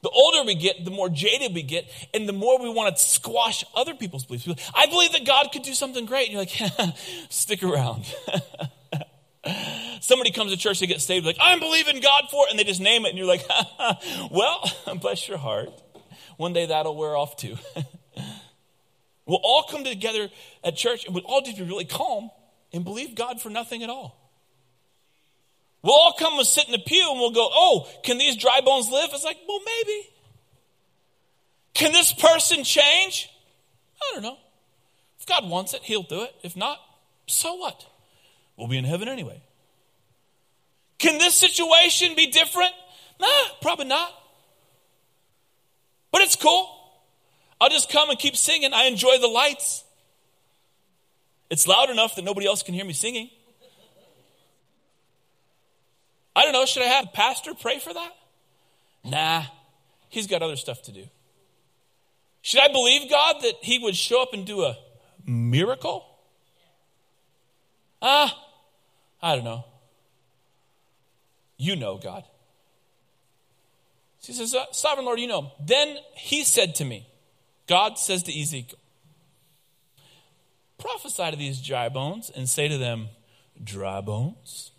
The 0.00 0.10
older 0.10 0.44
we 0.44 0.54
get, 0.54 0.84
the 0.84 0.90
more 0.92 1.08
jaded 1.08 1.54
we 1.54 1.62
get, 1.62 1.90
and 2.14 2.28
the 2.28 2.32
more 2.32 2.60
we 2.60 2.68
want 2.68 2.96
to 2.96 3.02
squash 3.02 3.64
other 3.74 3.94
people's 3.94 4.24
beliefs. 4.24 4.48
I 4.74 4.86
believe 4.86 5.12
that 5.12 5.26
God 5.26 5.48
could 5.52 5.62
do 5.62 5.74
something 5.74 6.06
great. 6.06 6.30
And 6.30 6.32
you're 6.32 6.42
like, 6.42 6.96
stick 7.28 7.64
around. 7.64 8.04
Somebody 10.00 10.30
comes 10.30 10.52
to 10.52 10.56
church, 10.56 10.78
they 10.78 10.86
get 10.86 11.00
saved, 11.00 11.26
like, 11.26 11.38
I'm 11.40 11.58
believing 11.58 12.00
God 12.00 12.24
for 12.30 12.46
it, 12.46 12.50
and 12.50 12.58
they 12.58 12.64
just 12.64 12.80
name 12.80 13.06
it, 13.06 13.10
and 13.10 13.18
you're 13.18 13.26
like, 13.26 13.46
well, 14.30 14.70
bless 15.00 15.28
your 15.28 15.38
heart. 15.38 15.70
One 16.36 16.52
day 16.52 16.66
that'll 16.66 16.96
wear 16.96 17.16
off 17.16 17.36
too. 17.36 17.56
we'll 19.26 19.40
all 19.42 19.64
come 19.64 19.84
together 19.84 20.28
at 20.62 20.76
church, 20.76 21.06
and 21.06 21.14
we'll 21.14 21.24
all 21.24 21.40
just 21.40 21.56
be 21.56 21.64
really 21.64 21.84
calm 21.84 22.30
and 22.72 22.84
believe 22.84 23.14
God 23.14 23.40
for 23.40 23.50
nothing 23.50 23.82
at 23.82 23.90
all. 23.90 24.27
We'll 25.82 25.94
all 25.94 26.14
come 26.18 26.38
and 26.38 26.46
sit 26.46 26.66
in 26.66 26.72
the 26.72 26.78
pew 26.78 27.10
and 27.10 27.20
we'll 27.20 27.30
go, 27.30 27.48
Oh, 27.52 27.88
can 28.02 28.18
these 28.18 28.36
dry 28.36 28.60
bones 28.64 28.90
live? 28.90 29.10
It's 29.12 29.24
like, 29.24 29.38
Well, 29.46 29.60
maybe. 29.64 30.08
Can 31.74 31.92
this 31.92 32.12
person 32.12 32.64
change? 32.64 33.30
I 34.02 34.14
don't 34.14 34.22
know. 34.22 34.38
If 35.20 35.26
God 35.26 35.48
wants 35.48 35.74
it, 35.74 35.82
He'll 35.82 36.02
do 36.02 36.22
it. 36.22 36.34
If 36.42 36.56
not, 36.56 36.80
so 37.26 37.54
what? 37.54 37.86
We'll 38.56 38.68
be 38.68 38.78
in 38.78 38.84
heaven 38.84 39.08
anyway. 39.08 39.40
Can 40.98 41.18
this 41.18 41.34
situation 41.34 42.16
be 42.16 42.26
different? 42.26 42.72
Nah, 43.20 43.26
probably 43.62 43.86
not. 43.86 44.12
But 46.10 46.22
it's 46.22 46.36
cool. 46.36 46.68
I'll 47.60 47.70
just 47.70 47.90
come 47.90 48.10
and 48.10 48.18
keep 48.18 48.36
singing. 48.36 48.72
I 48.72 48.84
enjoy 48.84 49.18
the 49.20 49.28
lights. 49.28 49.84
It's 51.50 51.66
loud 51.66 51.90
enough 51.90 52.16
that 52.16 52.24
nobody 52.24 52.46
else 52.46 52.62
can 52.62 52.74
hear 52.74 52.84
me 52.84 52.92
singing. 52.92 53.30
I 56.38 56.44
don't 56.44 56.52
know, 56.52 56.66
should 56.66 56.84
I 56.84 56.86
have 56.86 57.12
pastor 57.12 57.52
pray 57.52 57.80
for 57.80 57.92
that? 57.92 58.12
Nah, 59.02 59.42
he's 60.08 60.28
got 60.28 60.40
other 60.40 60.54
stuff 60.54 60.82
to 60.82 60.92
do. 60.92 61.02
Should 62.42 62.60
I 62.60 62.68
believe 62.68 63.10
God 63.10 63.38
that 63.42 63.54
he 63.60 63.80
would 63.80 63.96
show 63.96 64.22
up 64.22 64.32
and 64.32 64.46
do 64.46 64.62
a 64.62 64.78
miracle? 65.26 66.06
Ah, 68.00 68.40
I 69.20 69.34
don't 69.34 69.44
know. 69.44 69.64
You 71.56 71.74
know, 71.74 71.98
God. 71.98 72.22
He 74.22 74.32
says, 74.32 74.54
Sovereign 74.70 75.06
Lord, 75.06 75.18
you 75.18 75.26
know. 75.26 75.50
Then 75.58 75.96
he 76.14 76.44
said 76.44 76.76
to 76.76 76.84
me, 76.84 77.08
God 77.66 77.98
says 77.98 78.22
to 78.22 78.40
Ezekiel, 78.40 78.78
prophesy 80.78 81.32
to 81.32 81.36
these 81.36 81.60
dry 81.60 81.88
bones 81.88 82.30
and 82.30 82.48
say 82.48 82.68
to 82.68 82.78
them, 82.78 83.08
dry 83.64 84.00
bones 84.00 84.70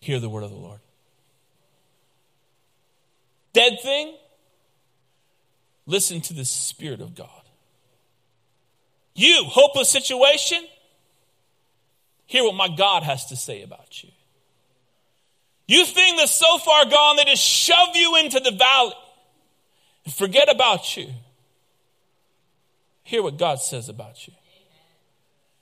hear 0.00 0.20
the 0.20 0.28
word 0.28 0.44
of 0.44 0.50
the 0.50 0.56
Lord. 0.56 0.80
Dead 3.52 3.78
thing, 3.82 4.14
listen 5.86 6.20
to 6.22 6.34
the 6.34 6.44
Spirit 6.44 7.00
of 7.00 7.14
God. 7.14 7.28
You, 9.14 9.44
hopeless 9.44 9.88
situation, 9.88 10.64
hear 12.26 12.44
what 12.44 12.54
my 12.54 12.68
God 12.68 13.02
has 13.02 13.26
to 13.26 13.36
say 13.36 13.62
about 13.62 14.02
you. 14.02 14.10
You 15.66 15.84
thing 15.84 16.16
that's 16.16 16.34
so 16.34 16.58
far 16.58 16.84
gone, 16.86 17.16
they 17.16 17.24
just 17.24 17.42
shove 17.42 17.94
you 17.94 18.16
into 18.16 18.40
the 18.40 18.52
valley 18.52 18.94
and 20.04 20.14
forget 20.14 20.48
about 20.48 20.96
you. 20.96 21.08
Hear 23.02 23.22
what 23.22 23.38
God 23.38 23.60
says 23.60 23.88
about 23.88 24.26
you. 24.26 24.34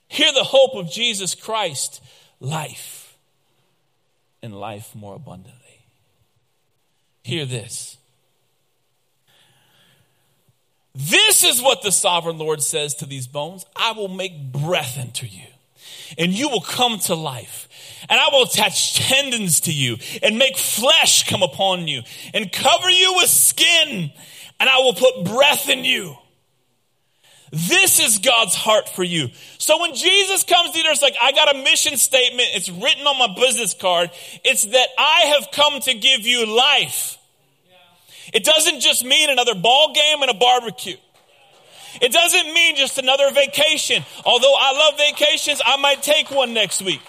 Hear 0.09 0.33
the 0.33 0.45
hope 0.45 0.75
of 0.75 0.91
Jesus 0.91 1.35
Christ, 1.35 2.03
life 2.41 3.06
and 4.47 4.59
life 4.59 4.95
more 4.95 5.15
abundantly. 5.15 5.85
Hear 7.23 7.45
this. 7.45 7.99
This 10.95 11.45
is 11.45 11.61
what 11.61 11.83
the 11.83 11.93
sovereign 11.93 12.39
Lord 12.39 12.63
says 12.63 12.95
to 12.95 13.07
these 13.07 13.27
bones 13.27 13.67
I 13.77 13.93
will 13.93 14.09
make 14.09 14.51
breath 14.53 14.97
into 14.99 15.27
you, 15.27 15.45
and 16.17 16.33
you 16.33 16.49
will 16.49 16.63
come 16.63 16.99
to 17.01 17.15
life. 17.15 17.69
And 18.09 18.19
I 18.19 18.29
will 18.33 18.45
attach 18.45 18.95
tendons 18.95 19.61
to 19.63 19.73
you, 19.73 19.99
and 20.23 20.39
make 20.39 20.57
flesh 20.57 21.29
come 21.29 21.43
upon 21.43 21.89
you, 21.89 22.03
and 22.33 22.51
cover 22.51 22.89
you 22.89 23.15
with 23.17 23.29
skin, 23.29 24.11
and 24.59 24.71
I 24.71 24.79
will 24.79 24.95
put 24.95 25.25
breath 25.25 25.69
in 25.69 25.85
you. 25.85 26.17
This 27.53 28.01
is 28.01 28.19
God's 28.19 28.55
heart 28.55 28.89
for 28.89 29.05
you. 29.05 29.29
So 29.59 29.81
when 29.81 29.95
Jesus 29.95 30.43
comes 30.43 30.73
to 30.73 30.79
you, 30.79 30.85
it's 30.91 31.03
like, 31.03 31.17
I 31.23 31.33
got 31.33 31.55
a 31.55 31.59
mission 31.59 31.97
statement. 31.97 32.49
It's 32.55 32.69
written 32.69 33.07
on 33.07 33.19
my 33.19 33.35
business 33.35 33.73
card. 33.73 34.11
It's 34.45 34.65
that 34.65 34.89
I 34.99 35.37
have 35.37 35.49
come 35.53 35.81
to 35.81 35.95
give 35.95 36.23
you 36.23 36.45
life. 36.47 37.19
It 38.35 38.45
doesn't 38.45 38.81
just 38.81 39.05
mean 39.05 39.31
another 39.31 39.55
ball 39.55 39.95
game 39.95 40.23
and 40.23 40.31
a 40.31 40.35
barbecue. 40.35 40.97
It 42.01 42.13
doesn't 42.13 42.53
mean 42.53 42.77
just 42.77 42.99
another 42.99 43.31
vacation. 43.31 44.05
Although 44.25 44.55
I 44.59 44.73
love 44.73 44.99
vacations, 44.99 45.63
I 45.65 45.77
might 45.77 46.03
take 46.03 46.31
one 46.31 46.53
next 46.53 46.83
week. 46.83 47.01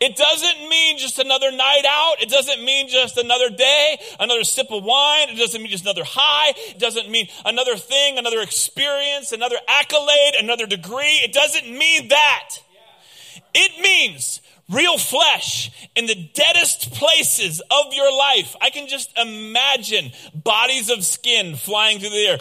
It 0.00 0.16
doesn't 0.16 0.68
mean 0.68 0.96
just 0.96 1.18
another 1.18 1.52
night 1.52 1.84
out. 1.86 2.22
It 2.22 2.30
doesn't 2.30 2.64
mean 2.64 2.88
just 2.88 3.18
another 3.18 3.50
day, 3.50 3.98
another 4.18 4.44
sip 4.44 4.70
of 4.70 4.82
wine. 4.82 5.28
It 5.28 5.36
doesn't 5.36 5.60
mean 5.60 5.70
just 5.70 5.84
another 5.84 6.04
high. 6.04 6.54
It 6.70 6.78
doesn't 6.78 7.10
mean 7.10 7.28
another 7.44 7.76
thing, 7.76 8.16
another 8.16 8.40
experience, 8.40 9.32
another 9.32 9.58
accolade, 9.68 10.36
another 10.38 10.66
degree. 10.66 11.20
It 11.22 11.34
doesn't 11.34 11.70
mean 11.70 12.08
that. 12.08 12.48
It 13.52 13.82
means 13.82 14.40
real 14.70 14.96
flesh 14.96 15.70
in 15.94 16.06
the 16.06 16.30
deadest 16.32 16.92
places 16.94 17.60
of 17.60 17.92
your 17.92 18.16
life. 18.16 18.56
I 18.62 18.70
can 18.70 18.88
just 18.88 19.16
imagine 19.18 20.12
bodies 20.32 20.88
of 20.88 21.04
skin 21.04 21.56
flying 21.56 21.98
through 21.98 22.10
the 22.10 22.26
air 22.26 22.38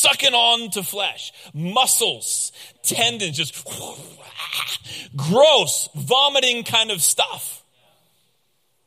sucking 0.00 0.34
on 0.34 0.70
to 0.70 0.82
flesh, 0.82 1.32
muscles, 1.52 2.52
tendons, 2.82 3.36
just 3.36 3.66
gross, 5.16 5.88
vomiting 5.94 6.64
kind 6.64 6.90
of 6.90 7.02
stuff. 7.02 7.62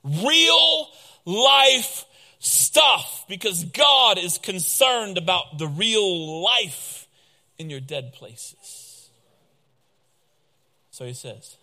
Real 0.04 0.88
life 1.26 2.06
stuff 2.40 3.26
because 3.30 3.64
God 3.64 4.18
is 4.18 4.38
concerned 4.38 5.18
about 5.18 5.58
the 5.58 5.68
real 5.68 6.44
life 6.44 7.08
in 7.58 7.70
your 7.70 7.80
dead 7.80 8.14
places. 8.14 9.10
So 10.92 11.06
he 11.06 11.14
says, 11.14 11.58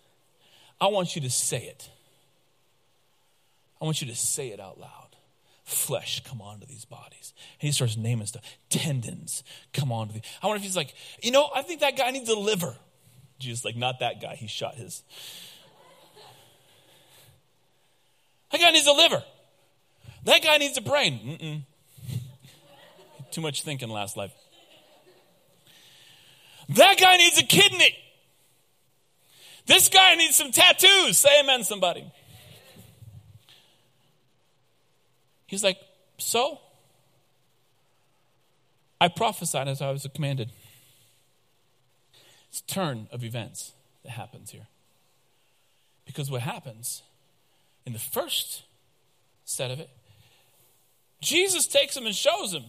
I 0.79 0.87
want 0.87 1.15
you 1.15 1.21
to 1.21 1.29
say 1.29 1.63
it. 1.63 1.89
I 3.79 3.85
want 3.85 4.01
you 4.01 4.07
to 4.07 4.15
say 4.15 4.49
it 4.49 4.59
out 4.59 4.79
loud 4.79 5.11
flesh 5.71 6.21
come 6.23 6.41
onto 6.41 6.65
these 6.65 6.85
bodies. 6.85 7.20
He 7.61 7.71
starts 7.71 7.95
naming 7.95 8.25
stuff. 8.25 8.41
Tendons 8.71 9.43
come 9.71 9.91
the. 9.91 10.21
I 10.41 10.47
wonder 10.47 10.57
if 10.57 10.63
he's 10.63 10.75
like, 10.75 10.95
you 11.21 11.29
know, 11.29 11.47
I 11.55 11.61
think 11.61 11.81
that 11.81 11.95
guy 11.95 12.09
needs 12.09 12.27
a 12.27 12.35
liver. 12.35 12.75
Jesus, 13.37 13.63
like, 13.63 13.75
not 13.75 13.99
that 13.99 14.19
guy. 14.19 14.33
He 14.35 14.47
shot 14.47 14.73
his. 14.73 15.03
That 18.51 18.61
guy 18.61 18.71
needs 18.71 18.87
a 18.87 18.93
liver. 18.93 19.23
That 20.23 20.41
guy 20.41 20.57
needs 20.57 20.75
a 20.75 20.81
brain. 20.81 21.63
Mm-mm. 22.09 22.17
Too 23.31 23.41
much 23.41 23.61
thinking 23.61 23.89
last 23.89 24.17
life. 24.17 24.33
That 26.69 26.99
guy 26.99 27.17
needs 27.17 27.37
a 27.37 27.43
kidney. 27.43 27.95
This 29.67 29.87
guy 29.87 30.15
needs 30.15 30.35
some 30.35 30.51
tattoos. 30.51 31.19
Say 31.19 31.41
amen, 31.41 31.63
somebody. 31.63 32.11
He's 35.45 35.63
like, 35.63 35.77
So? 36.17 36.59
I 39.01 39.07
prophesied 39.07 39.67
as 39.67 39.81
I 39.81 39.89
was 39.89 40.05
commanded. 40.13 40.51
It's 42.49 42.61
turn 42.61 43.07
of 43.11 43.23
events 43.23 43.71
that 44.03 44.11
happens 44.11 44.51
here. 44.51 44.67
Because 46.05 46.29
what 46.29 46.41
happens 46.41 47.01
in 47.83 47.93
the 47.93 47.99
first 47.99 48.61
set 49.43 49.71
of 49.71 49.79
it, 49.79 49.89
Jesus 51.19 51.65
takes 51.65 51.97
him 51.97 52.05
and 52.05 52.13
shows 52.13 52.53
him 52.53 52.65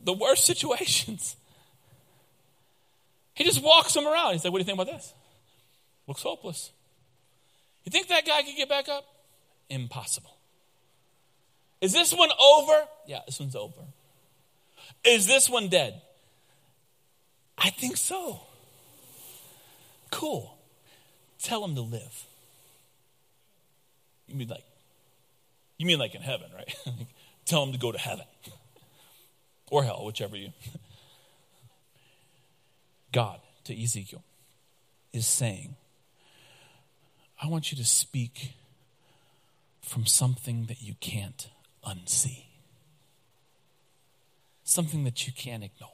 the 0.00 0.12
worst 0.12 0.44
situations. 0.52 1.36
He 3.34 3.44
just 3.44 3.62
walks 3.62 3.94
him 3.94 4.06
around. 4.06 4.32
He's 4.32 4.42
like, 4.44 4.52
What 4.52 4.58
do 4.58 4.62
you 4.62 4.66
think 4.66 4.80
about 4.80 4.92
this? 4.92 5.14
Looks 6.08 6.22
hopeless. 6.22 6.72
You 7.84 7.90
think 7.90 8.08
that 8.08 8.26
guy 8.26 8.42
could 8.42 8.56
get 8.56 8.68
back 8.68 8.88
up? 8.88 9.04
Impossible. 9.70 10.36
Is 11.80 11.92
this 11.92 12.12
one 12.12 12.30
over? 12.40 12.88
Yeah, 13.06 13.20
this 13.26 13.38
one's 13.38 13.54
over. 13.54 13.82
Is 15.04 15.26
this 15.26 15.48
one 15.48 15.68
dead? 15.68 16.00
I 17.58 17.70
think 17.70 17.96
so. 17.96 18.40
Cool. 20.10 20.56
Tell 21.42 21.64
him 21.64 21.74
to 21.74 21.80
live. 21.80 22.26
You 24.26 24.36
mean 24.36 24.48
like, 24.48 24.64
you 25.78 25.86
mean 25.86 25.98
like 25.98 26.14
in 26.14 26.22
heaven, 26.22 26.46
right? 26.54 26.74
Tell 27.44 27.62
him 27.64 27.72
to 27.72 27.78
go 27.78 27.92
to 27.92 27.98
heaven 27.98 28.24
or 29.70 29.82
hell, 29.82 30.04
whichever 30.04 30.36
you. 30.36 30.52
God 33.12 33.40
to 33.64 33.82
Ezekiel 33.82 34.22
is 35.12 35.26
saying, 35.26 35.76
I 37.42 37.48
want 37.48 37.72
you 37.72 37.78
to 37.78 37.84
speak 37.84 38.52
from 39.82 40.06
something 40.06 40.66
that 40.66 40.80
you 40.80 40.94
can't 41.00 41.48
unsee, 41.86 42.44
something 44.72 45.04
that 45.04 45.26
you 45.26 45.32
can't 45.32 45.62
ignore. 45.62 45.88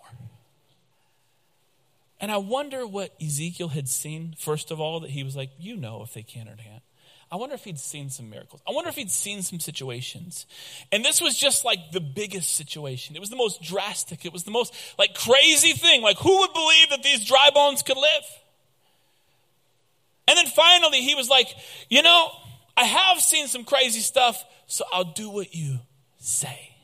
And 2.20 2.32
I 2.32 2.38
wonder 2.38 2.86
what 2.86 3.14
Ezekiel 3.22 3.68
had 3.68 3.88
seen, 3.88 4.34
first 4.36 4.70
of 4.70 4.80
all, 4.80 5.00
that 5.00 5.10
he 5.10 5.22
was 5.22 5.36
like, 5.36 5.50
you 5.58 5.76
know 5.76 6.02
if 6.02 6.14
they 6.14 6.22
can 6.22 6.48
or 6.48 6.56
can't. 6.56 6.82
I 7.30 7.36
wonder 7.36 7.54
if 7.54 7.64
he'd 7.64 7.78
seen 7.78 8.08
some 8.08 8.30
miracles. 8.30 8.62
I 8.66 8.72
wonder 8.72 8.88
if 8.88 8.96
he'd 8.96 9.10
seen 9.10 9.42
some 9.42 9.60
situations. 9.60 10.46
And 10.90 11.04
this 11.04 11.20
was 11.20 11.36
just 11.36 11.64
like 11.64 11.92
the 11.92 12.00
biggest 12.00 12.56
situation. 12.56 13.14
It 13.14 13.20
was 13.20 13.28
the 13.28 13.36
most 13.36 13.62
drastic. 13.62 14.24
It 14.24 14.32
was 14.32 14.44
the 14.44 14.50
most 14.50 14.74
like 14.98 15.14
crazy 15.14 15.74
thing. 15.74 16.00
Like 16.02 16.16
who 16.16 16.38
would 16.38 16.52
believe 16.54 16.90
that 16.90 17.02
these 17.02 17.26
dry 17.26 17.50
bones 17.54 17.82
could 17.82 17.98
live? 17.98 18.24
And 20.26 20.38
then 20.38 20.46
finally 20.46 21.02
he 21.02 21.14
was 21.14 21.28
like, 21.28 21.48
you 21.90 22.02
know, 22.02 22.30
I 22.76 22.84
have 22.84 23.20
seen 23.20 23.46
some 23.46 23.64
crazy 23.64 24.00
stuff, 24.00 24.42
so 24.66 24.84
I'll 24.92 25.04
do 25.04 25.28
what 25.28 25.54
you 25.54 25.80
say. 26.18 26.76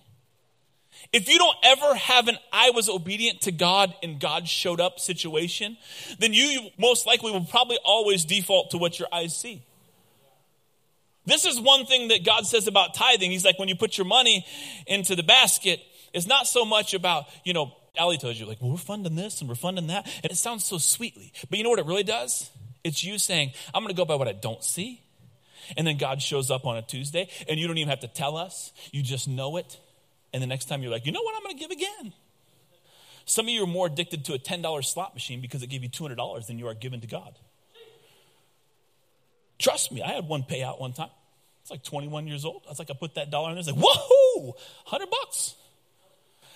If 1.15 1.29
you 1.29 1.39
don't 1.39 1.57
ever 1.63 1.95
have 1.95 2.27
an 2.27 2.39
I 2.53 2.71
was 2.71 2.89
obedient 2.89 3.43
to 3.43 3.53
God 3.53 3.95
and 4.03 4.19
God 4.19 4.49
showed 4.49 4.81
up 4.81 4.99
situation, 4.99 5.77
then 6.19 6.35
you 6.35 6.71
most 6.77 7.07
likely 7.07 7.31
will 7.31 7.45
probably 7.45 7.79
always 7.85 8.25
default 8.25 8.73
to 8.73 8.79
what 8.79 8.99
your 8.99 9.07
eyes 9.13 9.37
see. 9.37 9.63
This 11.25 11.45
is 11.45 11.61
one 11.61 11.87
thing 11.87 12.09
that 12.09 12.25
God 12.25 12.47
says 12.47 12.67
about 12.67 12.95
tithing. 12.95 13.31
He's 13.31 13.45
like, 13.45 13.61
when 13.61 13.69
you 13.69 13.77
put 13.77 13.97
your 13.97 14.09
money 14.09 14.45
into 14.89 15.15
the 15.15 15.23
basket, 15.23 15.81
it's 16.13 16.27
not 16.27 16.49
so 16.49 16.65
much 16.65 16.95
about, 16.95 17.27
you 17.45 17.53
know, 17.53 17.77
Ali 17.97 18.19
tells 18.19 18.41
you, 18.41 18.45
like, 18.45 18.61
well, 18.61 18.73
we're 18.73 18.77
funding 18.77 19.15
this 19.15 19.39
and 19.39 19.49
we're 19.49 19.55
funding 19.55 19.87
that. 19.87 20.07
And 20.25 20.33
it 20.33 20.37
sounds 20.37 20.65
so 20.65 20.79
sweetly. 20.79 21.33
But 21.49 21.59
you 21.59 21.63
know 21.63 21.71
what 21.71 21.79
it 21.79 21.87
really 21.87 22.03
does? 22.03 22.51
It's 22.83 23.05
you 23.05 23.19
saying, 23.19 23.53
I'm 23.73 23.85
going 23.85 23.95
to 23.95 23.97
go 23.97 24.05
by 24.05 24.17
what 24.17 24.27
I 24.27 24.33
don't 24.33 24.65
see. 24.65 25.01
And 25.77 25.87
then 25.87 25.97
God 25.97 26.21
shows 26.21 26.51
up 26.51 26.67
on 26.67 26.77
a 26.77 26.83
Tuesday, 26.83 27.29
and 27.49 27.61
you 27.61 27.69
don't 27.69 27.79
even 27.79 27.89
have 27.89 28.01
to 28.01 28.09
tell 28.09 28.37
us. 28.37 28.73
You 28.91 29.01
just 29.01 29.29
know 29.29 29.57
it. 29.59 29.79
And 30.35 30.43
the 30.43 30.49
next 30.49 30.65
time 30.65 30.83
you're 30.83 30.91
like, 30.91 31.07
you 31.07 31.13
know 31.13 31.23
what? 31.23 31.37
I'm 31.37 31.45
going 31.45 31.57
to 31.57 31.61
give 31.61 31.71
again. 31.71 32.13
Some 33.25 33.47
of 33.47 33.51
you 33.51 33.63
are 33.63 33.69
more 33.69 33.87
addicted 33.87 34.25
to 34.25 34.35
a 34.35 34.39
$10 34.39 34.85
slot 34.85 35.15
machine 35.15 35.41
because 35.41 35.63
it 35.63 35.69
gave 35.69 35.85
you 35.85 35.89
$200 35.89 36.47
than 36.49 36.59
you 36.59 36.67
are 36.67 36.75
given 36.75 37.01
to 37.03 37.07
God. 37.07 37.39
Trust 39.61 39.93
me, 39.93 40.03
I 40.03 40.09
had 40.13 40.27
one 40.27 40.43
payout 40.43 40.81
one 40.81 40.93
time. 40.93 41.11
It's 41.63 41.71
like 41.71 41.85
21 41.85 42.27
years 42.27 42.45
old. 42.45 42.63
I 42.67 42.71
was 42.71 42.81
like, 42.81 42.91
I 42.91 42.95
put 42.95 43.15
that 43.15 43.31
dollar 43.31 43.51
in 43.51 43.55
there. 43.55 43.61
It's 43.61 43.71
like, 43.71 43.81
whoa, 43.81 44.57
100 44.89 45.09
bucks. 45.09 45.55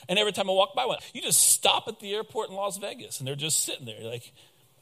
And 0.09 0.19
every 0.19 0.33
time 0.33 0.51
I 0.51 0.55
walk 0.55 0.75
by 0.75 0.85
one, 0.85 0.99
you 1.15 1.23
just 1.23 1.41
stop 1.41 1.87
at 1.87 2.01
the 2.01 2.13
airport 2.13 2.51
in 2.51 2.57
Las 2.57 2.79
Vegas 2.79 3.21
and 3.21 3.29
they're 3.29 3.37
just 3.37 3.63
sitting 3.63 3.87
there. 3.87 4.01
You're 4.01 4.11
like, 4.11 4.33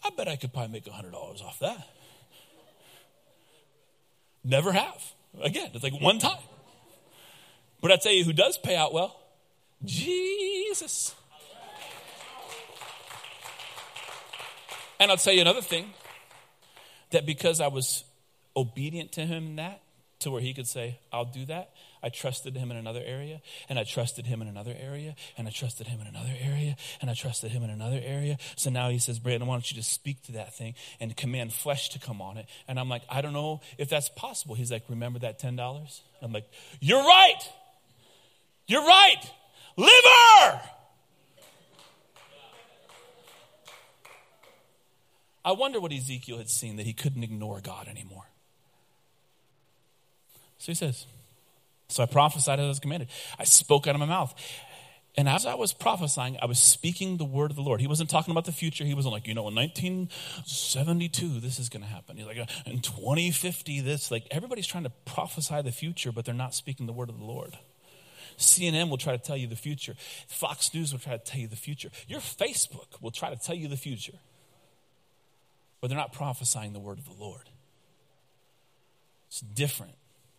I 0.03 0.09
bet 0.17 0.27
I 0.27 0.37
could 0.37 0.55
probably 0.55 0.73
make 0.73 0.87
$100 0.87 1.13
off 1.45 1.59
that. 1.59 1.87
Never 4.43 4.73
have. 4.73 5.03
Again, 5.43 5.71
it's 5.75 5.85
like 5.85 6.01
one 6.01 6.19
time. 6.19 6.39
But 7.81 7.93
I 7.93 7.97
tell 7.97 8.12
you 8.12 8.25
who 8.25 8.33
does 8.33 8.59
pay 8.59 8.77
out 8.77 8.93
well 8.93 9.17
Jesus. 9.85 11.15
And 14.99 15.11
I'll 15.11 15.19
tell 15.19 15.35
you 15.35 15.43
another 15.43 15.61
thing 15.61 15.93
that 17.11 17.27
because 17.27 17.61
I 17.61 17.69
was 17.69 18.05
obedient 18.57 19.12
to 19.12 19.21
him 19.21 19.47
in 19.47 19.57
that, 19.57 19.83
to 20.21 20.31
where 20.31 20.41
he 20.41 20.55
could 20.55 20.67
say, 20.67 20.99
I'll 21.12 21.27
do 21.27 21.45
that, 21.47 21.73
I 22.03 22.09
trusted 22.09 22.57
him 22.57 22.71
in 22.71 22.79
another 22.79 23.03
area, 23.05 23.43
and 23.69 23.79
I 23.79 23.85
trusted 23.85 24.27
him 24.27 24.41
in 24.41 24.49
another 24.49 24.75
area, 24.79 25.15
and 25.37 25.47
I 25.47 25.51
trusted 25.51 25.89
him 25.89 26.01
in 26.01 26.07
another 26.07 26.35
area, 26.41 26.77
and 27.03 27.11
I 27.11 27.15
trusted 27.15 27.51
him 27.51 27.62
in 27.62 27.69
another 27.69 28.01
area. 28.03 28.39
So 28.57 28.71
now 28.71 28.89
he 28.89 28.99
says, 28.99 29.19
Brandon, 29.19 29.47
I 29.47 29.51
want 29.51 29.71
you 29.71 29.77
to 29.77 29.87
speak 29.87 30.23
to 30.23 30.33
that 30.33 30.55
thing 30.55 30.75
and 31.01 31.15
command 31.15 31.53
flesh 31.53 31.91
to 31.91 31.99
come 31.99 32.23
on 32.23 32.39
it. 32.39 32.47
And 32.67 32.81
I'm 32.81 32.89
like, 32.89 33.03
I 33.11 33.21
don't 33.21 33.35
know 33.35 33.61
if 33.77 33.91
that's 33.91 34.09
possible. 34.09 34.55
He's 34.55 34.73
like, 34.73 34.85
Remember 34.89 35.19
that 35.19 35.39
$10? 35.39 36.01
I'm 36.23 36.33
like, 36.33 36.49
You're 36.81 37.05
right. 37.05 37.43
You're 38.66 38.87
right. 38.87 39.22
Liver! 39.76 40.61
I 45.44 45.52
wonder 45.52 45.79
what 45.79 45.92
Ezekiel 45.92 46.38
had 46.38 46.50
seen 46.50 46.76
that 46.76 46.87
he 46.87 46.92
couldn't 46.92 47.22
ignore 47.22 47.61
God 47.61 47.87
anymore. 47.87 48.24
So 50.59 50.66
he 50.66 50.74
says, 50.74 51.07
So 51.88 52.02
I 52.02 52.07
prophesied 52.07 52.59
as 52.59 52.64
I 52.64 52.68
was 52.68 52.81
commanded. 52.81 53.09
I 53.38 53.44
spoke 53.44 53.87
out 53.87 53.94
of 53.94 54.00
my 54.00 54.07
mouth. 54.07 54.35
And 55.18 55.29
as 55.29 55.46
I 55.46 55.55
was 55.55 55.72
prophesying, 55.72 56.37
I 56.42 56.46
was 56.46 56.59
speaking 56.59 57.16
the 57.16 57.24
word 57.24 57.50
of 57.50 57.57
the 57.57 57.62
Lord. 57.62 57.81
He 57.81 57.87
wasn't 57.87 58.11
talking 58.11 58.33
about 58.33 58.44
the 58.44 58.52
future. 58.52 58.85
He 58.85 58.92
wasn't 58.92 59.14
like, 59.14 59.26
you 59.26 59.35
know, 59.35 59.48
in 59.48 59.55
1972, 59.55 61.40
this 61.40 61.59
is 61.59 61.70
going 61.70 61.83
to 61.83 61.88
happen. 61.88 62.18
He's 62.18 62.26
like, 62.26 62.37
in 62.66 62.81
2050, 62.81 63.81
this. 63.81 64.11
Like, 64.11 64.26
everybody's 64.31 64.66
trying 64.66 64.85
to 64.85 64.92
prophesy 65.07 65.62
the 65.62 65.72
future, 65.72 66.12
but 66.12 66.26
they're 66.26 66.35
not 66.35 66.55
speaking 66.55 66.85
the 66.85 66.92
word 66.92 67.09
of 67.09 67.18
the 67.18 67.24
Lord. 67.24 67.57
CNN 68.38 68.90
will 68.90 68.99
try 68.99 69.16
to 69.16 69.22
tell 69.22 69.37
you 69.37 69.46
the 69.46 69.57
future. 69.57 69.94
Fox 70.29 70.72
News 70.75 70.92
will 70.92 71.01
try 71.01 71.16
to 71.16 71.25
tell 71.25 71.40
you 71.40 71.49
the 71.49 71.57
future. 71.57 71.88
Your 72.09 72.20
Facebook 72.20 73.01
will 73.01 73.11
try 73.11 73.31
to 73.31 73.37
tell 73.37 73.55
you 73.55 73.68
the 73.68 73.77
future. 73.77 74.18
But 75.81 75.88
they're 75.88 75.99
not 75.99 76.12
prophesying 76.12 76.72
the 76.72 76.79
word 76.79 76.99
of 76.99 77.05
the 77.05 77.22
Lord. 77.22 77.49
It's 79.29 79.40
different. 79.40 79.94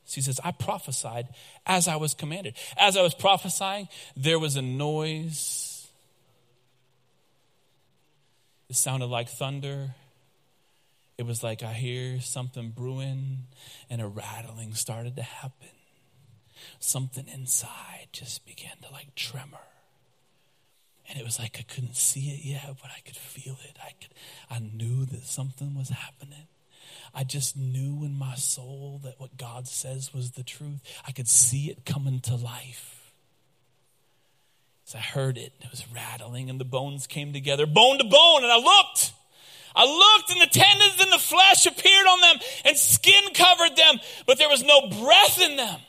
So 0.06 0.16
he 0.16 0.22
says, 0.22 0.40
I 0.44 0.52
prophesied 0.52 1.28
as 1.66 1.88
I 1.88 1.98
was 1.98 2.14
commanded. 2.14 2.56
As 2.78 2.96
I 2.96 3.02
was 3.02 3.14
prophesying, 3.14 3.90
there 4.16 4.40
was 4.40 4.56
a 4.56 4.62
noise. 4.62 5.88
It 8.70 8.76
sounded 8.76 9.08
like 9.08 9.30
thunder. 9.30 9.96
It 11.18 11.26
was 11.26 11.44
like 11.44 11.64
I 11.64 11.74
hear 11.74 12.22
something 12.22 12.70
brewing, 12.70 13.46
and 13.90 14.02
a 14.02 14.08
rattling 14.08 14.76
started 14.76 15.16
to 15.16 15.24
happen 15.24 15.70
something 16.80 17.28
inside 17.28 18.08
just 18.12 18.46
began 18.46 18.78
to 18.84 18.92
like 18.92 19.16
tremor. 19.16 19.58
And 21.10 21.18
it 21.18 21.24
was 21.24 21.40
like 21.40 21.58
I 21.60 21.64
couldn't 21.64 21.96
see 21.96 22.30
it 22.32 22.44
yet, 22.44 22.78
but 22.82 22.92
I 22.92 23.00
could 23.06 23.16
feel 23.16 23.58
it. 23.64 23.78
I 23.82 23.92
could 24.00 24.14
I 24.50 24.60
knew 24.60 25.06
that 25.06 25.24
something 25.24 25.76
was 25.76 25.90
happening. 25.90 26.48
I 27.14 27.24
just 27.24 27.58
knew 27.58 28.04
in 28.04 28.18
my 28.18 28.36
soul 28.36 29.02
that 29.04 29.20
what 29.20 29.38
God 29.38 29.68
says 29.68 30.14
was 30.14 30.32
the 30.32 30.44
truth. 30.44 30.82
I 31.08 31.12
could 31.12 31.28
see 31.28 31.70
it 31.70 31.86
coming 31.86 32.20
to 32.22 32.36
life. 32.36 33.12
So 34.86 34.98
I 34.98 35.02
heard 35.02 35.38
it, 35.38 35.52
it 35.60 35.70
was 35.70 35.86
rattling, 35.94 36.50
and 36.50 36.60
the 36.60 36.66
bones 36.66 37.08
came 37.08 37.34
together, 37.34 37.66
bone 37.66 37.98
to 37.98 38.06
bone, 38.06 38.44
and 38.44 38.52
I 38.52 38.58
looked. 38.58 39.12
I 39.76 39.84
looked, 39.84 40.32
and 40.32 40.42
the 40.42 40.48
tendons 40.48 41.02
and 41.02 41.12
the 41.12 41.20
flesh 41.20 41.66
appeared 41.66 42.08
on 42.08 42.22
them, 42.22 42.36
and 42.66 42.78
skin 42.78 43.34
covered 43.34 43.76
them, 43.76 44.00
but 44.26 44.38
there 44.38 44.48
was 44.48 44.64
no 44.64 44.88
breath 44.88 45.42
in 45.42 45.58
them. 45.58 45.80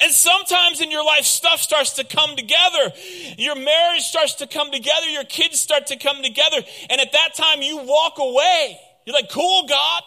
And 0.00 0.12
sometimes 0.12 0.80
in 0.80 0.90
your 0.90 1.04
life, 1.04 1.24
stuff 1.24 1.60
starts 1.60 1.94
to 1.94 2.04
come 2.04 2.36
together. 2.36 2.92
Your 3.38 3.54
marriage 3.54 4.02
starts 4.02 4.34
to 4.34 4.46
come 4.46 4.70
together. 4.70 5.06
Your 5.08 5.24
kids 5.24 5.60
start 5.60 5.86
to 5.88 5.96
come 5.96 6.22
together. 6.22 6.58
And 6.90 7.00
at 7.00 7.12
that 7.12 7.34
time, 7.34 7.62
you 7.62 7.78
walk 7.78 8.18
away. 8.18 8.78
You're 9.06 9.14
like, 9.14 9.30
cool, 9.30 9.66
God. 9.68 10.02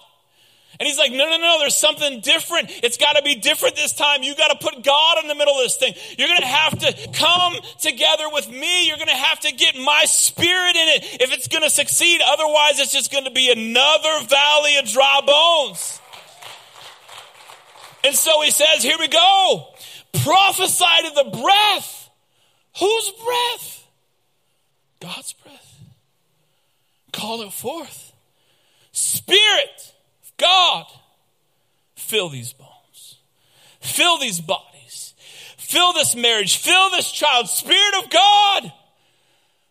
And 0.80 0.86
he's 0.86 0.97
like, 1.00 1.12
no, 1.12 1.26
no, 1.26 1.38
no, 1.38 1.58
there's 1.60 1.76
something 1.76 2.19
different. 2.19 2.69
It's 2.84 2.97
got 2.97 3.15
to 3.15 3.23
be 3.23 3.36
different 3.36 3.76
this 3.76 3.93
time. 3.93 4.21
You 4.21 4.36
got 4.36 4.50
to 4.50 4.63
put 4.63 4.84
God 4.84 5.17
in 5.21 5.28
the 5.28 5.34
middle 5.34 5.56
of 5.56 5.63
this 5.63 5.78
thing. 5.78 5.93
You're 6.17 6.28
going 6.28 6.41
to 6.41 6.45
have 6.45 6.78
to 6.80 7.10
come 7.13 7.54
together 7.80 8.26
with 8.32 8.47
me. 8.50 8.88
You're 8.88 8.97
going 8.97 9.08
to 9.08 9.15
have 9.15 9.39
to 9.41 9.54
get 9.54 9.76
my 9.76 10.04
spirit 10.06 10.76
in 10.76 10.88
it 10.89 11.21
if 11.21 11.34
it's 11.34 11.47
going 11.47 11.63
to 11.63 11.69
succeed. 11.69 12.21
Otherwise, 12.23 12.80
it's 12.80 12.91
just 12.91 13.12
going 13.12 13.23
to 13.23 13.32
be 13.32 13.52
another 13.52 14.28
valley 14.28 14.78
of 14.78 14.86
dry 14.86 15.21
bones. 15.26 16.00
And 18.04 18.15
so 18.15 18.41
he 18.41 18.52
says, 18.52 18.84
Here 18.84 18.97
we 19.00 19.08
go. 19.08 19.73
Prophesy 20.23 20.86
to 21.03 21.23
the 21.23 21.38
breath. 21.38 22.10
Whose 22.80 23.12
breath? 23.23 23.88
God's 24.99 25.34
breath. 25.34 25.80
Call 27.12 27.41
it 27.41 27.53
forth. 27.53 28.13
Spirit 28.91 29.93
of 30.23 30.38
God, 30.38 30.88
fill 31.95 32.30
these 32.30 32.53
bones, 32.53 33.19
fill 33.80 34.17
these 34.17 34.41
bodies, 34.41 35.13
fill 35.58 35.93
this 35.93 36.15
marriage, 36.15 36.58
fill 36.58 36.89
this 36.89 37.12
child. 37.12 37.47
Spirit 37.47 38.03
of 38.03 38.10
God, 38.10 38.73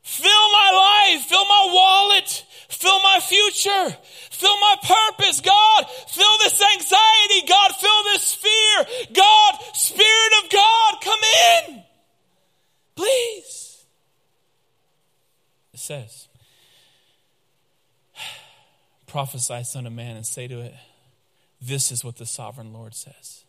fill 0.02 0.52
my 0.52 1.12
life, 1.12 1.24
fill 1.24 1.44
my 1.44 1.70
wallet, 1.72 2.45
fill 2.76 3.00
my 3.00 3.18
future, 3.20 3.96
Fill 4.36 4.56
my 4.60 4.74
purpose, 4.82 5.40
God. 5.40 5.86
Fill 6.08 6.38
this 6.40 6.62
anxiety, 6.74 7.46
God. 7.48 7.72
Fill 7.80 8.02
this 8.04 8.34
fear, 8.34 9.06
God. 9.14 9.54
Spirit 9.72 10.44
of 10.44 10.50
God, 10.50 10.94
come 11.00 11.18
in. 11.68 11.82
Please. 12.94 13.84
It 15.72 15.80
says, 15.80 16.28
prophesy, 19.06 19.64
son 19.64 19.86
of 19.86 19.94
man, 19.94 20.16
and 20.16 20.26
say 20.26 20.46
to 20.48 20.60
it, 20.60 20.74
This 21.62 21.90
is 21.90 22.04
what 22.04 22.18
the 22.18 22.26
sovereign 22.26 22.74
Lord 22.74 22.94
says 22.94 23.44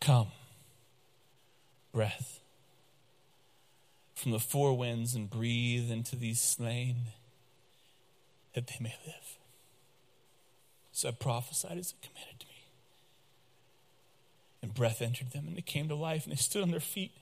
Come, 0.00 0.28
breath 1.90 2.38
from 4.14 4.32
the 4.32 4.38
four 4.38 4.76
winds, 4.76 5.14
and 5.14 5.30
breathe 5.30 5.90
into 5.90 6.16
these 6.16 6.42
slain 6.42 6.96
that 8.54 8.66
they 8.66 8.76
may 8.80 8.94
live. 9.06 9.38
So 10.92 11.08
I 11.08 11.12
prophesied 11.12 11.78
as 11.78 11.92
it 11.92 12.06
commanded 12.06 12.40
to 12.40 12.46
me. 12.46 12.52
And 14.62 14.74
breath 14.74 15.00
entered 15.00 15.30
them, 15.30 15.46
and 15.46 15.56
they 15.56 15.62
came 15.62 15.88
to 15.88 15.94
life, 15.94 16.24
and 16.24 16.32
they 16.32 16.36
stood 16.36 16.62
on 16.62 16.70
their 16.70 16.80
feet. 16.80 17.12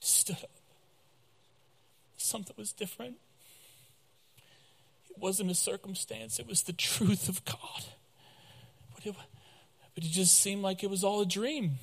Stood 0.00 0.36
up. 0.42 0.50
Something 2.16 2.54
was 2.58 2.72
different. 2.72 3.16
It 5.10 5.18
wasn't 5.18 5.50
a 5.50 5.54
circumstance, 5.54 6.38
it 6.38 6.46
was 6.46 6.62
the 6.62 6.72
truth 6.72 7.28
of 7.28 7.44
God. 7.44 7.84
But 8.94 9.06
it, 9.06 9.14
but 9.94 10.04
it 10.04 10.10
just 10.10 10.38
seemed 10.40 10.62
like 10.62 10.82
it 10.82 10.90
was 10.90 11.04
all 11.04 11.20
a 11.20 11.26
dream. 11.26 11.78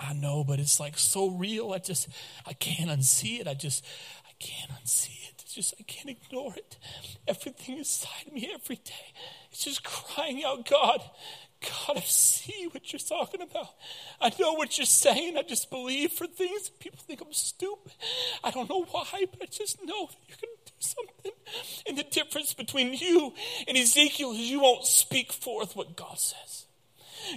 I 0.00 0.12
know, 0.12 0.44
but 0.44 0.60
it's 0.60 0.78
like 0.78 0.98
so 0.98 1.30
real. 1.30 1.72
I 1.72 1.78
just, 1.78 2.08
I 2.46 2.52
can't 2.52 2.90
unsee 2.90 3.40
it. 3.40 3.48
I 3.48 3.54
just, 3.54 3.84
I 4.26 4.30
can't 4.38 4.70
unsee 4.70 5.28
it. 5.28 5.37
It's 5.48 5.54
just, 5.54 5.74
I 5.80 5.82
can't 5.84 6.10
ignore 6.10 6.52
it. 6.56 6.76
Everything 7.26 7.78
inside 7.78 8.30
me 8.30 8.50
every 8.52 8.76
day 8.76 9.14
it's 9.50 9.64
just 9.64 9.82
crying 9.82 10.44
out, 10.44 10.68
God, 10.68 11.00
God, 11.62 11.96
I 11.96 12.00
see 12.00 12.68
what 12.70 12.92
you're 12.92 13.00
talking 13.00 13.40
about. 13.40 13.70
I 14.20 14.30
know 14.38 14.52
what 14.52 14.76
you're 14.76 14.84
saying. 14.84 15.38
I 15.38 15.42
just 15.42 15.70
believe 15.70 16.12
for 16.12 16.26
things. 16.26 16.68
People 16.68 16.98
think 17.00 17.22
I'm 17.22 17.32
stupid. 17.32 17.94
I 18.44 18.50
don't 18.50 18.68
know 18.68 18.84
why, 18.90 19.24
but 19.30 19.40
I 19.40 19.46
just 19.46 19.82
know 19.82 20.08
that 20.08 20.16
you're 20.28 20.36
going 20.36 20.54
to 20.54 20.66
do 20.66 20.72
something. 20.80 21.32
And 21.86 21.96
the 21.96 22.04
difference 22.04 22.52
between 22.52 22.92
you 22.92 23.32
and 23.66 23.74
Ezekiel 23.74 24.32
is 24.32 24.38
you 24.40 24.60
won't 24.60 24.84
speak 24.84 25.32
forth 25.32 25.74
what 25.74 25.96
God 25.96 26.18
says. 26.18 26.66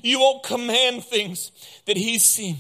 You 0.04 0.20
won't 0.20 0.44
command 0.44 1.06
things 1.06 1.54
that 1.86 1.96
he's 1.96 2.26
seen. 2.26 2.58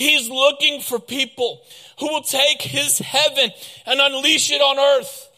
He's 0.00 0.30
looking 0.30 0.80
for 0.80 0.98
people 0.98 1.60
who 1.98 2.06
will 2.06 2.22
take 2.22 2.62
his 2.62 2.98
heaven 3.00 3.50
and 3.84 4.00
unleash 4.00 4.50
it 4.50 4.62
on 4.62 4.78
earth. 4.78 5.28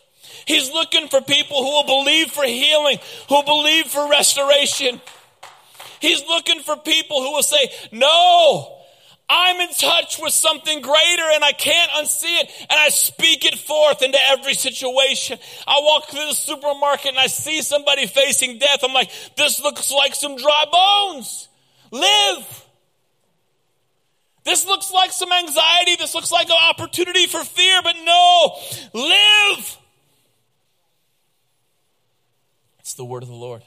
He's 0.46 0.70
looking 0.70 1.08
for 1.08 1.20
people 1.20 1.64
who 1.64 1.70
will 1.70 2.04
believe 2.04 2.30
for 2.30 2.44
healing, 2.44 2.98
who 3.28 3.42
believe 3.42 3.86
for 3.86 4.08
restoration. 4.08 5.00
He's 5.98 6.24
looking 6.28 6.60
for 6.60 6.76
people 6.76 7.20
who 7.24 7.32
will 7.32 7.42
say, 7.42 7.72
No, 7.90 8.78
I'm 9.28 9.60
in 9.62 9.74
touch 9.74 10.20
with 10.22 10.32
something 10.32 10.80
greater 10.80 11.28
and 11.34 11.42
I 11.42 11.50
can't 11.50 11.90
unsee 11.92 12.42
it. 12.42 12.48
And 12.70 12.78
I 12.78 12.90
speak 12.90 13.44
it 13.44 13.58
forth 13.58 14.00
into 14.00 14.18
every 14.28 14.54
situation. 14.54 15.40
I 15.66 15.80
walk 15.82 16.06
through 16.06 16.28
the 16.28 16.34
supermarket 16.34 17.08
and 17.08 17.18
I 17.18 17.26
see 17.26 17.62
somebody 17.62 18.06
facing 18.06 18.60
death. 18.60 18.84
I'm 18.84 18.94
like, 18.94 19.10
This 19.36 19.60
looks 19.60 19.90
like 19.90 20.14
some 20.14 20.36
dry 20.36 20.66
bones. 20.70 21.48
Live. 21.90 22.66
This 24.44 24.66
looks 24.66 24.92
like 24.92 25.12
some 25.12 25.32
anxiety. 25.32 25.96
This 25.96 26.14
looks 26.14 26.32
like 26.32 26.48
an 26.48 26.56
opportunity 26.70 27.26
for 27.26 27.44
fear, 27.44 27.80
but 27.82 27.94
no, 28.04 28.58
live. 28.92 29.78
It's 32.80 32.94
the 32.94 33.04
word 33.04 33.22
of 33.22 33.28
the 33.28 33.34
Lord. 33.34 33.62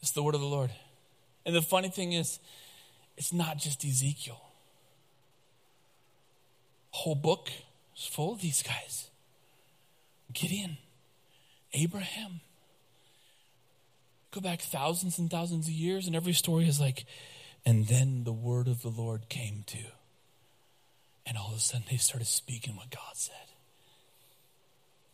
It's 0.00 0.12
the 0.12 0.22
word 0.22 0.34
of 0.34 0.40
the 0.40 0.46
Lord. 0.46 0.70
And 1.44 1.54
the 1.54 1.62
funny 1.62 1.90
thing 1.90 2.12
is, 2.12 2.38
it's 3.16 3.32
not 3.32 3.58
just 3.58 3.84
Ezekiel. 3.84 4.40
Whole 6.90 7.14
book 7.14 7.50
is 7.96 8.06
full 8.06 8.32
of 8.32 8.40
these 8.40 8.62
guys. 8.62 9.10
Gideon, 10.32 10.78
Abraham. 11.72 12.40
Go 14.32 14.40
back 14.40 14.60
thousands 14.60 15.18
and 15.18 15.30
thousands 15.30 15.66
of 15.66 15.72
years, 15.72 16.06
and 16.06 16.16
every 16.16 16.32
story 16.32 16.66
is 16.66 16.80
like, 16.80 17.04
and 17.66 17.88
then 17.88 18.24
the 18.24 18.32
word 18.32 18.68
of 18.68 18.80
the 18.80 18.88
Lord 18.88 19.28
came 19.28 19.64
to. 19.66 19.78
And 21.26 21.36
all 21.36 21.48
of 21.50 21.56
a 21.56 21.60
sudden 21.60 21.86
they 21.90 21.96
started 21.96 22.28
speaking 22.28 22.76
what 22.76 22.90
God 22.90 23.14
said. 23.14 23.34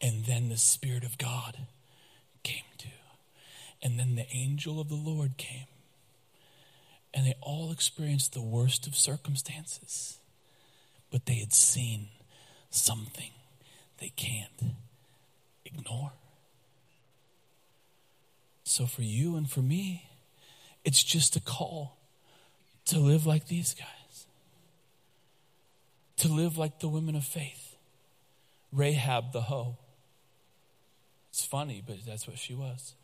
And 0.02 0.26
then 0.26 0.50
the 0.50 0.58
Spirit 0.58 1.02
of 1.02 1.16
God 1.16 1.56
came 2.42 2.64
to. 2.78 2.88
And 3.82 3.98
then 3.98 4.14
the 4.14 4.26
angel 4.30 4.78
of 4.78 4.90
the 4.90 4.94
Lord 4.94 5.38
came. 5.38 5.66
And 7.14 7.26
they 7.26 7.34
all 7.40 7.72
experienced 7.72 8.34
the 8.34 8.42
worst 8.42 8.86
of 8.86 8.94
circumstances. 8.94 10.18
But 11.10 11.24
they 11.24 11.36
had 11.36 11.54
seen 11.54 12.08
something 12.70 13.30
they 13.98 14.12
can't 14.16 14.74
ignore. 15.64 16.12
So 18.64 18.86
for 18.86 19.02
you 19.02 19.36
and 19.36 19.48
for 19.48 19.62
me, 19.62 20.10
It's 20.84 21.02
just 21.02 21.36
a 21.36 21.40
call 21.40 21.96
to 22.86 22.98
live 22.98 23.26
like 23.26 23.46
these 23.46 23.74
guys, 23.74 24.26
to 26.16 26.28
live 26.28 26.58
like 26.58 26.80
the 26.80 26.88
women 26.88 27.14
of 27.14 27.24
faith. 27.24 27.76
Rahab 28.72 29.32
the 29.32 29.42
hoe. 29.42 29.76
It's 31.30 31.44
funny, 31.44 31.82
but 31.86 31.96
that's 32.06 32.26
what 32.26 32.38
she 32.38 32.54
was. 32.54 32.94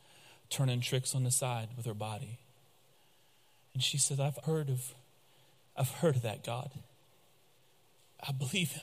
Turning 0.50 0.80
tricks 0.80 1.14
on 1.14 1.24
the 1.24 1.30
side 1.30 1.68
with 1.76 1.86
her 1.86 1.94
body. 1.94 2.38
And 3.74 3.82
she 3.82 3.98
said, 3.98 4.18
I've 4.18 4.38
heard 4.44 4.70
of 4.70 4.94
I've 5.78 5.90
heard 5.90 6.16
of 6.16 6.22
that 6.22 6.44
God. 6.44 6.70
I 8.26 8.32
believe 8.32 8.72
him. 8.72 8.82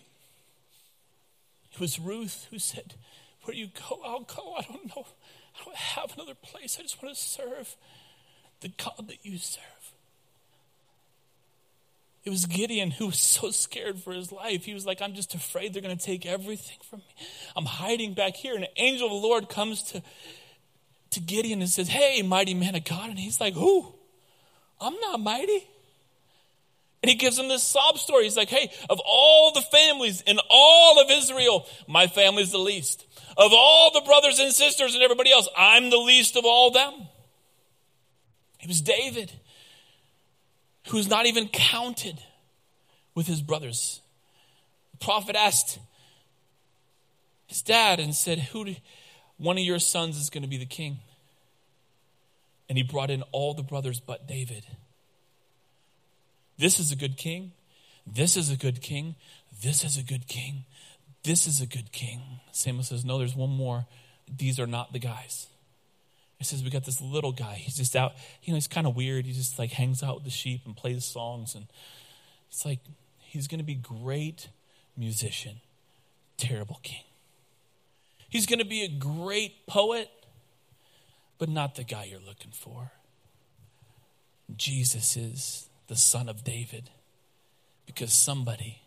It 1.74 1.80
was 1.80 2.00
Ruth 2.00 2.48
who 2.50 2.58
said, 2.58 2.94
Where 3.44 3.56
you 3.56 3.68
go, 3.68 4.00
I'll 4.06 4.22
go. 4.22 4.56
I 4.58 4.62
don't 4.62 4.88
know. 4.96 5.06
I 5.60 5.66
don't 5.66 5.76
have 5.76 6.14
another 6.14 6.36
place. 6.36 6.78
I 6.80 6.84
just 6.84 7.04
want 7.04 7.16
to 7.16 7.22
serve 7.22 7.76
the 8.62 8.70
God 8.70 9.08
that 9.10 9.26
you 9.26 9.38
serve. 9.38 9.64
It 12.26 12.32
was 12.32 12.48
Gideon 12.48 12.90
who 12.90 13.08
was 13.08 13.20
so 13.20 13.52
scared 13.52 14.02
for 14.02 14.12
his 14.12 14.32
life. 14.32 14.66
He 14.66 14.74
was 14.74 14.86
like, 14.86 15.02
I'm 15.02 15.14
just 15.14 15.36
afraid 15.36 15.74
they're 15.74 15.82
going 15.82 15.96
to 15.96 16.04
take 16.04 16.26
everything 16.26 16.78
from 16.90 17.00
me. 17.00 17.28
I'm 17.56 17.66
hiding 17.66 18.16
back 18.16 18.36
here. 18.36 18.56
And 18.56 18.64
an 18.64 18.72
angel 18.78 19.06
of 19.08 19.22
the 19.22 19.28
Lord 19.28 19.48
comes 19.48 19.84
to, 19.92 20.02
to 21.12 21.20
Gideon 21.20 21.62
and 21.62 21.70
says, 21.70 21.88
Hey, 21.88 22.24
mighty 22.24 22.56
man 22.56 22.74
of 22.74 22.84
God. 22.84 23.10
And 23.10 23.20
he's 23.20 23.40
like, 23.40 23.54
Who? 23.54 23.94
I'm 24.82 25.00
not 25.02 25.20
mighty. 25.20 25.68
And 27.06 27.10
he 27.12 27.18
gives 27.18 27.38
him 27.38 27.48
this 27.50 27.62
sob 27.62 28.00
story. 28.00 28.24
He's 28.24 28.36
like, 28.36 28.50
hey, 28.50 28.72
of 28.90 29.00
all 29.06 29.52
the 29.52 29.62
families 29.62 30.22
in 30.22 30.40
all 30.50 31.00
of 31.00 31.12
Israel, 31.12 31.68
my 31.88 32.08
family's 32.08 32.50
the 32.50 32.58
least. 32.58 33.06
Of 33.38 33.52
all 33.54 33.92
the 33.94 34.02
brothers 34.02 34.40
and 34.40 34.52
sisters 34.52 34.96
and 34.96 35.04
everybody 35.04 35.32
else, 35.32 35.48
I'm 35.56 35.92
the 35.92 36.00
least 36.00 36.36
of 36.36 36.46
all 36.46 36.72
them. 36.72 36.94
It 38.60 38.68
was 38.68 38.82
David, 38.82 39.32
who's 40.88 41.08
not 41.08 41.26
even 41.26 41.48
counted 41.48 42.20
with 43.14 43.28
his 43.28 43.42
brothers. 43.42 44.02
The 44.92 45.06
prophet 45.06 45.36
asked 45.36 45.80
his 47.48 47.62
dad 47.62 48.00
and 48.00 48.14
said, 48.14 48.40
Who 48.40 48.66
do, 48.66 48.76
one 49.38 49.58
of 49.58 49.64
your 49.64 49.80
sons 49.80 50.18
is 50.18 50.30
going 50.30 50.44
to 50.44 50.50
be 50.50 50.58
the 50.58 50.66
king? 50.66 51.00
And 52.68 52.78
he 52.78 52.84
brought 52.84 53.12
in 53.12 53.22
all 53.32 53.54
the 53.54 53.64
brothers 53.64 54.00
but 54.00 54.28
David. 54.28 54.66
This 56.58 56.80
is 56.80 56.92
a 56.92 56.96
good 56.96 57.18
king. 57.18 57.52
This 58.08 58.38
is 58.38 58.50
a 58.50 58.56
good 58.56 58.82
king. 58.82 59.16
This 59.64 59.84
is 59.84 59.98
a 59.98 60.04
good 60.04 60.28
king. 60.28 60.66
This 61.24 61.48
is 61.48 61.62
a 61.62 61.66
good 61.66 61.92
king. 61.92 62.22
Samuel 62.52 62.84
says, 62.84 63.04
No, 63.04 63.18
there's 63.18 63.36
one 63.36 63.50
more. 63.50 63.86
These 64.28 64.60
are 64.60 64.68
not 64.68 64.94
the 64.94 65.00
guys. 65.00 65.48
It 66.40 66.46
says 66.46 66.64
we 66.64 66.70
got 66.70 66.84
this 66.84 67.02
little 67.02 67.32
guy. 67.32 67.56
He's 67.56 67.76
just 67.76 67.96
out, 67.96 68.14
you 68.44 68.52
know, 68.52 68.56
he's 68.56 68.68
kind 68.68 68.86
of 68.86 68.96
weird. 68.96 69.26
He 69.26 69.32
just 69.32 69.58
like 69.58 69.72
hangs 69.72 70.04
out 70.04 70.16
with 70.16 70.24
the 70.26 70.30
sheep 70.30 70.62
and 70.66 70.76
plays 70.76 71.06
songs. 71.06 71.56
And 71.56 71.68
it's 72.50 72.66
like 72.66 72.80
he's 73.20 73.48
going 73.48 73.60
to 73.60 73.66
be 73.66 73.76
great 73.76 74.50
musician, 74.98 75.62
terrible 76.38 76.80
king. 76.84 77.04
He's 78.30 78.46
going 78.46 78.60
to 78.60 78.66
be 78.66 78.84
a 78.84 78.90
great 78.90 79.66
poet, 79.66 80.10
but 81.38 81.48
not 81.48 81.76
the 81.76 81.84
guy 81.84 82.06
you're 82.06 82.20
looking 82.20 82.52
for. 82.52 82.92
Jesus 84.56 85.16
is 85.16 85.70
the 85.88 85.96
son 85.96 86.28
of 86.28 86.44
David 86.44 86.90
because 87.86 88.14
somebody 88.14 88.82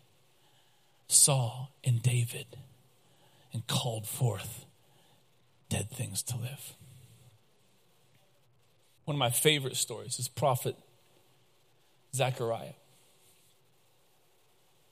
saw 1.07 1.67
in 1.83 1.97
David 1.97 2.45
and 3.51 3.65
called 3.67 4.07
forth 4.07 4.65
dead 5.69 5.89
things 5.89 6.21
to 6.23 6.37
live. 6.37 6.75
One 9.09 9.15
of 9.15 9.19
my 9.19 9.31
favorite 9.31 9.75
stories 9.75 10.19
is 10.19 10.27
prophet 10.27 10.75
Zechariah. 12.13 12.73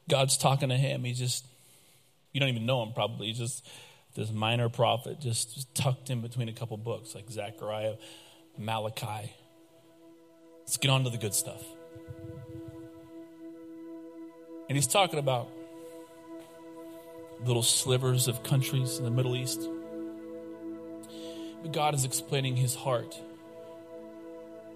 God's 0.10 0.38
talking 0.38 0.70
to 0.70 0.76
him. 0.76 1.04
He's 1.04 1.20
just, 1.20 1.46
you 2.34 2.40
don't 2.40 2.50
even 2.50 2.66
know 2.66 2.82
him 2.82 2.94
probably. 2.94 3.28
He's 3.28 3.38
just 3.38 3.64
this 4.16 4.32
minor 4.32 4.70
prophet, 4.70 5.20
just, 5.20 5.54
just 5.54 5.76
tucked 5.76 6.10
in 6.10 6.22
between 6.22 6.50
a 6.50 6.52
couple 6.52 6.78
books 6.78 7.14
like 7.14 7.30
Zechariah, 7.30 7.94
Malachi. 8.58 9.32
Let's 10.62 10.78
get 10.78 10.90
on 10.90 11.04
to 11.04 11.12
the 11.12 11.20
good 11.20 11.36
stuff. 11.36 11.64
And 14.68 14.76
he's 14.76 14.88
talking 14.88 15.20
about 15.20 15.48
little 17.46 17.62
slivers 17.62 18.28
of 18.28 18.42
countries 18.42 18.98
in 18.98 19.06
the 19.06 19.12
Middle 19.12 19.36
East. 19.36 19.62
But 21.62 21.72
God 21.72 21.94
is 21.94 22.04
explaining 22.04 22.56
his 22.56 22.74
heart 22.74 23.16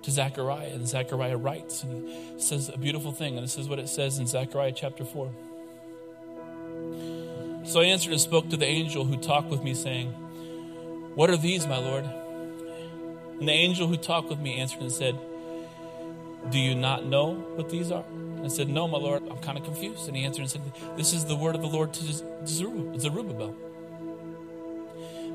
to 0.04 0.12
Zechariah, 0.12 0.70
and 0.70 0.88
Zechariah 0.88 1.38
writes, 1.38 1.84
and 1.84 2.42
says 2.42 2.70
a 2.70 2.78
beautiful 2.78 3.12
thing, 3.12 3.38
and 3.38 3.44
this 3.44 3.58
is 3.58 3.68
what 3.68 3.80
it 3.80 3.90
says 3.90 4.18
in 4.18 4.28
Zechariah 4.28 4.74
chapter 4.76 5.06
4. 5.06 5.32
So 7.64 7.80
I 7.80 7.86
answered 7.86 8.12
and 8.12 8.20
spoke 8.20 8.50
to 8.50 8.58
the 8.58 8.66
angel 8.66 9.06
who 9.06 9.18
talked 9.18 9.50
with 9.50 9.64
me, 9.64 9.74
saying, 9.74 10.12
What 11.16 11.30
are 11.30 11.38
these, 11.38 11.68
my 11.68 11.78
Lord? 11.78 12.06
And 12.06 13.48
the 13.48 13.54
angel 13.54 13.88
who 13.88 13.98
talked 13.98 14.30
with 14.30 14.40
me 14.40 14.60
answered 14.60 14.82
and 14.82 14.92
said, 14.92 15.18
Do 16.50 16.58
you 16.60 16.76
not 16.76 17.06
know 17.06 17.34
what 17.56 17.70
these 17.70 17.92
are? 17.92 18.04
I 18.44 18.48
said, 18.48 18.68
No, 18.68 18.88
my 18.88 18.98
Lord, 18.98 19.24
I'm 19.30 19.38
kind 19.38 19.58
of 19.58 19.64
confused. 19.64 20.08
And 20.08 20.18
he 20.18 20.26
answered 20.26 20.42
and 20.42 20.50
said, 20.50 20.62
This 20.98 21.14
is 21.14 21.26
the 21.26 21.36
word 21.36 21.56
of 21.56 21.62
the 21.62 21.68
Lord 21.68 21.94
to 21.94 22.04
Zerubbabel. 22.46 23.56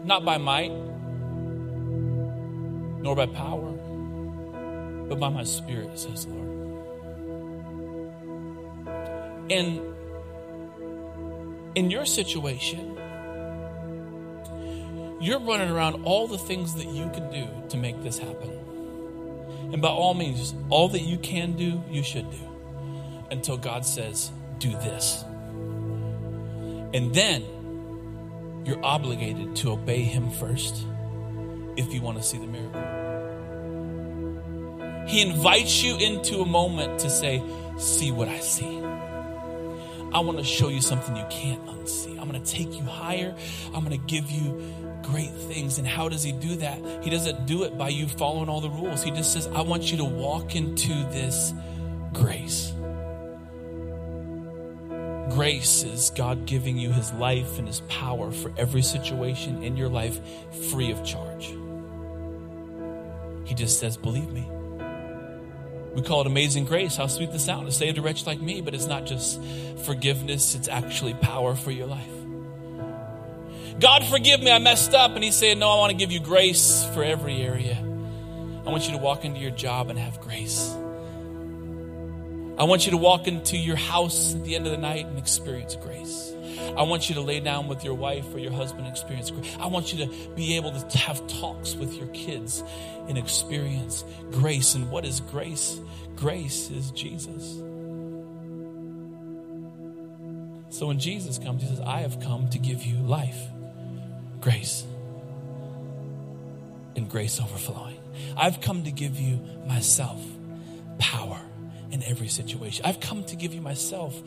Not 0.05 0.25
by 0.25 0.39
might, 0.39 0.73
nor 3.03 3.15
by 3.15 3.27
power, 3.27 3.73
but 5.09 5.21
by 5.21 5.29
my 5.29 5.45
spirit, 5.45 5.99
says 5.99 6.27
the 6.27 6.33
Lord. 6.33 6.57
And 9.51 9.81
in 11.77 11.91
your 11.91 12.05
situation, 12.05 12.97
you're 15.21 15.41
running 15.41 15.71
around 15.71 16.05
all 16.05 16.27
the 16.27 16.39
things 16.39 16.75
that 16.75 16.87
you 16.87 17.09
can 17.11 17.31
do 17.31 17.47
to 17.71 17.77
make 17.77 18.03
this 18.03 18.19
happen. 18.19 18.51
And 19.73 19.81
by 19.83 19.89
all 19.89 20.15
means, 20.15 20.55
all 20.69 20.89
that 20.91 21.03
you 21.03 21.19
can 21.19 21.53
do, 21.53 21.83
you 21.91 22.03
should 22.03 22.31
do 22.31 22.39
until 23.31 23.57
God 23.57 23.85
says, 23.85 24.31
do 24.59 24.71
this. 24.71 25.25
And 26.95 27.15
then 27.15 27.45
you're 28.65 28.85
obligated 28.85 29.57
to 29.57 29.73
obey 29.73 30.03
Him 30.03 30.31
first 30.31 30.87
if 31.77 31.93
you 31.93 32.01
want 32.01 32.19
to 32.19 32.23
see 32.23 32.39
the 32.39 32.47
miracle. 32.47 32.96
He 35.07 35.23
invites 35.23 35.83
you 35.83 35.97
into 35.99 36.41
a 36.41 36.47
moment 36.47 37.01
to 37.01 37.11
say, 37.11 37.43
See 37.79 38.11
what 38.11 38.29
I 38.29 38.41
see. 38.41 38.81
I 40.13 40.21
want 40.21 40.39
to 40.39 40.45
show 40.45 40.69
you 40.69 40.81
something 40.81 41.15
you 41.15 41.27
can't 41.29 41.65
unsee. 41.67 42.19
I'm 42.19 42.31
going 42.31 42.43
to 42.43 42.51
take 42.51 42.75
you 42.75 42.85
higher. 42.85 43.35
I'm 43.75 43.85
going 43.85 43.91
to 44.01 44.07
give 44.07 44.31
you 44.31 44.63
great 45.03 45.31
things. 45.31 45.79
And 45.79 45.87
how 45.87 46.09
does 46.09 46.23
He 46.23 46.33
do 46.33 46.57
that? 46.57 47.05
He 47.05 47.11
doesn't 47.11 47.47
do 47.47 47.65
it 47.65 47.77
by 47.77 47.91
you 47.91 48.09
following 48.09 48.49
all 48.49 48.61
the 48.61 48.71
rules. 48.71 49.03
He 49.03 49.11
just 49.11 49.33
says, 49.33 49.47
I 49.49 49.61
want 49.61 49.91
you 49.91 49.99
to 49.99 50.05
walk 50.05 50.57
into 50.57 50.93
this 51.11 51.53
grace. 52.13 52.73
Grace 55.31 55.83
is 55.83 56.11
God 56.17 56.47
giving 56.47 56.79
you 56.79 56.93
His 56.93 57.13
life 57.13 57.59
and 57.59 57.67
His 57.67 57.81
power 57.81 58.33
for 58.33 58.53
every 58.57 58.83
situation 58.83 59.63
in 59.63 59.77
your 59.77 59.91
life 59.91 60.19
free 60.71 60.91
of 60.91 61.05
charge. 61.05 61.55
He 63.45 63.55
just 63.55 63.79
says, 63.79 63.99
Believe 63.99 64.31
me. 64.31 64.49
We 65.97 66.03
call 66.03 66.21
it 66.21 66.27
amazing 66.27 66.67
grace. 66.67 66.95
How 66.95 67.07
sweet 67.07 67.33
the 67.33 67.39
sound 67.39 67.65
to 67.67 67.73
save 67.73 67.97
a 67.97 68.03
wretch 68.03 68.27
like 68.27 68.39
me, 68.39 68.61
but 68.61 68.75
it's 68.75 68.87
not 68.87 69.07
just 69.07 69.43
forgiveness, 69.87 70.55
it's 70.55 70.69
actually 70.69 71.15
power 71.15 71.55
for 71.55 71.71
your 71.71 71.87
life. 71.87 72.07
God, 73.81 74.05
forgive 74.05 74.43
me, 74.43 74.51
I 74.51 74.59
messed 74.59 74.93
up. 74.93 75.13
And 75.13 75.25
He's 75.25 75.35
saying, 75.35 75.59
No, 75.59 75.71
I 75.71 75.79
want 75.79 75.93
to 75.93 75.97
give 75.97 76.13
you 76.13 76.21
grace 76.21 76.87
for 76.93 77.03
every 77.03 77.41
area. 77.41 77.79
I 77.79 78.71
want 78.71 78.85
you 78.87 78.93
to 78.93 78.99
walk 78.99 79.25
into 79.25 79.41
your 79.41 79.53
job 79.53 79.89
and 79.89 79.99
have 79.99 80.21
grace. 80.21 80.71
I 82.59 82.65
want 82.65 82.85
you 82.85 82.91
to 82.91 82.99
walk 82.99 83.27
into 83.27 83.57
your 83.57 83.77
house 83.77 84.35
at 84.35 84.45
the 84.45 84.55
end 84.55 84.67
of 84.67 84.73
the 84.73 84.79
night 84.79 85.07
and 85.07 85.19
experience 85.19 85.77
grace. 85.77 86.35
I 86.77 86.83
want 86.83 87.09
you 87.09 87.15
to 87.17 87.21
lay 87.21 87.41
down 87.41 87.69
with 87.69 87.85
your 87.85 87.95
wife 87.95 88.35
or 88.35 88.39
your 88.39 88.53
husband 88.53 88.87
and 88.87 88.95
experience 88.95 89.31
grace. 89.31 89.57
I 89.59 89.67
want 89.67 89.93
you 89.93 90.07
to 90.07 90.31
be 90.35 90.57
able 90.57 90.73
to 90.73 90.99
have 90.99 91.27
talks 91.27 91.75
with 91.75 91.95
your 91.95 92.09
kids 92.09 92.63
and 93.09 93.17
experience 93.17 94.05
grace. 94.33 94.75
And 94.75 94.91
what 94.91 95.05
is 95.05 95.21
grace? 95.21 95.79
Grace 96.17 96.71
is 96.71 96.91
Jesus. 96.91 97.63
So 100.71 100.89
when 100.89 100.99
Jesus 100.99 101.39
comes, 101.39 101.63
he 101.63 101.69
says, 101.69 101.81
I 101.81 102.01
have 102.01 102.21
come 102.21 102.49
to 102.51 102.59
give 102.59 102.85
you 102.85 102.97
life, 102.97 103.39
grace, 104.41 104.85
and 106.97 107.09
grace 107.09 107.41
overflowing. 107.41 107.99
I've 108.37 108.61
come 108.61 108.85
to 108.85 108.91
give 108.91 109.19
you 109.19 109.41
myself, 109.67 110.23
power 110.99 111.41
in 111.91 112.03
every 112.03 112.29
situation. 112.29 112.85
I've 112.85 113.01
come 113.01 113.25
to 113.25 113.37
give 113.37 113.55
you 113.55 113.61
myself, 113.61 114.21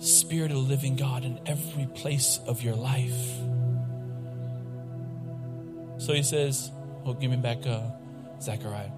Spirit 0.00 0.50
of 0.50 0.56
the 0.56 0.62
living 0.62 0.96
God, 0.96 1.24
in 1.24 1.38
every 1.46 1.86
place 1.86 2.40
of 2.46 2.62
your 2.62 2.74
life. 2.74 3.38
So 5.98 6.14
he 6.14 6.22
says, 6.22 6.70
Well, 7.04 7.14
give 7.14 7.30
me 7.30 7.36
back 7.36 7.66
uh, 7.66 7.82
Zechariah. 8.40 8.90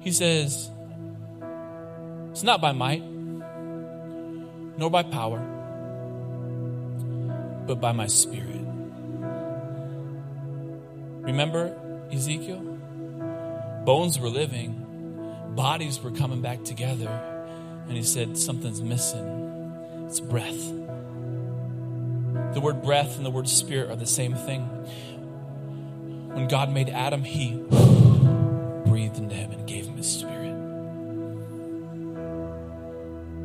He 0.00 0.10
says, 0.10 0.70
It's 2.30 2.42
not 2.42 2.60
by 2.62 2.72
might, 2.72 3.04
nor 4.78 4.90
by 4.90 5.02
power, 5.02 5.38
but 7.66 7.80
by 7.80 7.92
my 7.92 8.06
spirit. 8.06 8.48
Remember 11.20 11.78
Ezekiel? 12.10 12.60
Bones 13.84 14.18
were 14.18 14.30
living, 14.30 15.54
bodies 15.54 16.00
were 16.00 16.10
coming 16.12 16.40
back 16.40 16.64
together, 16.64 17.31
and 17.88 17.96
he 17.96 18.02
said, 18.02 18.36
Something's 18.38 18.82
missing. 18.82 20.06
It's 20.06 20.20
breath. 20.20 20.72
The 22.54 22.60
word 22.60 22.82
breath 22.82 23.16
and 23.16 23.24
the 23.24 23.30
word 23.30 23.48
spirit 23.48 23.90
are 23.90 23.96
the 23.96 24.06
same 24.06 24.34
thing. 24.34 24.62
When 26.32 26.48
God 26.48 26.70
made 26.70 26.88
Adam, 26.88 27.24
he 27.24 27.56
breathed 28.86 29.18
into 29.18 29.34
him 29.34 29.52
and 29.52 29.66
gave 29.66 29.86
him 29.86 29.96
his 29.96 30.10
spirit. 30.10 30.52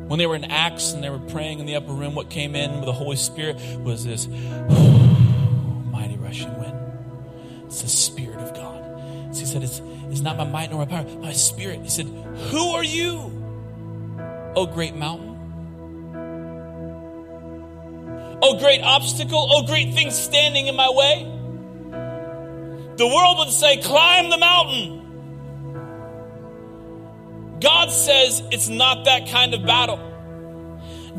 When 0.08 0.18
they 0.18 0.26
were 0.26 0.36
in 0.36 0.44
Acts 0.44 0.92
and 0.92 1.04
they 1.04 1.10
were 1.10 1.18
praying 1.18 1.58
in 1.58 1.66
the 1.66 1.76
upper 1.76 1.92
room, 1.92 2.14
what 2.14 2.30
came 2.30 2.56
in 2.56 2.76
with 2.76 2.86
the 2.86 2.94
Holy 2.94 3.16
Spirit 3.16 3.56
was 3.80 4.04
this 4.04 4.26
mighty 5.90 6.16
rushing 6.16 6.58
wind. 6.58 6.74
It's 7.66 7.82
the 7.82 7.88
Spirit 7.88 8.38
of 8.38 8.54
God. 8.54 9.34
So 9.34 9.40
he 9.40 9.46
said, 9.46 9.62
it's, 9.62 9.82
it's 10.10 10.20
not 10.20 10.38
my 10.38 10.44
might 10.44 10.70
nor 10.70 10.86
my 10.86 10.86
power, 10.86 11.04
my 11.18 11.32
spirit. 11.32 11.80
He 11.80 11.90
said, 11.90 12.06
Who 12.06 12.70
are 12.70 12.84
you, 12.84 13.37
O 14.58 14.66
great 14.66 14.96
mountain? 14.96 15.36
Oh, 18.42 18.58
great 18.58 18.80
obstacle. 18.82 19.46
Oh, 19.52 19.62
great 19.62 19.94
thing 19.94 20.10
standing 20.10 20.66
in 20.66 20.74
my 20.74 20.90
way. 20.90 21.22
The 22.96 23.06
world 23.06 23.38
would 23.38 23.50
say, 23.50 23.76
Climb 23.76 24.30
the 24.30 24.38
mountain. 24.38 24.96
God 27.60 27.92
says 27.92 28.42
it's 28.50 28.68
not 28.68 29.04
that 29.04 29.28
kind 29.28 29.54
of 29.54 29.64
battle. 29.64 29.98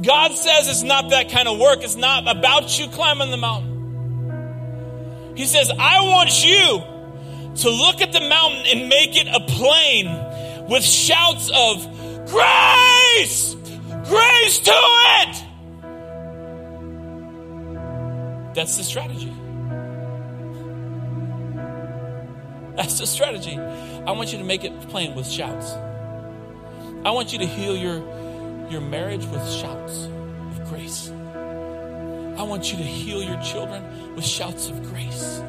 God 0.01 0.33
says 0.33 0.67
it's 0.67 0.83
not 0.83 1.11
that 1.11 1.29
kind 1.29 1.47
of 1.47 1.57
work. 1.59 1.81
It's 1.81 1.95
not 1.95 2.27
about 2.27 2.77
you 2.77 2.89
climbing 2.89 3.31
the 3.31 3.37
mountain. 3.37 5.33
He 5.37 5.45
says, 5.45 5.71
I 5.71 6.01
want 6.01 6.43
you 6.43 6.83
to 7.55 7.69
look 7.69 8.01
at 8.01 8.11
the 8.11 8.19
mountain 8.19 8.65
and 8.67 8.89
make 8.89 9.15
it 9.15 9.27
a 9.27 9.39
plain 9.39 10.67
with 10.67 10.83
shouts 10.83 11.49
of 11.53 11.98
grace, 12.29 13.55
grace 14.05 14.59
to 14.59 14.71
it. 14.71 15.45
That's 18.55 18.77
the 18.77 18.83
strategy. 18.83 19.33
That's 22.75 22.97
the 22.99 23.07
strategy. 23.07 23.57
I 23.57 24.11
want 24.11 24.31
you 24.31 24.37
to 24.37 24.43
make 24.43 24.63
it 24.63 24.79
plain 24.89 25.15
with 25.15 25.27
shouts. 25.27 25.73
I 27.05 27.11
want 27.11 27.31
you 27.33 27.39
to 27.39 27.45
heal 27.45 27.75
your, 27.75 27.99
your 28.69 28.81
marriage 28.81 29.25
with 29.25 29.49
shouts 29.49 30.05
of 30.05 30.69
grace. 30.69 31.09
I 31.09 32.43
want 32.43 32.71
you 32.71 32.77
to 32.77 32.83
heal 32.83 33.21
your 33.21 33.41
children 33.41 34.15
with 34.15 34.25
shouts 34.25 34.69
of 34.69 34.81
grace. 34.91 35.41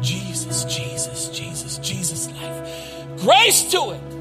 Jesus, 0.00 0.64
Jesus, 0.64 1.28
Jesus, 1.28 1.78
Jesus 1.78 2.30
life. 2.32 3.18
Grace 3.18 3.70
to 3.72 3.90
it. 3.92 4.15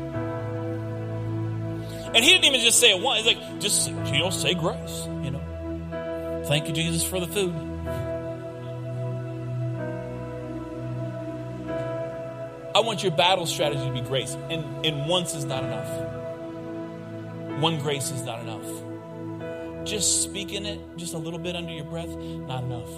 And 2.16 2.24
he 2.24 2.32
didn't 2.32 2.45
even 2.45 2.61
just 2.61 2.80
say 2.80 2.91
it 2.91 3.01
once. 3.01 3.26
He's 3.26 3.36
like, 3.36 3.59
just, 3.59 3.89
you 3.89 4.20
know, 4.20 4.30
say 4.30 4.53
grace, 4.53 5.05
you 5.22 5.32
know. 5.32 6.43
Thank 6.47 6.70
you, 6.70 6.74
Jesus, 6.74 7.03
for 7.03 7.20
the 7.20 7.28
food. 7.28 7.53
I 12.74 12.80
want 12.80 13.03
your 13.03 13.11
battle 13.11 13.45
strategy 13.45 13.86
to 13.86 13.91
be 13.91 13.99
grace. 13.99 14.34
And, 14.49 14.86
and 14.86 15.09
once 15.09 15.36
is 15.36 15.43
not 15.43 15.66
enough. 15.66 15.89
One 17.59 17.80
grace 17.80 18.11
is 18.11 18.22
not 18.22 18.39
enough. 18.39 19.86
Just 19.86 20.24
speaking 20.24 20.66
it, 20.66 20.80
just 20.95 21.16
a 21.16 21.18
little 21.18 21.39
bit 21.39 21.57
under 21.57 21.74
your 21.74 21.84
breath, 21.84 22.16
not 22.16 22.63
enough. 22.63 22.89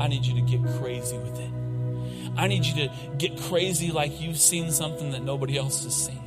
I 0.00 0.08
need 0.08 0.26
you 0.26 0.34
to 0.34 0.40
get 0.40 0.60
crazy 0.80 1.16
with 1.18 1.38
it. 1.38 1.50
I 2.36 2.48
need 2.48 2.64
you 2.64 2.88
to 2.88 2.92
get 3.16 3.40
crazy 3.42 3.92
like 3.92 4.20
you've 4.20 4.38
seen 4.38 4.72
something 4.72 5.12
that 5.12 5.22
nobody 5.22 5.56
else 5.56 5.84
has 5.84 5.94
seen. 5.94 6.23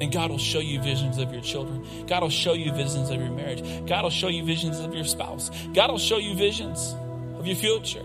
And 0.00 0.12
God 0.12 0.30
will 0.30 0.38
show 0.38 0.58
you 0.58 0.80
visions 0.80 1.18
of 1.18 1.32
your 1.32 1.40
children. 1.40 1.86
God 2.06 2.22
will 2.22 2.30
show 2.30 2.52
you 2.52 2.70
visions 2.72 3.08
of 3.08 3.20
your 3.20 3.30
marriage. 3.30 3.62
God 3.86 4.02
will 4.02 4.10
show 4.10 4.28
you 4.28 4.44
visions 4.44 4.78
of 4.78 4.94
your 4.94 5.04
spouse. 5.04 5.50
God 5.72 5.90
will 5.90 5.98
show 5.98 6.18
you 6.18 6.34
visions 6.34 6.94
of 7.38 7.46
your 7.46 7.56
future. 7.56 8.04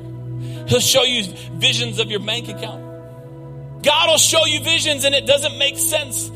He'll 0.68 0.80
show 0.80 1.04
you 1.04 1.24
visions 1.54 2.00
of 2.00 2.10
your 2.10 2.22
bank 2.22 2.48
account. 2.48 3.84
God 3.84 4.10
will 4.10 4.18
show 4.18 4.46
you 4.46 4.64
visions 4.64 5.06
and 5.06 5.14
it 5.14 5.26
doesn't 5.26 5.58
make 5.58 5.78
sense, 5.78 6.30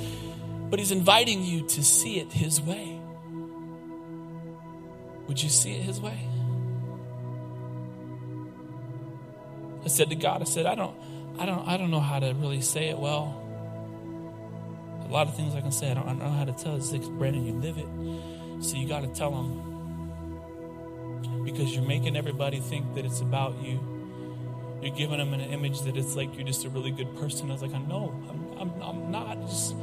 but 0.70 0.80
He's 0.80 0.92
inviting 0.92 1.44
you 1.44 1.68
to 1.68 1.84
see 1.84 2.20
it 2.20 2.32
His 2.32 2.62
way. 2.62 3.00
Would 5.28 5.42
you 5.42 5.50
see 5.50 5.74
it 5.74 5.84
His 5.84 6.02
way? 6.02 6.20
I 9.84 9.88
said 9.88 10.10
to 10.10 10.16
God, 10.16 10.42
I 10.42 10.46
said, 10.46 10.66
I 10.66 10.74
don't, 10.76 10.96
I 11.38 11.46
don't, 11.46 11.68
I 11.68 11.78
don't 11.78 11.92
know 11.92 12.00
how 12.00 12.20
to 12.20 12.34
really 12.34 12.62
say 12.62 12.90
it 12.90 12.98
well. 12.98 13.45
A 15.06 15.12
lot 15.12 15.28
of 15.28 15.36
things 15.36 15.56
I 15.56 15.62
can 15.62 15.72
say, 15.72 15.92
I 15.92 15.94
don't, 15.94 16.04
I 16.04 16.10
don't 16.10 16.20
know 16.20 16.30
how 16.30 16.46
to 16.46 16.54
tell. 16.54 16.76
It's 16.76 16.92
like, 16.92 17.04
Brandon, 17.04 17.46
you 17.46 17.54
live 17.54 17.78
it. 17.78 17.88
So 18.64 18.78
you 18.78 18.88
got 18.88 19.02
to 19.02 19.08
tell 19.08 19.32
them 19.32 19.62
because 21.44 21.76
you're 21.76 21.86
making 21.86 22.18
everybody 22.18 22.60
think 22.60 22.96
that 22.96 23.06
it's 23.06 23.22
about 23.22 23.62
you. 23.62 23.80
You're 24.82 24.96
giving 24.96 25.20
them 25.20 25.34
an 25.34 25.42
image 25.42 25.82
that 25.82 25.96
it's 25.96 26.16
like 26.16 26.36
you're 26.36 26.46
just 26.46 26.66
a 26.66 26.70
really 26.70 26.92
good 26.92 27.16
person. 27.18 27.50
I 27.50 27.54
was 27.54 27.62
like, 27.62 27.74
I 27.74 27.80
know, 27.80 28.14
I'm, 28.30 28.60
I'm, 28.60 28.82
I'm 28.82 29.12
not. 29.12 29.40
Just, 29.48 29.76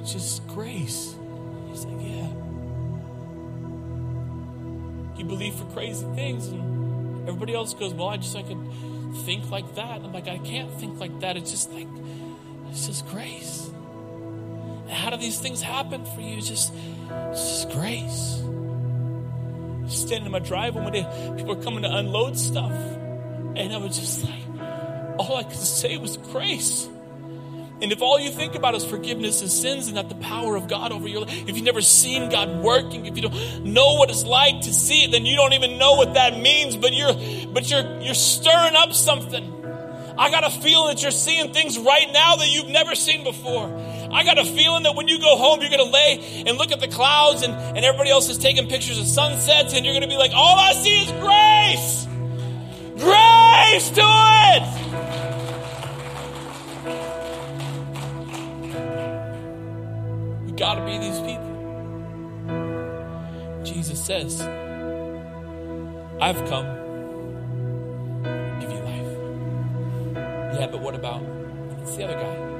it's 0.00 0.12
just 0.12 0.46
grace. 0.48 1.14
He's 1.68 1.84
like, 1.84 2.00
yeah. 2.00 2.28
You 5.16 5.24
believe 5.24 5.54
for 5.54 5.64
crazy 5.66 6.06
things, 6.14 6.48
and 6.48 7.28
everybody 7.28 7.54
else 7.54 7.72
goes, 7.74 7.94
well, 7.94 8.08
I 8.08 8.16
just 8.18 8.36
I 8.36 8.42
could 8.42 8.58
think 9.24 9.50
like 9.50 9.74
that. 9.76 10.02
I'm 10.02 10.12
like, 10.12 10.28
I 10.28 10.38
can't 10.38 10.72
think 10.74 11.00
like 11.00 11.20
that. 11.20 11.36
It's 11.36 11.50
just 11.50 11.72
like 11.72 11.88
it's 12.70 12.86
just 12.86 13.06
grace. 13.08 13.70
How 14.88 15.10
do 15.10 15.16
these 15.16 15.38
things 15.38 15.60
happen 15.62 16.04
for 16.04 16.20
you? 16.20 16.36
It's 16.38 16.48
just, 16.48 16.72
it's 17.30 17.64
just 17.64 17.70
grace. 17.70 18.42
Standing 19.88 20.26
in 20.26 20.32
my 20.32 20.38
driveway 20.38 20.82
one 20.82 20.92
day, 20.92 21.34
people 21.36 21.52
are 21.52 21.62
coming 21.62 21.82
to 21.82 21.94
unload 21.94 22.38
stuff. 22.38 22.72
And 22.72 23.72
I 23.72 23.76
was 23.78 23.98
just 23.98 24.24
like, 24.24 24.60
all 25.18 25.36
I 25.36 25.42
could 25.44 25.56
say 25.56 25.96
was 25.96 26.16
grace. 26.16 26.88
And 27.80 27.92
if 27.92 28.00
all 28.00 28.18
you 28.18 28.30
think 28.30 28.54
about 28.54 28.74
is 28.74 28.84
forgiveness 28.84 29.42
and 29.42 29.50
sins 29.50 29.86
and 29.86 29.96
not 29.96 30.08
the 30.08 30.14
power 30.14 30.56
of 30.56 30.66
God 30.66 30.92
over 30.92 31.06
your 31.06 31.22
life, 31.22 31.48
if 31.48 31.56
you've 31.56 31.64
never 31.64 31.82
seen 31.82 32.30
God 32.30 32.62
working, 32.62 33.04
if 33.04 33.16
you 33.16 33.22
don't 33.22 33.64
know 33.64 33.94
what 33.94 34.08
it's 34.08 34.24
like 34.24 34.62
to 34.62 34.72
see 34.72 35.04
it, 35.04 35.10
then 35.10 35.26
you 35.26 35.36
don't 35.36 35.52
even 35.52 35.76
know 35.76 35.94
what 35.94 36.14
that 36.14 36.38
means. 36.40 36.74
But 36.74 36.94
you're, 36.94 37.12
but 37.52 37.70
you're, 37.70 38.00
you're 38.00 38.14
stirring 38.14 38.76
up 38.76 38.94
something. 38.94 39.52
I 40.18 40.30
got 40.30 40.44
a 40.44 40.50
feeling 40.50 40.94
that 40.94 41.02
you're 41.02 41.10
seeing 41.10 41.52
things 41.52 41.78
right 41.78 42.10
now 42.10 42.36
that 42.36 42.48
you've 42.48 42.68
never 42.68 42.94
seen 42.94 43.22
before. 43.22 43.66
I 44.10 44.24
got 44.24 44.38
a 44.38 44.44
feeling 44.44 44.84
that 44.84 44.94
when 44.94 45.08
you 45.08 45.20
go 45.20 45.36
home, 45.36 45.60
you're 45.60 45.68
going 45.68 45.84
to 45.84 45.92
lay 45.92 46.44
and 46.46 46.56
look 46.56 46.72
at 46.72 46.80
the 46.80 46.88
clouds 46.88 47.42
and, 47.42 47.52
and 47.52 47.84
everybody 47.84 48.10
else 48.10 48.30
is 48.30 48.38
taking 48.38 48.66
pictures 48.68 48.98
of 48.98 49.06
sunsets 49.06 49.74
and 49.74 49.84
you're 49.84 49.92
going 49.92 50.02
to 50.02 50.08
be 50.08 50.16
like, 50.16 50.32
all 50.34 50.58
I 50.58 50.72
see 50.72 51.02
is 51.02 51.12
grace. 51.12 52.06
Grace 52.96 53.90
to 53.90 54.00
it. 54.00 54.62
We 60.46 60.52
got 60.52 60.76
to 60.76 60.84
be 60.86 60.96
these 60.98 61.20
people. 61.20 61.44
Jesus 63.64 64.02
says, 64.02 64.40
I've 66.20 66.42
come 66.48 66.86
Yeah, 70.58 70.68
but 70.68 70.80
what 70.80 70.94
about 70.94 71.22
it's 71.82 71.96
the 71.96 72.04
other 72.04 72.14
guy? 72.14 72.56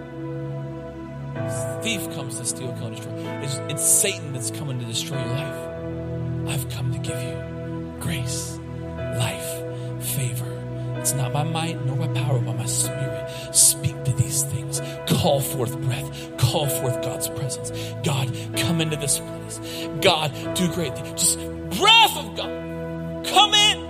thief 1.83 2.03
comes 2.15 2.39
to 2.39 2.45
steal, 2.45 2.73
kill, 2.73 2.87
and 2.89 2.97
destroy. 2.97 3.13
It's, 3.43 3.57
it's 3.71 3.87
Satan 3.87 4.33
that's 4.33 4.51
coming 4.51 4.79
to 4.81 4.85
destroy 4.85 5.19
your 5.19 5.29
life. 5.29 6.49
I've 6.49 6.71
come 6.71 6.93
to 6.93 6.99
give 6.99 7.21
you 7.23 7.97
grace, 8.01 8.59
life, 8.97 10.03
favor. 10.03 10.53
It's 10.99 11.13
not 11.13 11.33
by 11.33 11.45
might 11.45 11.85
nor 11.87 11.97
by 11.97 12.09
power, 12.09 12.39
but 12.41 12.53
by 12.53 12.59
my 12.59 12.67
spirit. 12.67 13.55
Speak 13.55 14.03
to 14.05 14.13
these 14.13 14.43
things. 14.43 14.81
Call 15.07 15.41
forth 15.41 15.79
breath. 15.81 16.39
Call 16.39 16.67
forth 16.67 17.01
God's 17.03 17.29
presence. 17.29 17.71
God, 18.03 18.35
come 18.57 18.81
into 18.81 18.97
this 18.97 19.19
place. 19.19 19.89
God, 20.01 20.33
do 20.55 20.73
great 20.73 20.97
things. 20.97 21.21
Just 21.21 21.39
breath 21.79 22.17
of 22.17 22.37
God. 22.37 23.27
Come 23.27 23.55
in. 23.55 23.86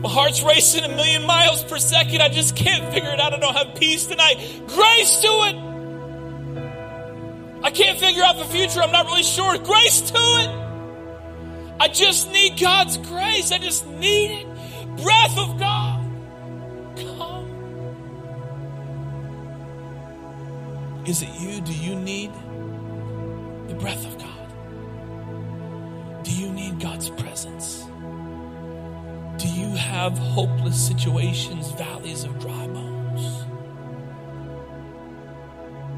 My 0.00 0.08
heart's 0.08 0.42
racing 0.42 0.84
a 0.84 0.88
million 0.88 1.24
miles 1.24 1.64
per 1.64 1.78
second. 1.78 2.22
I 2.22 2.28
just 2.28 2.54
can't 2.54 2.92
figure 2.92 3.10
it 3.10 3.18
out. 3.20 3.34
I 3.34 3.38
don't 3.38 3.56
have 3.56 3.74
peace 3.74 4.06
tonight. 4.06 4.36
Grace 4.68 5.20
to 5.20 5.28
it. 5.28 5.56
I 7.64 7.70
can't 7.72 7.98
figure 7.98 8.22
out 8.22 8.36
the 8.38 8.44
future. 8.44 8.80
I'm 8.80 8.92
not 8.92 9.06
really 9.06 9.24
sure. 9.24 9.58
Grace 9.58 10.00
to 10.02 10.16
it. 10.16 10.48
I 11.80 11.88
just 11.88 12.30
need 12.30 12.60
God's 12.60 12.96
grace. 12.96 13.50
I 13.50 13.58
just 13.58 13.86
need 13.86 14.40
it. 14.40 14.46
Breath 15.02 15.36
of 15.38 15.58
God. 15.58 16.04
Come. 16.96 17.46
Is 21.06 21.22
it 21.22 21.28
you? 21.40 21.60
Do 21.60 21.72
you 21.72 21.96
need 21.96 22.32
the 23.68 23.74
breath 23.74 24.06
of 24.06 24.16
God? 24.18 24.48
Do 26.24 26.30
you 26.32 26.50
need 26.52 26.80
God's 26.80 27.10
presence? 27.10 27.77
Have 29.88 30.18
hopeless 30.18 30.86
situations, 30.86 31.70
valleys 31.72 32.24
of 32.24 32.38
dry 32.38 32.66
bones? 32.66 33.44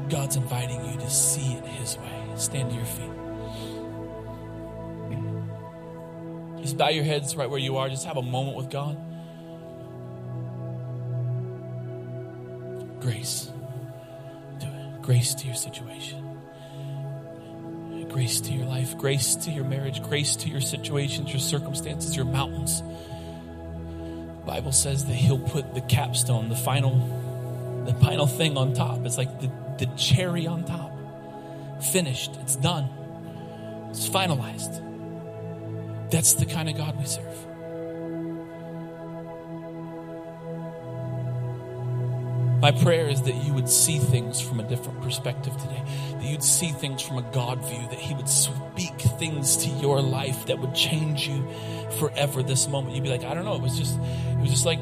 God's 0.09 0.37
inviting 0.37 0.83
you 0.85 0.97
to 0.97 1.09
see 1.09 1.53
it 1.53 1.65
His 1.65 1.97
way. 1.97 2.23
Stand 2.37 2.69
to 2.69 2.75
your 2.75 2.85
feet. 2.85 3.11
Just 6.61 6.77
bow 6.77 6.87
your 6.87 7.03
heads 7.03 7.35
right 7.35 7.49
where 7.49 7.59
you 7.59 7.75
are. 7.77 7.89
Just 7.89 8.05
have 8.05 8.15
a 8.15 8.21
moment 8.21 8.55
with 8.55 8.69
God. 8.69 8.97
Grace. 13.01 13.51
Do 14.59 14.67
it. 14.67 15.01
Grace 15.01 15.35
to 15.35 15.47
your 15.47 15.55
situation. 15.55 16.39
Grace 18.09 18.39
to 18.41 18.53
your 18.53 18.65
life. 18.67 18.97
Grace 18.97 19.35
to 19.35 19.51
your 19.51 19.65
marriage. 19.65 20.01
Grace 20.03 20.37
to 20.37 20.49
your 20.49 20.61
situations, 20.61 21.29
your 21.29 21.39
circumstances, 21.39 22.15
your 22.15 22.25
mountains. 22.25 22.83
Bible 24.51 24.73
says 24.73 25.05
that 25.05 25.13
He'll 25.13 25.39
put 25.39 25.73
the 25.73 25.79
capstone, 25.79 26.49
the 26.49 26.57
final, 26.57 26.97
the 27.85 27.93
final 27.93 28.27
thing 28.27 28.57
on 28.57 28.73
top. 28.73 29.05
It's 29.05 29.17
like 29.17 29.39
the, 29.39 29.49
the 29.79 29.85
cherry 29.95 30.45
on 30.45 30.65
top. 30.65 30.91
Finished. 31.81 32.35
It's 32.41 32.57
done. 32.57 32.89
It's 33.91 34.09
finalized. 34.09 34.81
That's 36.11 36.33
the 36.33 36.45
kind 36.45 36.67
of 36.67 36.75
God 36.75 36.99
we 36.99 37.05
serve. 37.05 37.47
My 42.61 42.71
prayer 42.71 43.07
is 43.07 43.23
that 43.23 43.33
you 43.33 43.53
would 43.53 43.67
see 43.67 43.97
things 43.97 44.39
from 44.39 44.59
a 44.59 44.63
different 44.63 45.01
perspective 45.01 45.57
today. 45.57 45.83
That 46.11 46.23
you'd 46.23 46.43
see 46.43 46.69
things 46.69 47.01
from 47.01 47.17
a 47.17 47.23
God 47.23 47.65
view. 47.65 47.81
That 47.89 47.97
He 47.97 48.13
would 48.13 48.29
speak 48.29 49.01
things 49.17 49.57
to 49.57 49.69
your 49.69 49.99
life 49.99 50.45
that 50.45 50.59
would 50.59 50.75
change 50.75 51.27
you 51.27 51.47
forever 51.97 52.43
this 52.43 52.67
moment. 52.67 52.95
You'd 52.95 53.03
be 53.03 53.09
like, 53.09 53.23
I 53.23 53.33
don't 53.33 53.45
know. 53.45 53.55
It 53.55 53.63
was 53.63 53.79
just, 53.79 53.97
it 53.97 54.37
was 54.37 54.51
just 54.51 54.67
like 54.67 54.77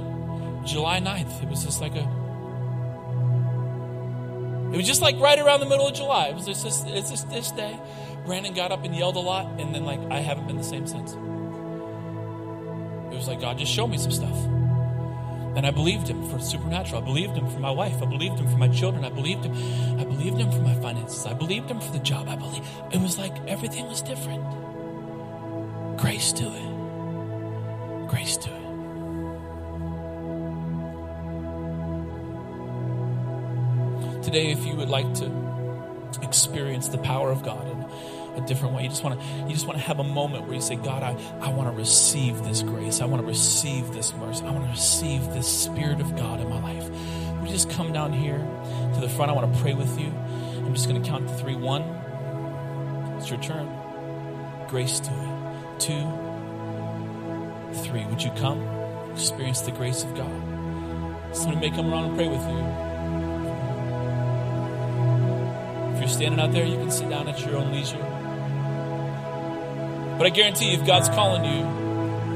July 0.65 0.99
9th. 0.99 1.41
It 1.41 1.47
was 1.47 1.63
just 1.63 1.79
like 1.79 1.95
a, 1.95 2.03
it 4.73 4.77
was 4.77 4.85
just 4.85 5.01
like 5.01 5.17
right 5.17 5.39
around 5.39 5.61
the 5.61 5.65
middle 5.65 5.87
of 5.87 5.93
July. 5.93 6.27
It 6.27 6.35
was 6.35 6.45
just, 6.45 6.65
this, 6.65 6.83
it's 6.85 7.09
just 7.09 7.29
this 7.29 7.49
day. 7.51 7.79
Brandon 8.25 8.53
got 8.53 8.73
up 8.73 8.83
and 8.83 8.93
yelled 8.93 9.15
a 9.15 9.19
lot, 9.19 9.59
and 9.59 9.73
then 9.73 9.85
like 9.85 10.01
I 10.11 10.19
haven't 10.19 10.47
been 10.47 10.57
the 10.57 10.63
same 10.63 10.85
since. 10.85 11.13
It 11.13 13.15
was 13.15 13.27
like 13.27 13.39
God 13.39 13.57
just 13.57 13.71
showed 13.71 13.87
me 13.87 13.97
some 13.97 14.11
stuff. 14.11 14.35
And 15.59 15.67
I 15.67 15.71
believed 15.71 16.07
him 16.07 16.23
for 16.29 16.39
supernatural. 16.39 17.01
I 17.01 17.05
believed 17.05 17.35
him 17.35 17.49
for 17.49 17.59
my 17.59 17.69
wife. 17.69 18.01
I 18.01 18.05
believed 18.05 18.39
him 18.39 18.47
for 18.47 18.55
my 18.55 18.69
children. 18.69 19.03
I 19.03 19.09
believed 19.09 19.43
him. 19.43 19.51
I 19.99 20.05
believed 20.05 20.37
him 20.37 20.49
for 20.49 20.61
my 20.61 20.73
finances. 20.75 21.25
I 21.25 21.33
believed 21.33 21.69
him 21.69 21.81
for 21.81 21.91
the 21.91 21.99
job. 21.99 22.29
I 22.29 22.37
believe 22.37 22.65
it 22.93 23.01
was 23.01 23.17
like 23.17 23.33
everything 23.45 23.85
was 23.87 24.01
different. 24.01 24.41
Grace 25.97 26.31
to 26.31 26.45
it. 26.45 28.07
Grace 28.07 28.37
to 28.37 28.49
it. 28.49 28.55
Today, 34.23 34.51
if 34.51 34.65
you 34.65 34.77
would 34.77 34.87
like 34.87 35.13
to 35.15 35.29
experience 36.21 36.87
the 36.87 36.99
power 36.99 37.31
of 37.31 37.43
God 37.43 37.67
in 37.67 37.85
a 38.35 38.41
different 38.41 38.75
way, 38.75 38.83
you 38.83 38.89
just 38.89 39.03
want 39.03 39.19
to 39.19 39.25
you 39.45 39.53
just 39.53 39.65
want 39.65 39.77
to 39.79 39.85
have 39.85 39.99
a 39.99 40.03
moment 40.03 40.45
where 40.45 40.55
you 40.55 40.61
say, 40.61 40.75
God, 40.75 41.03
I, 41.03 41.15
I 41.39 41.49
want 41.49 41.69
to 41.69 41.77
receive 41.77 42.43
this 42.43 42.61
grace. 42.61 43.01
I 43.01 43.05
want 43.05 43.21
to 43.21 43.27
receive 43.27 43.93
this 43.93 44.13
mercy. 44.13 44.45
I 44.45 44.51
want 44.51 44.65
to 44.65 44.71
receive 44.71 45.25
this 45.33 45.47
Spirit 45.47 45.99
of 45.99 46.15
God 46.15 46.39
in 46.39 46.49
my 46.49 46.61
life. 46.61 46.89
We 47.41 47.49
just 47.49 47.69
come 47.69 47.93
down 47.93 48.13
here 48.13 48.37
to 48.93 48.99
the 48.99 49.09
front. 49.09 49.31
I 49.31 49.33
want 49.33 49.53
to 49.53 49.59
pray 49.61 49.73
with 49.73 49.99
you. 49.99 50.07
I'm 50.07 50.73
just 50.73 50.87
going 50.87 51.01
to 51.01 51.09
count 51.09 51.27
to 51.27 51.33
three. 51.35 51.55
One, 51.55 51.81
it's 53.17 53.29
your 53.29 53.39
turn. 53.39 53.69
Grace 54.67 54.99
to 54.99 55.11
it. 55.11 55.79
Two, 55.79 56.05
three. 57.83 58.05
Would 58.05 58.21
you 58.21 58.31
come? 58.31 58.61
Experience 59.13 59.61
the 59.61 59.71
grace 59.71 60.03
of 60.03 60.13
God. 60.15 61.35
Somebody 61.35 61.69
may 61.69 61.75
come 61.75 61.91
around 61.91 62.05
and 62.05 62.15
pray 62.15 62.27
with 62.27 62.41
you. 62.41 62.59
If 65.93 65.99
you're 65.99 66.09
standing 66.09 66.39
out 66.39 66.51
there, 66.51 66.65
you 66.65 66.77
can 66.77 66.91
sit 66.91 67.09
down 67.09 67.27
at 67.27 67.39
your 67.45 67.57
own 67.57 67.71
leisure. 67.71 68.18
But 70.19 70.27
I 70.27 70.31
guarantee 70.31 70.71
you, 70.73 70.77
if 70.77 70.85
God's 70.85 71.07
calling 71.07 71.45
you 71.45 71.65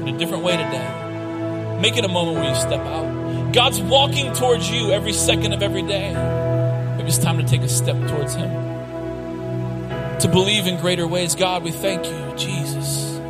in 0.00 0.14
a 0.14 0.18
different 0.18 0.42
way 0.42 0.56
today, 0.56 1.78
make 1.82 1.98
it 1.98 2.04
a 2.06 2.08
moment 2.08 2.38
where 2.38 2.48
you 2.48 2.54
step 2.54 2.80
out. 2.80 3.52
God's 3.52 3.78
walking 3.78 4.32
towards 4.32 4.70
you 4.70 4.90
every 4.90 5.12
second 5.12 5.52
of 5.52 5.62
every 5.62 5.82
day. 5.82 6.14
Maybe 6.96 7.08
it's 7.08 7.18
time 7.18 7.36
to 7.36 7.44
take 7.44 7.60
a 7.60 7.68
step 7.68 7.94
towards 8.08 8.32
Him. 8.32 8.48
To 10.20 10.28
believe 10.32 10.66
in 10.66 10.80
greater 10.80 11.06
ways. 11.06 11.34
God, 11.34 11.62
we 11.62 11.72
thank 11.72 12.06
you, 12.06 12.34
Jesus. 12.38 13.20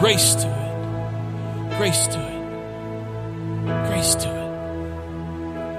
Grace 0.00 0.36
to 0.36 0.48
it. 0.48 1.76
Grace 1.76 2.06
to 2.06 2.18
it. 2.18 3.88
Grace 3.88 4.14
to 4.14 4.28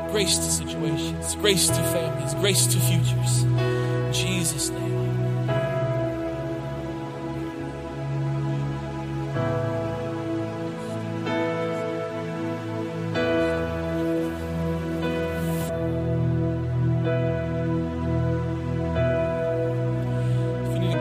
it. 0.07 0.11
Grace 0.11 0.37
to 0.37 0.51
situations. 0.51 1.35
Grace 1.37 1.67
to 1.67 1.81
families. 1.81 2.35
Grace 2.35 2.67
to 2.67 2.79
futures. 2.79 3.41
In 3.41 4.13
Jesus' 4.13 4.69
name. 4.69 4.92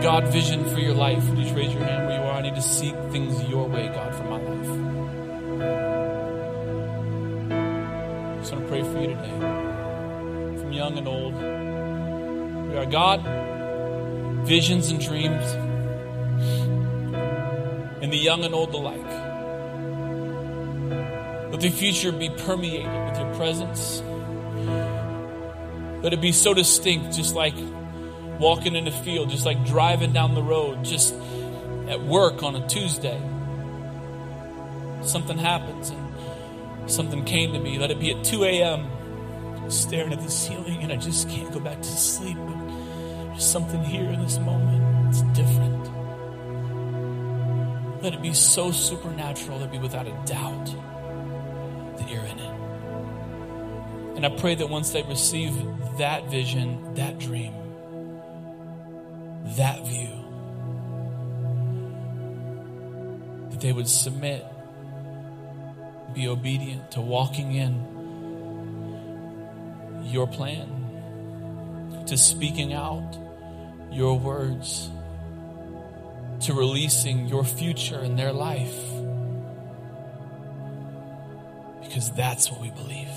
God 0.03 0.27
vision 0.33 0.69
for 0.71 0.81
your 0.81 0.95
life, 0.95 1.25
would 1.29 1.39
you 1.39 1.45
just 1.45 1.55
raise 1.55 1.73
your 1.73 1.85
hand 1.85 2.09
where 2.09 2.19
you 2.19 2.25
are? 2.25 2.33
I 2.33 2.43
need 2.43 2.57
to 2.57 2.63
seek 2.63 2.93
things 3.13 3.41
your 3.45 3.69
way, 3.69 3.87
God, 3.87 4.13
for 4.13 4.25
my 4.25 4.37
life. 4.37 4.69
I 7.53 8.39
just 8.41 8.53
want 8.53 8.65
to 8.65 8.69
pray 8.69 8.83
for 8.83 9.01
you 9.01 9.07
today, 9.15 9.39
from 10.61 10.73
young 10.73 10.99
and 10.99 11.07
old. 11.07 11.35
We 11.35 12.77
are 12.79 12.87
God, 12.87 13.23
visions 14.45 14.91
and 14.91 15.01
dreams, 15.01 15.45
and 18.03 18.13
the 18.13 18.19
young 18.19 18.43
and 18.43 18.55
old 18.57 18.75
alike. 18.75 19.07
Let 21.53 21.61
the 21.61 21.71
future 21.71 22.11
be 22.11 22.29
permeated 22.29 22.91
with 23.05 23.19
your 23.21 23.33
presence. 23.37 24.03
Let 26.03 26.13
it 26.13 26.21
be 26.21 26.33
so 26.33 26.55
distinct, 26.55 27.15
just 27.15 27.37
like 27.37 27.55
walking 28.39 28.75
in 28.75 28.85
the 28.85 28.91
field, 28.91 29.31
just 29.31 29.47
like 29.47 29.65
driving 29.65 30.13
down 30.13 30.35
the 30.35 30.43
road, 30.43 30.85
just 30.85 31.15
at 31.89 32.01
work 32.03 32.43
on 32.43 32.57
a 32.57 32.67
Tuesday. 32.69 33.21
Something 35.03 35.39
happens 35.39 35.91
and 35.91 36.91
something 36.91 37.25
came 37.25 37.53
to 37.53 37.59
me. 37.59 37.79
Let 37.79 37.91
it 37.91 37.99
be 38.01 38.13
at 38.13 38.25
2 38.25 38.45
a.m. 38.45 39.71
staring 39.71 40.13
at 40.13 40.21
the 40.21 40.31
ceiling 40.31 40.83
and 40.83 40.93
I 40.93 40.97
just 40.97 41.29
can't 41.29 41.53
go 41.53 41.61
back 41.61 41.79
to 41.79 41.89
sleep. 41.89 42.37
But 42.37 42.69
there's 43.29 43.45
something 43.45 43.83
here 43.85 44.09
in 44.09 44.23
this 44.23 44.39
moment. 44.39 45.09
It's 45.09 45.23
different. 45.37 45.73
Let 48.03 48.15
it 48.15 48.23
be 48.23 48.35
so 48.35 48.73
supernatural, 48.73 49.63
it 49.63 49.71
be 49.71 49.79
without 49.79 50.07
a 50.09 50.13
doubt 50.27 50.67
that 51.99 52.11
you're 52.11 52.25
in 52.25 52.39
it. 52.39 52.63
And 54.17 54.27
I 54.27 54.29
pray 54.41 54.55
that 54.57 54.69
once 54.69 54.91
they 54.91 55.03
receive 55.03 55.55
that 55.99 56.29
vision, 56.31 56.95
that 56.95 57.19
dream, 57.19 57.55
that 59.45 59.87
view, 59.87 60.09
that 63.51 63.61
they 63.61 63.73
would 63.73 63.89
submit, 63.89 64.45
be 66.15 66.29
obedient 66.29 66.91
to 66.93 67.01
walking 67.01 67.55
in 67.55 67.93
your 70.05 70.27
plan, 70.27 72.05
to 72.07 72.17
speaking 72.17 72.73
out 72.73 73.17
your 73.91 74.19
words, 74.19 74.91
to 76.41 76.55
releasing 76.55 77.29
your 77.29 77.45
future 77.45 78.01
in 78.01 78.17
their 78.17 78.33
life. 78.33 78.77
Because 81.83 82.11
that's 82.13 82.51
what 82.51 82.61
we 82.61 82.71
believe. 82.71 83.09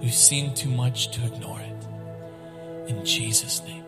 We've 0.00 0.12
seen 0.12 0.54
too 0.54 0.70
much 0.70 1.10
to 1.12 1.24
ignore 1.24 1.60
it. 1.60 1.86
In 2.90 3.04
Jesus' 3.04 3.62
name. 3.64 3.85